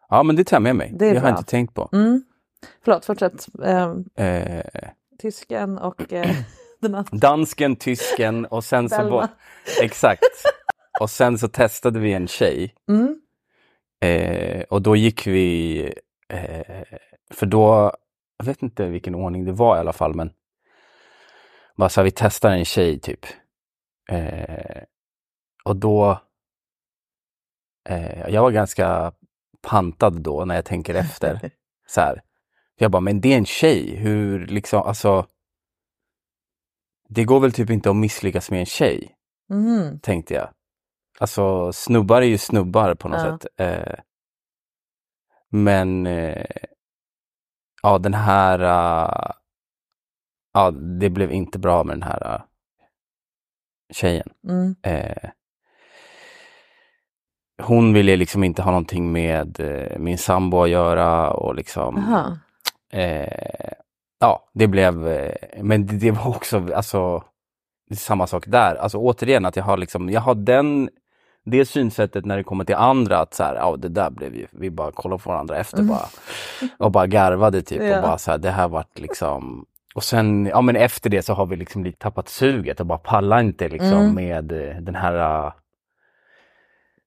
ja, 0.10 0.24
men 0.24 0.36
det 0.36 0.44
tar 0.44 0.56
jag 0.58 0.62
med 0.64 0.76
mig. 0.76 0.92
Det 0.96 1.14
Det 1.14 1.20
har 1.20 1.28
jag 1.30 1.38
inte 1.40 1.50
tänkt 1.52 1.74
på. 1.74 1.90
Mm. 1.94 2.24
Förlåt, 2.84 3.06
fortsätt. 3.06 3.48
Eh, 3.64 3.94
Eh, 4.26 4.64
tysken 5.22 5.78
och 5.78 6.14
eh, 6.14 6.36
den 6.82 6.96
andra. 6.96 7.18
dansken, 7.18 7.76
tysken 7.76 8.46
och 8.46 8.64
sen 8.64 8.90
så 8.90 9.10
var, 9.10 9.28
Exakt. 9.82 10.24
Och 11.02 11.10
sen 11.10 11.38
så 11.38 11.48
testade 11.48 12.00
vi 12.00 12.14
en 12.14 12.28
tjej. 12.28 12.74
Mm. 12.90 13.22
Eh, 14.06 14.64
och 14.70 14.82
då 14.82 14.96
gick 14.96 15.28
vi, 15.28 15.80
eh, 16.30 16.84
för 17.32 17.46
då, 17.46 17.92
jag 18.38 18.46
vet 18.46 18.64
inte 18.64 18.86
vilken 18.86 19.16
ordning 19.16 19.46
det 19.46 19.52
var 19.52 19.78
i 19.78 19.80
alla 19.80 19.94
fall, 19.94 20.14
men 20.16 20.30
bara 21.78 21.90
så 21.90 22.02
här, 22.02 22.06
vi 22.06 22.12
testar 22.12 22.52
en 22.52 22.66
tjej 22.66 23.00
typ. 23.00 23.26
Eh, 24.12 24.84
och 25.66 25.76
då, 25.76 26.20
eh, 27.90 28.30
jag 28.30 28.42
var 28.42 28.52
ganska 28.52 29.14
pantad 29.62 30.22
då 30.22 30.46
när 30.46 30.56
jag 30.56 30.66
tänker 30.66 30.96
efter. 30.96 31.52
så 31.88 32.02
här. 32.02 32.22
Jag 32.76 32.92
bara, 32.92 33.02
men 33.02 33.22
det 33.22 33.34
är 33.34 33.38
en 33.38 33.46
tjej, 33.46 33.96
hur 33.96 34.48
liksom, 34.48 34.82
alltså. 34.82 35.28
Det 37.10 37.24
går 37.24 37.40
väl 37.40 37.54
typ 37.54 37.70
inte 37.70 37.90
att 37.90 37.96
misslyckas 37.96 38.52
med 38.52 38.60
en 38.60 38.66
tjej, 38.66 39.16
Mhm. 39.50 40.00
tänkte 40.00 40.34
jag. 40.34 40.50
Alltså 41.20 41.74
snubbar 41.74 42.22
är 42.22 42.26
ju 42.26 42.38
snubbar 42.38 42.96
på 42.96 43.08
något 43.10 43.20
Ja. 43.26 43.38
sätt. 43.40 43.46
Eh, 43.60 44.00
men 45.50 46.08
eh, 46.08 46.46
ja, 47.84 47.98
den 47.98 48.14
här, 48.14 48.60
uh, 48.62 49.32
ja, 50.56 50.72
det 50.72 51.10
blev 51.10 51.32
inte 51.32 51.60
bra 51.60 51.84
med 51.84 51.96
den 51.96 52.04
här 52.04 52.36
uh, 52.36 52.42
tjejen. 53.94 54.30
Mm. 54.48 54.76
Eh, 54.84 55.30
hon 57.64 57.94
ville 57.94 58.16
liksom 58.16 58.44
inte 58.44 58.62
ha 58.62 58.72
någonting 58.72 59.12
med 59.12 59.60
eh, 59.60 60.00
min 60.00 60.18
sambo 60.18 60.64
att 60.64 60.70
göra 60.70 61.32
och 61.32 61.56
liksom. 61.56 61.98
Eh, 62.92 63.74
ja, 64.20 64.50
det 64.54 64.68
blev, 64.68 65.08
eh, 65.08 65.36
men 65.64 65.88
det, 65.88 65.98
det 65.98 66.12
var 66.12 66.28
också, 66.28 66.74
alltså, 66.76 67.24
samma 67.96 68.28
sak 68.28 68.44
där. 68.48 68.76
Alltså 68.76 68.98
återigen 68.98 69.46
att 69.46 69.56
jag 69.56 69.64
har 69.64 69.78
liksom, 69.78 70.10
jag 70.10 70.22
har 70.22 70.36
den, 70.36 70.90
det 71.46 71.66
synsättet 71.66 72.26
när 72.26 72.38
det 72.38 72.44
kommer 72.44 72.66
till 72.66 72.76
andra 72.76 73.20
att 73.20 73.34
så 73.34 73.44
här, 73.44 73.56
ja 73.56 73.76
det 73.78 73.90
där 73.90 74.10
blev 74.10 74.36
ju, 74.36 74.48
vi 74.52 74.72
bara 74.72 74.92
kollade 74.92 75.24
på 75.24 75.30
varandra 75.30 75.58
efter 75.58 75.84
bara 75.84 76.06
och 76.78 76.92
bara 76.92 77.08
garvade 77.08 77.62
typ 77.62 77.82
Ja. 77.82 77.96
och 77.98 78.04
bara 78.04 78.18
så 78.18 78.32
här, 78.32 78.38
det 78.38 78.52
här 78.52 78.68
vart 78.68 79.00
liksom 79.00 79.66
och 79.96 80.04
sen, 80.04 80.46
ja 80.46 80.62
men 80.62 80.76
efter 80.76 81.10
det 81.10 81.22
så 81.22 81.34
har 81.34 81.46
vi 81.46 81.56
liksom 81.56 81.84
lite 81.84 81.98
tappat 81.98 82.30
suget 82.30 82.80
och 82.80 82.86
bara 82.86 82.98
pallar 82.98 83.40
inte 83.40 83.70
liksom 83.70 83.94
Mm. 83.98 84.16
med 84.16 84.52
eh, 84.52 84.76
den 84.82 84.96
här 84.96 85.46
uh, 85.46 85.54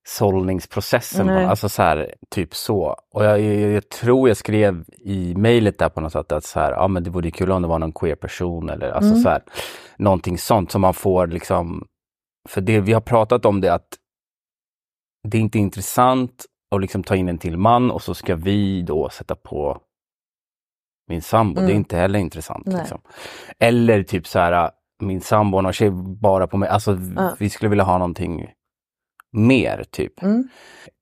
sållningsprocessen. 0.09 1.27
Nej. 1.27 1.45
Alltså 1.45 1.69
så 1.69 1.83
här, 1.83 2.15
typ 2.31 2.55
så. 2.55 2.97
Och 3.13 3.25
jag, 3.25 3.41
jag, 3.41 3.71
jag 3.71 3.89
tror 3.89 4.29
jag 4.29 4.37
skrev 4.37 4.85
i 4.99 5.35
mejlet 5.35 5.79
där 5.79 5.89
på 5.89 6.01
något 6.01 6.13
sätt 6.13 6.33
att 6.33 6.45
så 6.45 6.61
här, 6.61 6.73
ja 6.73 6.89
men 6.89 7.03
det 7.05 7.11
vore 7.11 7.31
kul 7.31 7.51
om 7.53 7.63
det 7.63 7.69
var 7.69 7.79
någon 7.79 7.93
queer 7.93 8.17
person 8.17 8.71
eller 8.71 8.91
alltså 8.91 9.11
Mm. 9.11 9.23
så 9.23 9.29
här, 9.29 9.43
någonting 9.97 10.39
sånt 10.39 10.71
som 10.73 10.81
man 10.81 10.95
får 10.95 11.27
liksom, 11.27 11.87
för 12.49 12.61
det 12.61 12.81
vi 12.81 12.93
har 12.93 13.01
pratat 13.01 13.45
om 13.45 13.61
det 13.61 13.75
att 13.75 13.89
det 15.29 15.37
är 15.39 15.43
inte 15.43 15.59
intressant 15.59 16.45
att 16.75 16.81
liksom 16.81 17.03
ta 17.03 17.17
in 17.17 17.29
en 17.29 17.39
till 17.39 17.57
man 17.57 17.91
och 17.91 18.03
så 18.03 18.15
ska 18.15 18.35
vi 18.37 18.83
då 18.83 19.09
sätta 19.09 19.35
på 19.35 19.81
min 21.09 21.23
sambo. 21.23 21.55
Det 21.55 21.61
är 21.61 21.65
Mm. 21.65 21.77
inte 21.77 21.97
heller 21.97 22.19
intressant. 22.19 22.67
Liksom. 22.67 23.01
Eller 23.59 24.03
typ 24.03 24.27
så 24.27 24.39
här, 24.39 24.71
min 25.01 25.21
sambo 25.21 25.61
någon 25.61 25.73
tjej 25.73 25.91
bara 26.21 26.47
på 26.47 26.57
mig. 26.57 26.69
Alltså 26.69 26.99
Ja. 27.17 27.35
vi 27.39 27.51
skulle 27.51 27.69
vilja 27.69 27.85
ha 27.85 27.99
någonting 27.99 28.53
mer 29.33 29.85
typ. 29.91 30.23
Mm. 30.23 30.49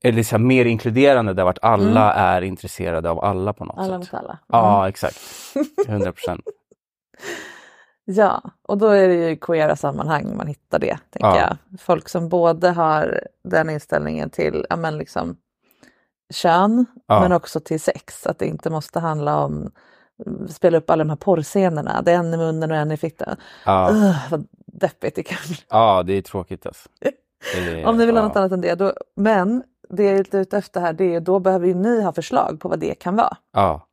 Eller 0.04 0.22
så 0.22 0.30
här, 0.36 0.38
mer 0.44 0.64
inkluderande 0.64 1.34
där 1.34 1.44
vart 1.44 1.58
alla 1.62 2.12
är 2.14 2.42
intresserade 2.42 3.10
av 3.10 3.24
alla 3.24 3.52
på 3.52 3.64
något 3.64 3.78
Alla 3.78 4.02
sätt. 4.02 4.12
mot 4.12 4.14
alla. 4.22 4.38
Ja, 4.48 4.88
exakt. 4.88 5.18
100 5.88 6.12
procent. 6.12 6.42
Ja, 8.04 8.42
och 8.62 8.78
då 8.78 8.88
är 8.88 9.08
det 9.08 9.14
ju 9.14 9.30
i 9.30 9.36
queera 9.36 9.76
sammanhang 9.76 10.36
man 10.36 10.46
hittar 10.46 10.78
det. 10.78 10.98
Tänker 11.10 11.28
Ja. 11.28 11.38
jag. 11.40 11.80
Folk 11.80 12.08
som 12.08 12.28
både 12.28 12.70
har 12.70 13.20
den 13.44 13.70
inställningen 13.70 14.30
till 14.30 14.66
ja, 14.70 14.76
men 14.76 14.98
liksom, 14.98 15.36
kön 16.34 16.86
Ja. 17.06 17.20
men 17.20 17.32
också 17.32 17.60
till 17.60 17.80
sex. 17.80 18.26
Att 18.26 18.38
det 18.38 18.46
inte 18.46 18.70
måste 18.70 19.00
handla 19.00 19.44
om 19.44 19.70
spela 20.48 20.78
upp 20.78 20.90
alla 20.90 21.04
de 21.04 21.10
här 21.10 21.16
porrscenerna. 21.16 22.02
Det 22.02 22.12
är 22.12 22.16
en 22.18 22.34
i 22.34 22.36
munnen 22.36 22.70
och 22.70 22.76
en 22.76 22.92
i 22.92 22.96
fittan. 22.96 23.36
Ja. 23.64 23.90
Vad 24.30 24.46
deppigt 24.66 25.16
det 25.16 25.22
kan 25.22 25.38
bli. 25.48 25.56
ja, 25.68 26.02
det 26.02 26.12
är 26.12 26.22
tråkigt 26.22 26.66
alltså. 26.66 26.88
Det 27.54 27.80
är- 27.80 27.86
Om 27.86 27.96
ni 27.98 28.06
vill 28.06 28.16
ha 28.16 28.22
ja. 28.22 28.28
något 28.28 28.36
annat 28.36 28.52
än 28.52 28.60
det. 28.60 28.74
Då, 28.74 28.92
men 29.16 29.62
det 29.88 30.02
jag 30.04 30.14
är 30.14 30.18
lite 30.18 30.38
ute 30.38 30.58
efter 30.58 30.80
här, 30.80 30.92
det 30.92 31.14
är 31.14 31.20
då 31.20 31.38
behöver 31.38 31.66
ju 31.66 31.74
ni 31.74 32.02
ha 32.02 32.12
förslag 32.12 32.60
på 32.60 32.68
vad 32.68 32.78
det 32.78 32.94
kan 32.94 33.16
vara. 33.16 33.36
Ja, 33.52 33.86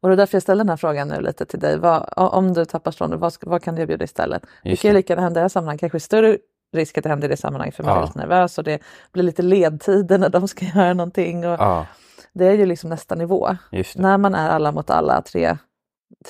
Och 0.00 0.08
det 0.08 0.14
är 0.14 0.16
därför 0.16 0.34
jag 0.36 0.42
ställer 0.42 0.64
den 0.64 0.68
här 0.68 0.76
frågan 0.76 1.08
nu 1.08 1.20
lite 1.20 1.44
till 1.44 1.60
dig. 1.60 1.78
Vad, 1.78 2.12
om 2.16 2.52
du 2.54 2.64
tappar 2.64 2.90
ståndet, 2.90 3.20
vad, 3.20 3.32
vad 3.42 3.62
kan 3.62 3.74
du 3.74 3.82
erbjuda 3.82 4.04
istället? 4.04 4.42
Det 4.62 4.70
just 4.70 4.82
kan 4.82 4.88
ju 4.88 4.92
det. 4.92 4.98
lika 4.98 5.12
gärna 5.12 5.22
hända 5.22 5.38
i 5.38 5.40
det 5.40 5.44
här 5.44 5.48
sammanhanget, 5.48 5.80
kanske 5.80 6.00
större 6.00 6.38
risk 6.72 6.98
att 6.98 7.04
det 7.04 7.10
händer 7.10 7.28
i 7.28 7.30
det 7.30 7.36
sammanhanget 7.36 7.74
för 7.76 7.82
man 7.84 7.92
är 7.96 8.00
Ja. 8.00 8.06
lite 8.06 8.18
nervös 8.18 8.58
och 8.58 8.64
det 8.64 8.82
blir 9.12 9.22
lite 9.22 9.42
ledtider 9.42 10.18
när 10.18 10.28
de 10.28 10.48
ska 10.48 10.64
göra 10.74 10.94
någonting. 10.94 11.46
Och 11.46 11.52
Ja, 11.60 11.86
Det 12.32 12.46
är 12.46 12.52
ju 12.52 12.66
liksom 12.66 12.90
nästa 12.90 13.14
nivå. 13.14 13.56
det. 13.70 13.96
När 13.96 14.18
man 14.18 14.34
är 14.34 14.48
alla 14.48 14.72
mot 14.72 14.90
alla, 14.90 15.22
tre, 15.22 15.56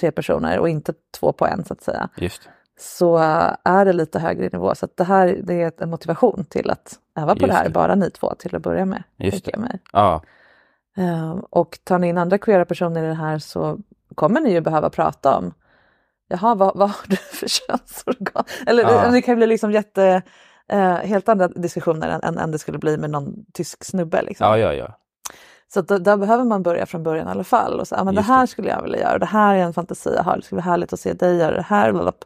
tre 0.01 0.11
personer 0.11 0.59
och 0.59 0.69
inte 0.69 0.93
två 1.19 1.33
på 1.33 1.47
en 1.47 1.65
så 1.65 1.73
att 1.73 1.83
säga, 1.83 2.09
Just 2.17 2.43
det. 2.45 2.51
så 2.81 3.17
är 3.65 3.85
det 3.85 3.93
lite 3.93 4.19
högre 4.19 4.49
nivå. 4.49 4.75
Så 4.75 4.89
det 4.95 5.05
här 5.05 5.41
det 5.45 5.55
är 5.63 5.73
en 5.83 5.91
motivation 5.91 6.45
till 6.45 6.71
att 6.71 6.99
öva 7.17 7.35
på 7.35 7.41
Just 7.41 7.49
det 7.49 7.57
här, 7.57 7.65
det. 7.65 7.71
bara 7.71 7.95
ni 7.95 8.11
två 8.11 8.35
till 8.35 8.57
att 8.57 8.63
börja 8.63 8.85
med. 8.85 9.03
Just 9.17 9.47
jag 9.49 9.61
mig. 9.61 9.79
Ja, 9.93 10.23
Ehm, 10.97 11.41
och 11.51 11.79
tar 11.85 11.99
ni 11.99 12.09
in 12.09 12.19
andra 12.19 12.39
queera 12.39 12.65
personer 12.65 13.05
i 13.05 13.07
det 13.07 13.15
här 13.15 13.39
så 13.39 13.79
kommer 14.15 14.41
ni 14.41 14.53
ju 14.53 14.61
behöva 14.61 14.91
prata 14.91 15.37
om 15.37 15.55
Jaha, 16.29 16.55
vad, 16.55 16.77
vad 16.77 16.89
har 16.91 17.07
du 17.09 17.17
för 17.33 17.47
könsorgan? 17.49 18.45
Eller 18.67 18.83
Ja. 18.83 19.11
det 19.11 19.23
kan 19.23 19.37
bli 19.37 19.47
liksom 19.47 19.73
jätte 19.73 20.23
Eh, 20.73 20.95
helt 20.95 21.29
andra 21.29 21.49
diskussioner 21.49 22.09
än, 22.09 22.23
än, 22.23 22.39
än 22.39 22.51
det 22.51 22.59
skulle 22.59 22.79
bli 22.79 22.97
med 22.97 23.11
någon 23.11 23.45
tysk 23.53 23.85
snubbe. 23.85 24.23
Liksom. 24.23 24.47
Ja, 24.47 24.59
ja, 24.59 24.73
ja. 24.75 24.99
Så 25.75 25.81
då, 25.83 25.99
där 25.99 26.17
behöver 26.17 26.45
man 26.45 26.63
börja 26.63 26.87
från 26.87 27.03
början 27.03 27.29
i 27.29 27.31
alla 27.31 27.45
fall. 27.45 27.81
Och 27.81 27.89
så, 27.89 27.97
ah, 27.97 28.05
men 28.05 28.15
det 28.15 28.21
här 28.23 28.41
det. 28.41 28.47
skulle 28.47 28.69
jag 28.69 28.83
vilja 28.83 28.99
göra 29.01 29.19
det 29.19 29.27
här 29.27 29.55
är 29.57 29.59
en 29.63 29.73
fantasi 29.73 30.13
jag 30.17 30.23
har. 30.23 30.37
Det 30.37 30.43
skulle 30.43 30.57
vara 30.61 30.71
härligt 30.71 30.93
att 30.93 31.01
se 31.01 31.13
dig 31.13 31.37
göra 31.37 31.57
det 31.57 31.63
här. 31.63 31.93
blablabla. 31.93 32.19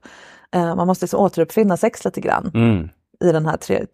Eh, 0.53 0.75
man 0.77 0.87
måste 0.87 1.05
liksom 1.05 1.21
återuppfinna 1.21 1.77
sex 1.77 2.05
lite 2.05 2.21
grann 2.21 2.51
Mm, 2.55 2.89
i 3.21 3.33
den 3.33 3.47
här 3.47 3.57
tre, 3.57 3.87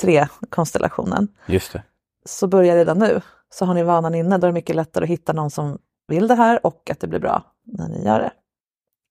tre 0.00 0.26
konstellationen. 0.50 1.28
just 1.46 1.72
det. 1.72 1.82
Så 2.24 2.46
börja 2.46 2.76
redan 2.76 2.98
nu. 2.98 3.20
Så 3.52 3.64
har 3.64 3.74
ni 3.74 3.82
vanan 3.82 4.14
inne, 4.14 4.38
då 4.38 4.46
är 4.46 4.48
det 4.50 4.54
mycket 4.54 4.76
lättare 4.76 5.04
att 5.04 5.10
hitta 5.10 5.32
någon 5.32 5.50
som 5.50 5.78
vill 6.08 6.28
det 6.28 6.34
här 6.34 6.66
och 6.66 6.90
att 6.90 7.00
det 7.00 7.06
blir 7.06 7.20
bra 7.20 7.42
när 7.64 7.88
ni 7.88 8.04
gör 8.04 8.18
det. 8.18 8.32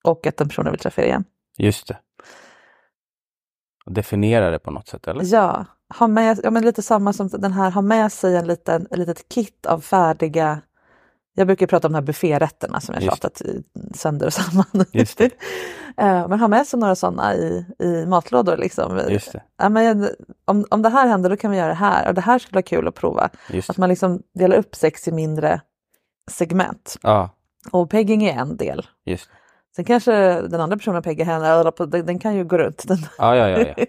Och 0.03 0.27
att 0.27 0.37
den 0.37 0.47
personen 0.47 0.71
vill 0.71 0.79
träffa 0.79 1.01
er 1.01 1.05
igen. 1.05 1.23
Just 1.57 1.87
det. 1.87 1.97
Definiera 3.85 4.49
det 4.49 4.59
på 4.59 4.71
något 4.71 4.87
sätt, 4.87 5.07
eller? 5.07 5.23
Ja, 5.25 5.65
ha 5.97 6.07
med, 6.07 6.39
ja 6.43 6.51
men 6.51 6.65
lite 6.65 6.81
samma 6.81 7.13
som 7.13 7.27
den 7.27 7.53
här, 7.53 7.71
ha 7.71 7.81
med 7.81 8.11
sig 8.11 8.35
en 8.35 8.47
liten, 8.47 8.87
ett 8.91 8.97
litet 8.97 9.29
kit 9.29 9.65
av 9.65 9.81
färdiga 9.81 10.61
jag 11.39 11.47
brukar 11.47 11.67
prata 11.67 11.87
om 11.87 11.93
de 11.93 11.97
här 11.97 12.05
bufférätterna 12.05 12.79
som 12.79 12.93
jag 12.93 13.03
Just 13.03 13.15
tjatat 13.15 13.41
sönder 13.95 14.27
och 14.27 14.33
samman. 14.33 14.85
Just 14.91 15.17
det. 15.17 15.29
Eh, 15.97 16.27
men 16.27 16.39
ha 16.39 16.47
med 16.47 16.67
sig 16.67 16.79
några 16.79 16.95
sådana 16.95 17.35
i, 17.35 17.65
i 17.79 18.05
matlådor. 18.05 18.57
Liksom. 18.57 19.01
Just 19.09 19.31
det. 19.31 19.43
Ja, 19.57 19.69
men, 19.69 20.09
om, 20.45 20.65
om 20.69 20.81
det 20.81 20.89
här 20.89 21.07
händer 21.07 21.29
då 21.29 21.37
kan 21.37 21.51
vi 21.51 21.57
göra 21.57 21.67
det 21.67 21.73
här 21.73 22.07
och 22.07 22.13
det 22.13 22.21
här 22.21 22.39
skulle 22.39 22.55
vara 22.55 22.63
kul 22.63 22.87
att 22.87 22.95
prova. 22.95 23.29
Just 23.49 23.69
Att 23.69 23.77
man 23.77 23.89
liksom 23.89 24.21
delar 24.33 24.57
upp 24.57 24.75
sex 24.75 25.07
i 25.07 25.11
mindre 25.11 25.61
segment. 26.31 26.97
Ja, 27.01 27.29
Och 27.71 27.89
pegging 27.89 28.23
är 28.23 28.39
en 28.39 28.57
del. 28.57 28.87
just. 29.05 29.29
Sen 29.75 29.85
kanske 29.85 30.41
den 30.41 30.61
andra 30.61 30.77
personen 30.77 31.03
peggar 31.03 31.25
henne, 31.25 31.71
den, 31.77 32.05
den 32.05 32.19
kan 32.19 32.35
ju 32.35 32.43
gå 32.43 32.57
runt. 32.57 32.87
Den, 32.87 32.97
Ja, 33.17 33.35
ja, 33.35 33.49
ja. 33.49 33.73
ja. 33.77 33.85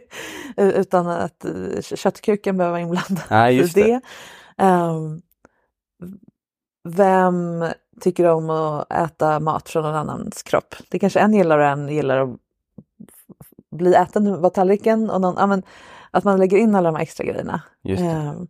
utan 0.65 1.09
att 1.09 1.45
uh, 1.45 1.81
köttkuken 1.81 2.57
behöver 2.57 2.73
vara 2.73 2.81
inblandad 2.81 3.23
Nej, 3.31 3.59
i 3.59 3.63
det. 3.63 3.83
det. 3.83 4.01
Ehm, 4.65 5.23
vem 6.85 7.65
tycker 8.01 8.25
om 8.25 8.51
att 8.51 8.93
äta 8.93 9.41
mat 9.41 9.69
från 9.69 9.83
någon 9.83 9.95
annans 9.95 10.43
kropp? 10.43 10.75
Det 10.89 10.99
kanske 10.99 11.21
en 11.21 11.35
gillar 11.35 11.59
och 11.59 11.65
en 11.65 11.89
gillar 11.89 12.19
att 12.19 12.31
bli 13.71 13.95
äten 13.95 14.43
på 14.43 14.51
tallriken. 14.51 15.11
Och 15.11 15.21
någon, 15.21 15.35
ja, 15.39 15.47
men, 15.47 15.63
att 16.11 16.25
man 16.25 16.39
lägger 16.39 16.59
in 16.59 16.75
alla 16.75 16.89
de 16.89 16.97
här 16.97 17.03
extra 17.03 17.25
grejerna. 17.25 17.63
Ehm, 17.85 18.47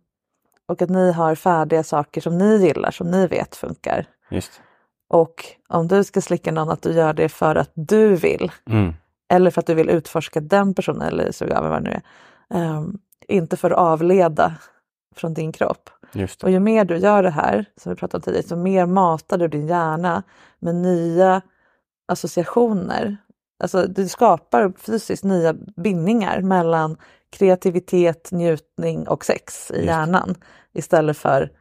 och 0.65 0.81
att 0.81 0.89
ni 0.89 1.11
har 1.11 1.35
färdiga 1.35 1.83
saker 1.83 2.21
som 2.21 2.37
ni 2.37 2.57
gillar, 2.57 2.91
som 2.91 3.11
ni 3.11 3.27
vet 3.27 3.55
funkar. 3.55 4.05
Just. 4.29 4.61
Och 5.11 5.45
om 5.67 5.87
du 5.87 6.03
ska 6.03 6.21
slicka 6.21 6.51
någon, 6.51 6.69
att 6.69 6.81
du 6.81 6.91
gör 6.91 7.13
det 7.13 7.29
för 7.29 7.55
att 7.55 7.71
du 7.73 8.15
vill. 8.15 8.51
Mm. 8.69 8.93
Eller 9.33 9.51
för 9.51 9.59
att 9.59 9.67
du 9.67 9.73
vill 9.73 9.89
utforska 9.89 10.39
den 10.39 10.73
personen 10.73 11.01
eller 11.01 11.31
suga 11.31 11.57
av 11.57 11.69
vad 11.69 11.83
det 11.83 11.89
nu 11.89 11.89
är. 11.89 12.01
Ehm, 12.59 12.97
inte 13.27 13.57
för 13.57 13.71
att 13.71 13.77
avleda 13.77 14.55
från 15.15 15.33
din 15.33 15.51
kropp. 15.51 15.89
Och 16.43 16.51
ju 16.51 16.59
mer 16.59 16.85
du 16.85 16.97
gör 16.97 17.23
det 17.23 17.29
här, 17.29 17.65
som 17.81 17.89
vi 17.89 17.95
pratade 17.95 18.17
om 18.17 18.21
tidigare, 18.21 18.47
så 18.47 18.55
mer 18.55 18.85
matar 18.85 19.37
du 19.37 19.47
din 19.47 19.67
hjärna 19.67 20.23
med 20.59 20.75
nya 20.75 21.41
associationer. 22.07 23.17
Alltså 23.63 23.87
du 23.87 24.07
skapar 24.07 24.73
fysiskt 24.77 25.23
nya 25.23 25.53
bindningar 25.75 26.41
mellan 26.41 26.97
kreativitet, 27.29 28.31
njutning 28.31 29.07
och 29.07 29.25
sex 29.25 29.71
i 29.71 29.73
Just. 29.73 29.85
hjärnan. 29.85 30.35
Istället 30.73 31.17
för 31.17 31.51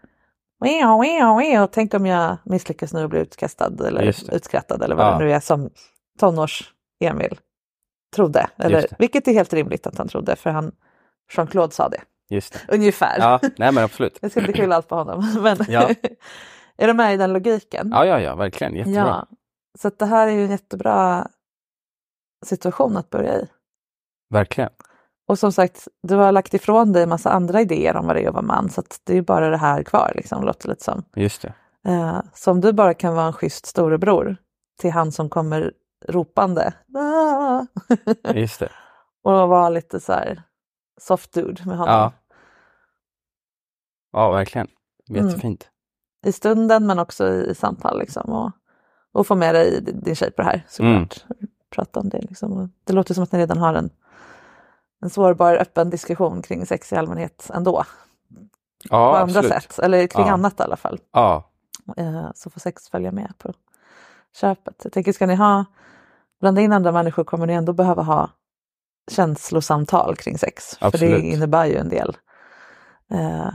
"Wow, 0.60 0.96
wow, 0.96 1.34
wow, 1.58 1.66
tänk 1.66 1.94
om 1.94 2.06
jag 2.06 2.36
misslyckas 2.44 2.92
nu 2.92 3.02
och 3.04 3.10
blir 3.10 3.20
utkastad 3.20 3.72
eller 3.86 4.34
utskrattad 4.34 4.82
eller 4.82 4.96
vad 4.96 5.06
Ja. 5.06 5.18
det 5.18 5.24
nu 5.24 5.32
är 5.32 5.40
som 5.40 5.70
tonårs-Emil 6.18 7.38
trodde. 8.16 8.50
Eller, 8.56 8.86
vilket 8.98 9.28
är 9.28 9.32
helt 9.32 9.52
rimligt 9.52 9.86
att 9.86 9.98
han 9.98 10.08
trodde 10.08 10.36
för 10.36 10.50
han 10.50 10.72
Jean-Claude 11.32 11.70
sa 11.74 11.88
det. 11.88 12.00
Just 12.30 12.52
det. 12.52 12.74
Ungefär. 12.74 13.18
Ja, 13.18 13.40
nej 13.42 13.72
men 13.72 13.84
absolut. 13.84 14.18
Jag 14.22 14.30
ska 14.30 14.40
inte 14.40 14.52
skylla 14.52 14.76
allt 14.76 14.88
på 14.88 14.94
honom. 14.94 15.32
Men 15.42 15.56
Ja. 15.68 15.88
är 16.76 16.86
du 16.86 16.94
med 16.94 17.14
i 17.14 17.16
den 17.16 17.32
logiken? 17.32 17.88
Ja, 17.92 18.04
ja, 18.06 18.20
ja, 18.20 18.34
verkligen. 18.34 18.74
Jättebra. 18.74 19.26
Ja. 19.30 19.36
Så 19.78 19.90
det 19.98 20.06
här 20.06 20.26
är 20.28 20.32
ju 20.32 20.44
en 20.44 20.50
jättebra 20.50 21.28
situation 22.46 22.96
att 22.96 23.10
börja 23.10 23.34
i. 23.40 23.46
Verkligen. 24.30 24.70
Och 25.30 25.38
som 25.38 25.52
sagt, 25.52 25.88
du 26.02 26.14
har 26.14 26.32
lagt 26.32 26.54
ifrån 26.54 26.92
dig 26.92 27.02
en 27.02 27.08
massa 27.08 27.30
andra 27.30 27.60
idéer 27.60 27.96
om 27.96 28.06
vad 28.06 28.16
det 28.16 28.22
är 28.22 28.28
att 28.28 28.34
vara 28.34 28.44
man. 28.44 28.70
Så 28.70 28.82
det 29.04 29.16
är 29.16 29.22
bara 29.22 29.50
det 29.50 29.56
här 29.56 29.82
kvar, 29.82 30.12
liksom, 30.14 30.44
låter 30.44 30.68
lite 30.68 30.84
som. 30.84 31.02
Just 31.16 31.42
det. 31.42 31.54
Eh, 31.86 32.20
så 32.34 32.50
om 32.50 32.60
du 32.60 32.72
bara 32.72 32.94
kan 32.94 33.14
vara 33.14 33.26
en 33.26 33.32
schysst 33.32 33.66
storebror 33.66 34.36
till 34.80 34.90
han 34.90 35.12
som 35.12 35.28
kommer 35.28 35.72
ropande. 36.08 36.72
"Ah!" 36.94 37.66
Just 38.34 38.60
det. 38.60 38.68
och 39.24 39.48
vara 39.48 39.68
lite 39.68 40.00
så 40.00 40.12
här 40.12 40.42
soft 41.00 41.32
dude 41.32 41.62
med 41.66 41.78
honom. 41.78 41.94
Ja. 41.94 42.12
Ja, 44.12 44.30
verkligen. 44.30 44.68
Mm. 45.10 45.26
Jättefint. 45.26 45.68
I 46.26 46.32
stunden 46.32 46.86
men 46.86 46.98
också 46.98 47.28
i, 47.28 47.50
i 47.50 47.54
samtal 47.54 47.98
liksom. 47.98 48.32
Och, 48.32 48.52
och 49.12 49.26
få 49.26 49.34
med 49.34 49.54
dig 49.54 49.80
din 49.82 50.14
tjej 50.14 50.30
på 50.30 50.42
det 50.42 50.48
här 50.48 50.66
såklart. 50.68 51.24
Prata 51.70 52.00
om 52.00 52.08
det 52.08 52.20
liksom. 52.20 52.72
Det 52.84 52.92
låter 52.92 53.14
som 53.14 53.24
att 53.24 53.32
ni 53.32 53.38
redan 53.38 53.58
har 53.58 53.74
en, 53.74 53.90
en 55.02 55.10
sårbar 55.10 55.54
öppen 55.54 55.90
diskussion 55.90 56.42
kring 56.42 56.66
sex 56.66 56.92
i 56.92 56.96
allmänhet 56.96 57.50
ändå. 57.54 57.84
Ja, 58.90 59.12
på 59.12 59.16
andra 59.16 59.38
absolut. 59.40 59.62
sätt, 59.62 59.78
eller 59.78 60.06
kring 60.06 60.26
Ja. 60.26 60.32
annat 60.32 60.60
i 60.60 60.62
alla 60.62 60.76
fall. 60.76 61.00
Ja, 61.12 61.46
Eh, 61.96 62.30
så 62.34 62.50
får 62.50 62.60
sex 62.60 62.88
följa 62.88 63.12
med 63.12 63.32
på 63.38 63.52
köpet. 64.36 64.74
Jag 64.84 64.92
tänker, 64.92 65.12
ska 65.12 65.26
ni 65.26 65.34
ha, 65.34 65.64
blanda 66.40 66.60
in 66.60 66.72
andra 66.72 66.92
människor 66.92 67.24
kommer 67.24 67.46
ni 67.46 67.52
ändå 67.52 67.72
behöva 67.72 68.02
ha 68.02 68.30
känslosamtal 69.10 70.16
kring 70.16 70.38
sex. 70.38 70.76
För 70.76 70.86
Absolut. 70.86 71.22
det 71.22 71.28
innebär 71.28 71.66
ju 71.66 71.76
en 71.76 71.88
del 71.88 72.16
eh, 73.10 73.48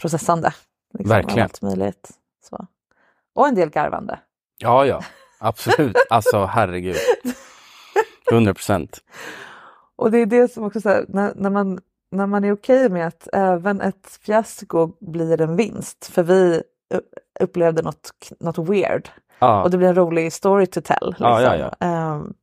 processande. 0.00 0.52
Liksom, 0.94 1.08
Verkligen. 1.16 1.42
Allt 1.44 1.62
möjligt. 1.62 2.10
Så. 2.48 2.66
Och 3.34 3.48
en 3.48 3.54
del 3.54 3.70
garvande. 3.70 4.20
ja, 4.58 4.86
ja. 4.86 5.02
Absolut. 5.38 5.96
Alltså 6.10 6.44
herregud. 6.44 6.96
100 8.32 8.54
procent. 8.54 8.98
Och 9.98 10.10
det 10.10 10.18
är 10.18 10.26
det 10.26 10.52
som 10.52 10.64
också 10.64 10.80
så 10.80 10.88
här, 10.88 11.04
när, 11.08 11.32
när, 11.36 11.50
man, 11.50 11.80
när 12.10 12.26
man 12.26 12.44
är 12.44 12.52
okej 12.52 12.88
med 12.88 13.06
att 13.06 13.28
även 13.32 13.80
ett 13.80 14.18
fiasko 14.22 14.92
blir 15.00 15.40
en 15.40 15.56
vinst. 15.56 16.06
För 16.06 16.22
vi 16.22 16.62
upplevde 17.40 17.82
något, 17.82 18.32
något 18.40 18.58
weird. 18.58 19.08
Ja, 19.38 19.62
Och 19.62 19.70
det 19.70 19.78
blir 19.78 19.88
en 19.88 19.94
rolig 19.94 20.32
story 20.32 20.66
to 20.66 20.80
tell. 20.80 21.08
Liksom. 21.08 21.26
Ja, 21.26 21.56
ja, 21.56 21.74
Ehm, 21.80 22.34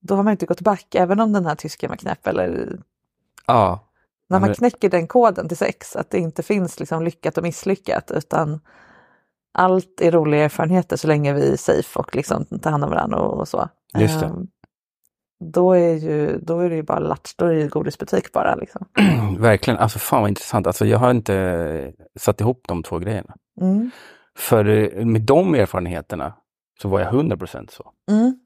då 0.00 0.14
har 0.14 0.22
man 0.22 0.30
inte 0.30 0.46
gått 0.46 0.60
back, 0.60 0.94
även 0.94 1.20
om 1.20 1.32
den 1.32 1.46
här 1.46 1.54
tysken 1.54 1.90
var 1.90 1.96
knäpp. 1.96 2.26
Eller 2.26 2.78
ja, 3.46 3.80
när 4.28 4.40
man 4.40 4.54
knäcker 4.54 4.90
den 4.90 5.06
koden 5.06 5.48
till 5.48 5.56
sex, 5.56 5.96
att 5.96 6.10
det 6.10 6.18
inte 6.18 6.42
finns 6.42 6.80
liksom 6.80 7.02
lyckat 7.02 7.36
och 7.36 7.42
misslyckat. 7.42 8.10
Utan 8.10 8.60
allt 9.54 10.00
är 10.00 10.10
roliga 10.10 10.44
erfarenheter 10.44 10.96
så 10.96 11.06
länge 11.06 11.32
vi 11.32 11.52
är 11.52 11.56
safe 11.56 11.98
och 11.98 12.16
liksom 12.16 12.44
tar 12.44 12.70
hand 12.70 12.84
om 12.84 12.90
varandra 12.90 13.18
och, 13.18 13.40
och 13.40 13.48
så. 13.48 13.68
Just 13.98 14.20
det. 14.20 14.26
Ehm, 14.26 14.46
då, 15.40 15.72
är 15.72 15.94
ju, 15.94 16.38
då 16.38 16.60
är 16.60 16.70
det 16.70 16.76
ju 16.76 16.82
bara 16.82 16.98
latch, 16.98 17.34
då 17.36 17.46
är 17.46 17.54
det 17.54 17.68
godisbutik 17.68 18.32
bara. 18.32 18.54
Liksom. 18.54 18.86
verkligen. 19.38 19.80
Alltså 19.80 19.98
fan 19.98 20.20
vad 20.20 20.28
intressant. 20.28 20.66
Alltså 20.66 20.86
jag 20.86 20.98
har 20.98 21.10
inte 21.10 21.92
satt 22.18 22.40
ihop 22.40 22.64
de 22.68 22.82
två 22.82 22.98
grejerna. 22.98 23.34
Mm. 23.60 23.90
För 24.36 24.64
eh, 24.64 25.04
med 25.04 25.22
de 25.22 25.54
erfarenheterna 25.54 26.34
så 26.82 26.88
var 26.88 27.00
jag 27.00 27.14
100 27.14 27.36
procent 27.36 27.70
så. 27.70 27.90
Mm. 28.10 28.38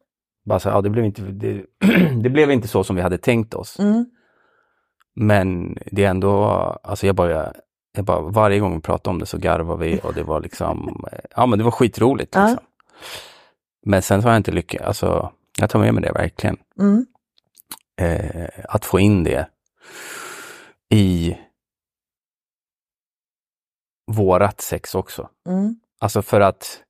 Bara 0.45 0.61
så, 0.61 0.69
ja, 0.69 0.81
det, 0.81 0.91
blev 0.91 1.05
inte, 1.05 1.23
det, 1.23 1.67
det 2.23 2.31
blev 2.31 2.51
inte 2.51 2.69
så 2.69 2.85
som 2.85 2.97
vi 2.97 3.03
hade 3.03 3.19
tänkt 3.19 3.55
oss. 3.55 3.79
Mm. 3.79 4.07
Men 5.15 5.79
det 5.87 6.05
är 6.05 6.11
ändå, 6.11 6.45
alltså 6.83 7.07
jag 7.07 7.15
bara, 7.15 7.53
jag 7.97 8.05
bara, 8.05 8.21
varje 8.21 8.61
gång 8.61 8.75
vi 8.75 8.81
pratade 8.81 9.15
om 9.15 9.19
det 9.19 9.27
så 9.27 9.39
garvade 9.39 9.85
vi 9.85 10.01
och 10.03 10.15
det 10.15 10.23
var 10.23 10.41
liksom, 10.41 11.05
eh, 11.13 11.19
ja 11.37 11.47
men 11.47 11.59
det 11.59 11.65
var 11.65 11.71
skitroligt. 11.71 12.35
Liksom. 12.35 12.59
Men 13.87 14.03
sen 14.03 14.23
så 14.23 14.29
har 14.29 14.33
jag 14.33 14.41
inte 14.41 14.53
lyckats, 14.53 14.85
alltså 14.85 15.33
jag 15.61 15.71
tar 15.71 15.79
med 15.79 15.95
mig 15.95 16.03
det 16.03 16.13
verkligen. 16.13 16.57
Mm. 16.81 17.07
Eh, 18.01 18.49
att 18.69 18.85
få 18.85 19.01
in 19.01 19.25
det 19.25 19.49
i 20.95 21.37
vårat 24.13 24.61
sex 24.61 24.95
också. 24.95 25.29
Mm. 25.49 25.77
Alltså 26.01 26.23
för 26.23 26.41
att 26.41 26.83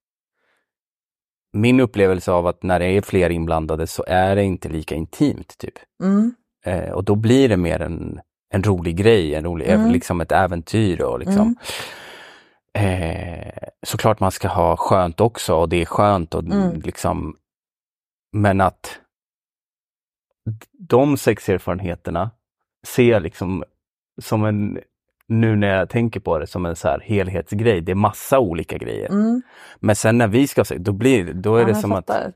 min 1.52 1.80
upplevelse 1.80 2.32
av 2.32 2.46
att 2.46 2.62
när 2.62 2.78
det 2.78 2.86
är 2.86 3.02
fler 3.02 3.30
inblandade 3.30 3.86
så 3.86 4.04
är 4.06 4.36
det 4.36 4.42
inte 4.44 4.68
lika 4.68 4.94
intimt. 4.94 5.58
typ. 5.58 5.74
Mm. 6.02 6.34
Eh, 6.64 6.90
och 6.92 7.04
då 7.04 7.14
blir 7.14 7.48
det 7.48 7.56
mer 7.56 7.80
en, 7.82 8.20
en 8.54 8.62
rolig 8.62 8.96
grej, 8.96 9.34
en 9.34 9.44
rolig, 9.44 9.68
Mm. 9.68 9.90
liksom 9.90 10.20
ett 10.20 10.32
äventyr. 10.32 11.02
Och 11.02 11.18
liksom. 11.18 11.56
eh, 12.74 13.52
såklart 13.86 14.20
man 14.20 14.30
ska 14.30 14.48
ha 14.48 14.76
skönt 14.76 15.20
också 15.20 15.54
och 15.54 15.68
det 15.68 15.82
är 15.82 15.86
skönt. 15.86 16.34
Och 16.34 16.42
Mm. 16.44 16.80
liksom, 16.80 17.36
men 18.32 18.60
att 18.60 19.00
de 20.78 21.16
sexerfarenheterna 21.16 22.30
ser 22.86 23.10
jag 23.10 23.22
liksom 23.22 23.64
som 24.22 24.44
en, 24.44 24.78
nu 25.26 25.56
när 25.56 25.76
jag 25.78 25.88
tänker 25.88 26.20
på 26.20 26.38
det, 26.38 26.46
som 26.46 26.66
en 26.66 26.76
så 26.76 26.88
här 26.88 27.00
helhetsgrej. 27.00 27.80
Det 27.80 27.92
är 27.92 27.96
massa 27.96 28.38
olika 28.38 28.78
grejer. 28.78 29.08
Mm. 29.10 29.42
Men 29.80 29.96
sen 29.96 30.18
när 30.18 30.28
vi 30.28 30.46
ska 30.46 30.64
se, 30.64 30.78
då 30.78 30.92
blir 30.92 31.32
då 31.32 31.56
är 31.56 31.60
Ja, 31.60 31.66
det 31.66 31.74
som 31.74 31.92
att... 31.92 32.06
fattar. 32.06 32.32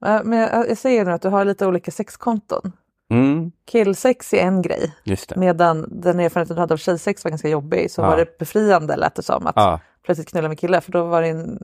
Ja, 0.00 0.22
Men 0.24 0.38
jag, 0.38 0.68
jag 0.70 0.78
säger 0.78 1.04
nu 1.04 1.10
att 1.12 1.22
du 1.22 1.28
har 1.28 1.44
lite 1.44 1.66
olika 1.66 1.90
sexkonton. 1.90 2.72
Mm, 3.10 3.52
Killsex 3.66 4.34
är 4.34 4.38
en 4.42 4.62
grej. 4.62 4.94
Medan 5.36 5.86
den 6.02 6.20
erfarenheten 6.20 6.56
du 6.56 6.60
hade 6.60 6.74
av 6.74 6.78
tjejsex 6.78 7.24
var 7.24 7.30
ganska 7.30 7.48
jobbig 7.48 7.90
så 7.90 8.00
Ja. 8.02 8.06
var 8.10 8.16
det 8.16 8.38
befriande 8.38 8.96
lät 8.96 9.14
det 9.14 9.22
som 9.22 9.46
att 9.46 9.56
Ja, 9.56 9.80
plötsligt 10.04 10.28
knulla 10.28 10.48
med 10.48 10.58
kille 10.58 10.80
för 10.80 10.92
då 10.92 11.04
var 11.04 11.22
det 11.22 11.28
en 11.28 11.58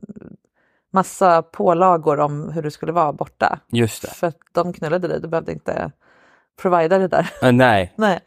massa 0.92 1.42
pålagor 1.42 2.20
om 2.20 2.48
hur 2.52 2.62
du 2.62 2.70
skulle 2.70 2.92
vara 2.92 3.12
borta. 3.12 3.58
just 3.68 4.02
det. 4.02 4.08
För 4.08 4.26
att 4.26 4.38
de 4.52 4.72
knullade 4.72 5.08
dig, 5.08 5.20
du 5.20 5.28
behövde 5.28 5.52
inte 5.52 5.92
provida 6.62 6.98
det 6.98 7.08
där. 7.08 7.30
Eh, 7.42 7.52
nej, 7.52 7.92
Nej. 7.96 8.20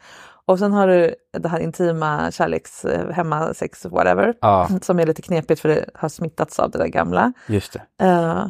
Och 0.48 0.58
sen 0.58 0.72
har 0.72 0.88
du 0.88 1.14
det 1.32 1.48
här 1.48 1.60
intima 1.60 2.30
kärleks, 2.30 2.84
eh, 2.84 3.10
hemmasex, 3.10 3.84
whatever, 3.84 4.34
ja, 4.40 4.68
som 4.82 5.00
är 5.00 5.06
lite 5.06 5.22
knepigt 5.22 5.60
för 5.60 5.68
det 5.68 5.90
har 5.94 6.08
smittats 6.08 6.58
av 6.58 6.70
det 6.70 6.78
där 6.78 6.88
gamla. 6.88 7.32
just 7.48 7.72
det. 7.72 8.04
Eh, 8.04 8.48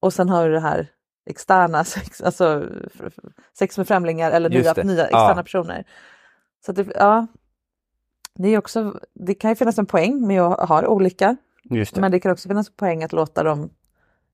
och 0.00 0.12
sen 0.12 0.28
har 0.28 0.46
du 0.46 0.52
det 0.52 0.60
här 0.60 0.86
externa 1.30 1.84
sex, 1.84 2.20
alltså 2.22 2.64
sex 3.58 3.78
med 3.78 3.88
främlingar 3.88 4.30
eller 4.30 4.50
nya, 4.50 4.72
nya 4.72 5.04
externa 5.04 5.42
personer. 5.42 5.84
Så 6.66 6.72
det, 6.72 6.86
ja, 6.94 7.26
det, 8.34 8.48
är 8.48 8.58
också, 8.58 9.00
det 9.14 9.34
kan 9.34 9.50
ju 9.50 9.54
finnas 9.54 9.78
en 9.78 9.86
poäng 9.86 10.26
med 10.26 10.42
att 10.42 10.68
ha 10.68 10.86
olika, 10.86 11.36
det. 11.62 11.96
men 12.00 12.10
det 12.10 12.20
kan 12.20 12.32
också 12.32 12.48
finnas 12.48 12.76
poäng 12.76 13.04
att 13.04 13.12
låta 13.12 13.42
dem 13.42 13.70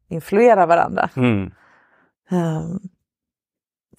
influera 0.08 0.66
varandra. 0.66 1.08
Mm, 1.16 1.50
Ehm, 2.30 2.78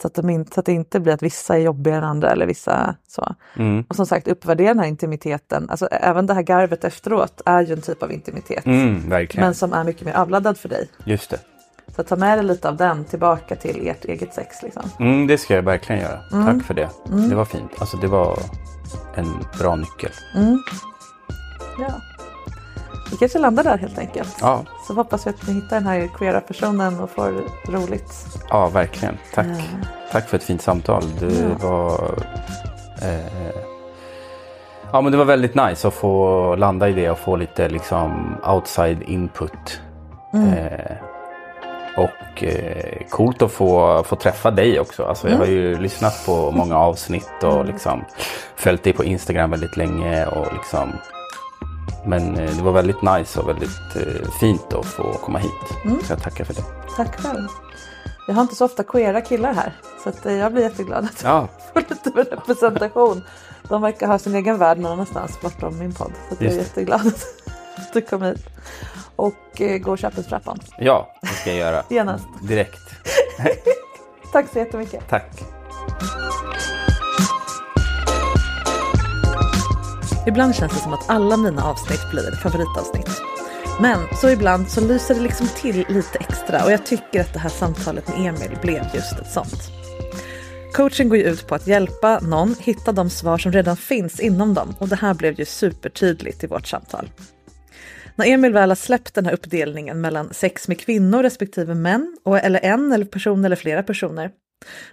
så, 0.01 0.07
att 0.07 0.13
de 0.13 0.29
inte, 0.29 0.53
så 0.53 0.59
att 0.59 0.65
det 0.65 0.71
inte 0.73 0.99
blir 0.99 1.13
att 1.13 1.23
vissa 1.23 1.55
är 1.55 1.59
jobbigare 1.59 1.97
än 1.97 2.03
andra 2.03 2.29
eller 2.31 2.45
vissa 2.45 2.95
så. 3.07 3.35
mm, 3.55 3.85
Och 3.89 3.95
som 3.95 4.05
sagt 4.05 4.27
uppvärdera 4.27 4.67
den 4.67 4.79
här 4.79 4.87
intimiteten, 4.87 5.69
alltså 5.69 5.87
även 5.87 6.25
det 6.25 6.33
här 6.33 6.41
garvet 6.41 6.83
efteråt 6.83 7.41
är 7.45 7.61
ju 7.61 7.73
en 7.73 7.81
typ 7.81 8.03
av 8.03 8.11
intimitet. 8.11 8.65
mm. 8.65 9.27
Men 9.35 9.53
som 9.55 9.73
är 9.73 9.83
mycket 9.83 10.05
mer 10.05 10.13
avladdad 10.13 10.57
för 10.57 10.69
dig. 10.69 10.89
Just 11.05 11.29
det. 11.29 11.39
Så 11.95 12.03
ta 12.03 12.15
med 12.15 12.37
dig 12.37 12.45
lite 12.45 12.69
av 12.69 12.77
den 12.77 13.05
tillbaka 13.05 13.55
till 13.55 13.87
ert 13.87 14.05
eget 14.05 14.33
sex. 14.33 14.63
Liksom. 14.63 14.83
Mm, 14.99 15.27
det 15.27 15.37
ska 15.37 15.55
jag 15.55 15.63
verkligen 15.63 16.01
göra. 16.01 16.19
Mm. 16.31 16.45
Tack 16.45 16.67
för 16.67 16.73
det. 16.73 16.89
Det 17.29 17.35
var 17.35 17.45
fint. 17.45 17.71
Alltså 17.79 17.97
det 17.97 18.07
var 18.07 18.39
en 19.15 19.27
bra 19.59 19.75
nyckel. 19.75 20.11
Mm. 20.35 20.57
Ja. 21.79 22.01
Vi 23.11 23.17
kanske 23.17 23.39
landar 23.39 23.63
där 23.63 23.77
helt 23.77 23.97
enkelt. 23.97 24.37
Ja, 24.41 24.63
Så 24.87 24.93
hoppas 24.93 25.27
vi 25.27 25.29
att 25.29 25.47
ni 25.47 25.53
hittar 25.53 25.75
den 25.75 25.85
här 25.87 26.09
queera 26.17 26.41
personen 26.41 26.99
och 26.99 27.09
får 27.09 27.33
roligt. 27.71 28.13
ja 28.49 28.67
verkligen. 28.69 29.17
Tack. 29.33 29.47
Ja. 29.47 29.87
Tack 30.11 30.29
för 30.29 30.37
ett 30.37 30.43
fint 30.43 30.61
samtal. 30.61 31.03
Det 31.19 31.25
Ja. 31.61 31.67
var... 31.67 32.13
Eh, 33.01 33.55
ja, 34.91 35.01
men 35.01 35.11
det 35.11 35.17
var 35.17 35.25
väldigt 35.25 35.55
nice 35.55 35.87
att 35.87 35.93
få 35.93 36.55
landa 36.55 36.89
i 36.89 36.93
det 36.93 37.09
och 37.09 37.17
få 37.19 37.35
lite 37.35 37.69
liksom 37.69 38.35
outside 38.47 39.01
input. 39.03 39.81
Mm. 40.33 40.53
Eh, 40.53 40.95
och 41.97 42.43
eh, 42.43 43.07
coolt 43.09 43.41
att 43.41 43.51
få, 43.51 44.03
få 44.03 44.15
träffa 44.15 44.51
dig 44.51 44.79
också. 44.79 45.05
Alltså, 45.05 45.29
Jag 45.29 45.37
har 45.37 45.45
ju 45.45 45.79
lyssnat 45.79 46.25
på 46.25 46.51
många 46.51 46.77
avsnitt 46.77 47.43
och 47.43 47.65
liksom 47.65 48.05
följt 48.55 48.83
dig 48.83 48.93
på 48.93 49.03
Instagram 49.03 49.51
väldigt 49.51 49.77
länge. 49.77 50.25
Och 50.25 50.53
liksom, 50.53 50.91
men 52.07 52.35
eh, 52.37 52.55
det 52.55 52.63
var 52.63 52.71
väldigt 52.71 53.01
nice 53.01 53.39
och 53.39 53.49
väldigt 53.49 53.95
eh, 53.95 54.29
fint 54.39 54.73
att 54.73 54.85
få 54.85 55.13
komma 55.13 55.39
hit. 55.39 55.51
Så 56.05 56.11
jag 56.13 56.21
tackar 56.21 56.45
för 56.45 56.53
det. 56.53 56.63
Tack 56.95 57.19
själv. 57.21 57.47
Jag 58.27 58.35
har 58.35 58.41
inte 58.41 58.55
så 58.55 58.65
ofta 58.65 58.83
queera 58.83 59.21
killar 59.21 59.53
här. 59.53 59.73
Så 60.03 60.29
eh, 60.29 60.35
jag 60.35 60.53
blir 60.53 60.63
jätteglad 60.63 61.05
att 61.05 61.23
Ja, 61.23 61.47
få 61.73 61.79
lite 61.79 62.09
representation. 62.35 63.23
De 63.69 63.81
verkar 63.81 64.07
ha 64.07 64.19
sin 64.19 64.35
egen 64.35 64.57
värld 64.57 64.77
någon 64.77 64.91
annanstans 64.91 65.41
bortom 65.41 65.79
min 65.79 65.93
podd. 65.93 66.11
Så 66.29 66.43
jag 66.43 66.53
är 66.53 66.57
jätteglad 66.57 67.07
att 67.77 67.93
du 67.93 68.01
kom 68.01 68.21
hit. 68.21 68.45
Och 69.15 69.61
eh, 69.61 69.77
gå 69.77 69.91
och 69.91 69.97
köp 69.97 70.17
en 70.17 70.23
strap-on. 70.23 70.59
ja, 70.77 71.15
det 71.21 71.27
ska 71.27 71.49
jag 71.49 71.59
göra. 71.59 71.83
Genast. 71.89 72.25
Direkt. 72.41 72.79
Tack 74.31 74.45
så 74.53 74.59
jättemycket. 74.59 75.09
Tack. 75.09 75.43
Ibland 80.27 80.55
känns 80.55 80.73
det 80.73 80.79
som 80.79 80.93
att 80.93 81.09
alla 81.09 81.37
mina 81.37 81.63
avsnitt 81.63 82.11
blir 82.11 82.31
favoritavsnitt. 82.31 83.21
Men 83.81 83.99
så 84.21 84.29
ibland 84.29 84.69
så 84.69 84.81
lyser 84.81 85.15
det 85.15 85.21
liksom 85.21 85.47
till 85.47 85.85
lite 85.89 86.17
extra 86.19 86.63
och 86.65 86.71
jag 86.71 86.85
tycker 86.85 87.21
att 87.21 87.33
det 87.33 87.39
här 87.39 87.49
samtalet 87.49 88.07
med 88.07 88.17
Emil 88.17 88.57
blev 88.61 88.83
just 88.93 89.19
ett 89.19 89.31
sånt. 89.31 89.71
Coaching 90.73 91.09
går 91.09 91.17
ju 91.17 91.23
ut 91.23 91.47
på 91.47 91.55
att 91.55 91.67
hjälpa 91.67 92.19
någon 92.19 92.55
hitta 92.59 92.91
de 92.91 93.09
svar 93.09 93.37
som 93.37 93.51
redan 93.51 93.77
finns 93.77 94.19
inom 94.19 94.53
dem 94.53 94.75
och 94.79 94.87
det 94.87 94.95
här 94.95 95.13
blev 95.13 95.39
ju 95.39 95.45
supertydligt 95.45 96.43
i 96.43 96.47
vårt 96.47 96.67
samtal. 96.67 97.09
När 98.15 98.27
Emil 98.27 98.53
väl 98.53 98.69
har 98.69 98.75
släppt 98.75 99.13
den 99.13 99.25
här 99.25 99.33
uppdelningen 99.33 100.01
mellan 100.01 100.33
sex 100.33 100.67
med 100.67 100.79
kvinnor 100.79 101.23
respektive 101.23 101.75
män, 101.75 102.17
och, 102.23 102.37
eller 102.37 102.59
en 102.63 102.91
eller 102.91 103.05
person 103.05 103.45
eller 103.45 103.55
flera 103.55 103.83
personer, 103.83 104.31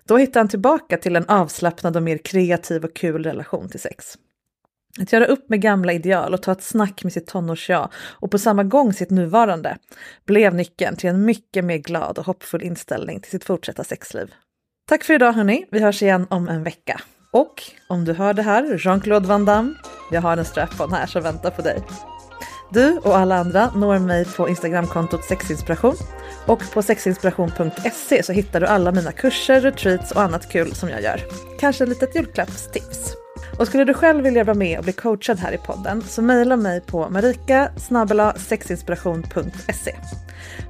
då 0.05 0.16
hittar 0.16 0.41
han 0.41 0.49
tillbaka 0.49 0.97
till 0.97 1.16
en 1.16 1.28
avslappnad 1.28 1.97
och 1.97 2.03
mer 2.03 2.18
kreativ 2.18 2.85
och 2.85 2.97
kul 2.97 3.24
relation 3.24 3.68
till 3.68 3.80
sex. 3.80 4.16
Att 5.01 5.12
göra 5.12 5.24
upp 5.24 5.49
med 5.49 5.61
gamla 5.61 5.92
ideal 5.92 6.34
och 6.34 6.42
ta 6.42 6.53
ett 6.53 6.62
snack 6.62 7.05
med 7.05 7.12
sitt 7.12 7.26
tonårs-jag 7.26 7.88
och 7.97 8.30
på 8.30 8.38
samma 8.38 8.64
gång 8.64 8.92
sitt 8.92 9.11
nuvarande 9.11 9.76
blev 10.26 10.55
nyckeln 10.55 10.97
till 10.97 11.11
en 11.11 11.24
mycket 11.24 11.64
mer 11.64 11.76
glad 11.76 12.18
och 12.18 12.26
hoppfull 12.26 12.62
inställning 12.62 13.20
till 13.20 13.30
sitt 13.30 13.45
fortsatta 13.45 13.84
sexliv. 13.84 14.34
Tack 14.88 15.05
för 15.05 15.14
idag 15.14 15.32
hörni, 15.32 15.66
vi 15.70 15.80
hörs 15.80 16.03
igen 16.03 16.26
om 16.30 16.49
en 16.49 16.62
vecka. 16.62 17.01
Och 17.32 17.62
om 17.88 18.05
du 18.05 18.12
hör 18.12 18.34
det 18.34 18.42
här, 18.42 18.78
Jean-Claude 18.78 19.28
Van 19.28 19.45
Damme, 19.45 19.74
jag 20.12 20.20
har 20.20 20.36
en 20.36 20.45
strap-on 20.45 20.92
här 20.92 21.07
som 21.07 21.22
väntar 21.22 21.51
på 21.51 21.62
dig. 21.62 21.82
Du 22.70 22.99
och 22.99 23.16
alla 23.16 23.36
andra 23.36 23.70
når 23.74 23.99
mig 23.99 24.24
på 24.24 24.49
Instagramkontot 24.49 25.24
sexinspiration 25.24 25.95
och 26.47 26.62
på 26.72 26.82
sexinspiration.se 26.82 28.22
så 28.22 28.32
hittar 28.32 28.61
du 28.61 28.66
alla 28.66 28.92
mina 28.92 29.12
kurser, 29.12 29.61
retreats 29.61 30.12
och 30.12 30.22
annat 30.22 30.53
kul 30.53 30.74
som 30.74 30.88
jag 30.88 31.03
gör. 31.03 31.20
Kanske 31.59 31.84
ett 31.84 31.88
litet 31.88 32.14
julklappstips. 32.14 33.24
Och 33.59 33.67
skulle 33.67 33.85
du 33.85 33.95
själv 33.95 34.25
vilja 34.25 34.45
vara 34.45 34.57
med 34.57 34.79
och 34.79 34.85
bli 34.85 34.93
coachad 34.93 35.39
här 35.39 35.53
i 35.53 35.59
podden 35.59 36.03
så 36.03 36.23
mejla 36.23 36.57
mig 36.57 36.81
på 36.81 37.09
marika 37.11 37.71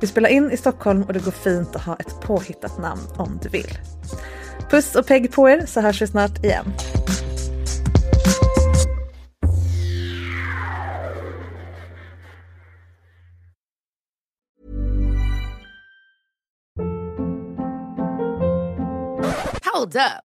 Vi 0.00 0.06
spelar 0.06 0.28
in 0.28 0.50
i 0.50 0.56
Stockholm 0.56 1.02
och 1.02 1.12
det 1.12 1.24
går 1.24 1.30
fint 1.30 1.76
att 1.76 1.82
ha 1.82 1.96
ett 1.96 2.20
påhittat 2.20 2.78
namn 2.78 3.02
om 3.16 3.38
du 3.42 3.48
vill. 3.48 3.78
Puss 4.70 4.94
och 4.94 5.06
pegg 5.06 5.32
på 5.32 5.50
er 5.50 5.66
så 5.66 5.80
hörs 5.80 6.02
vi 6.02 6.06
snart 6.06 6.44
igen. 6.44 6.64
Hold 19.72 19.96
up. 19.96 20.33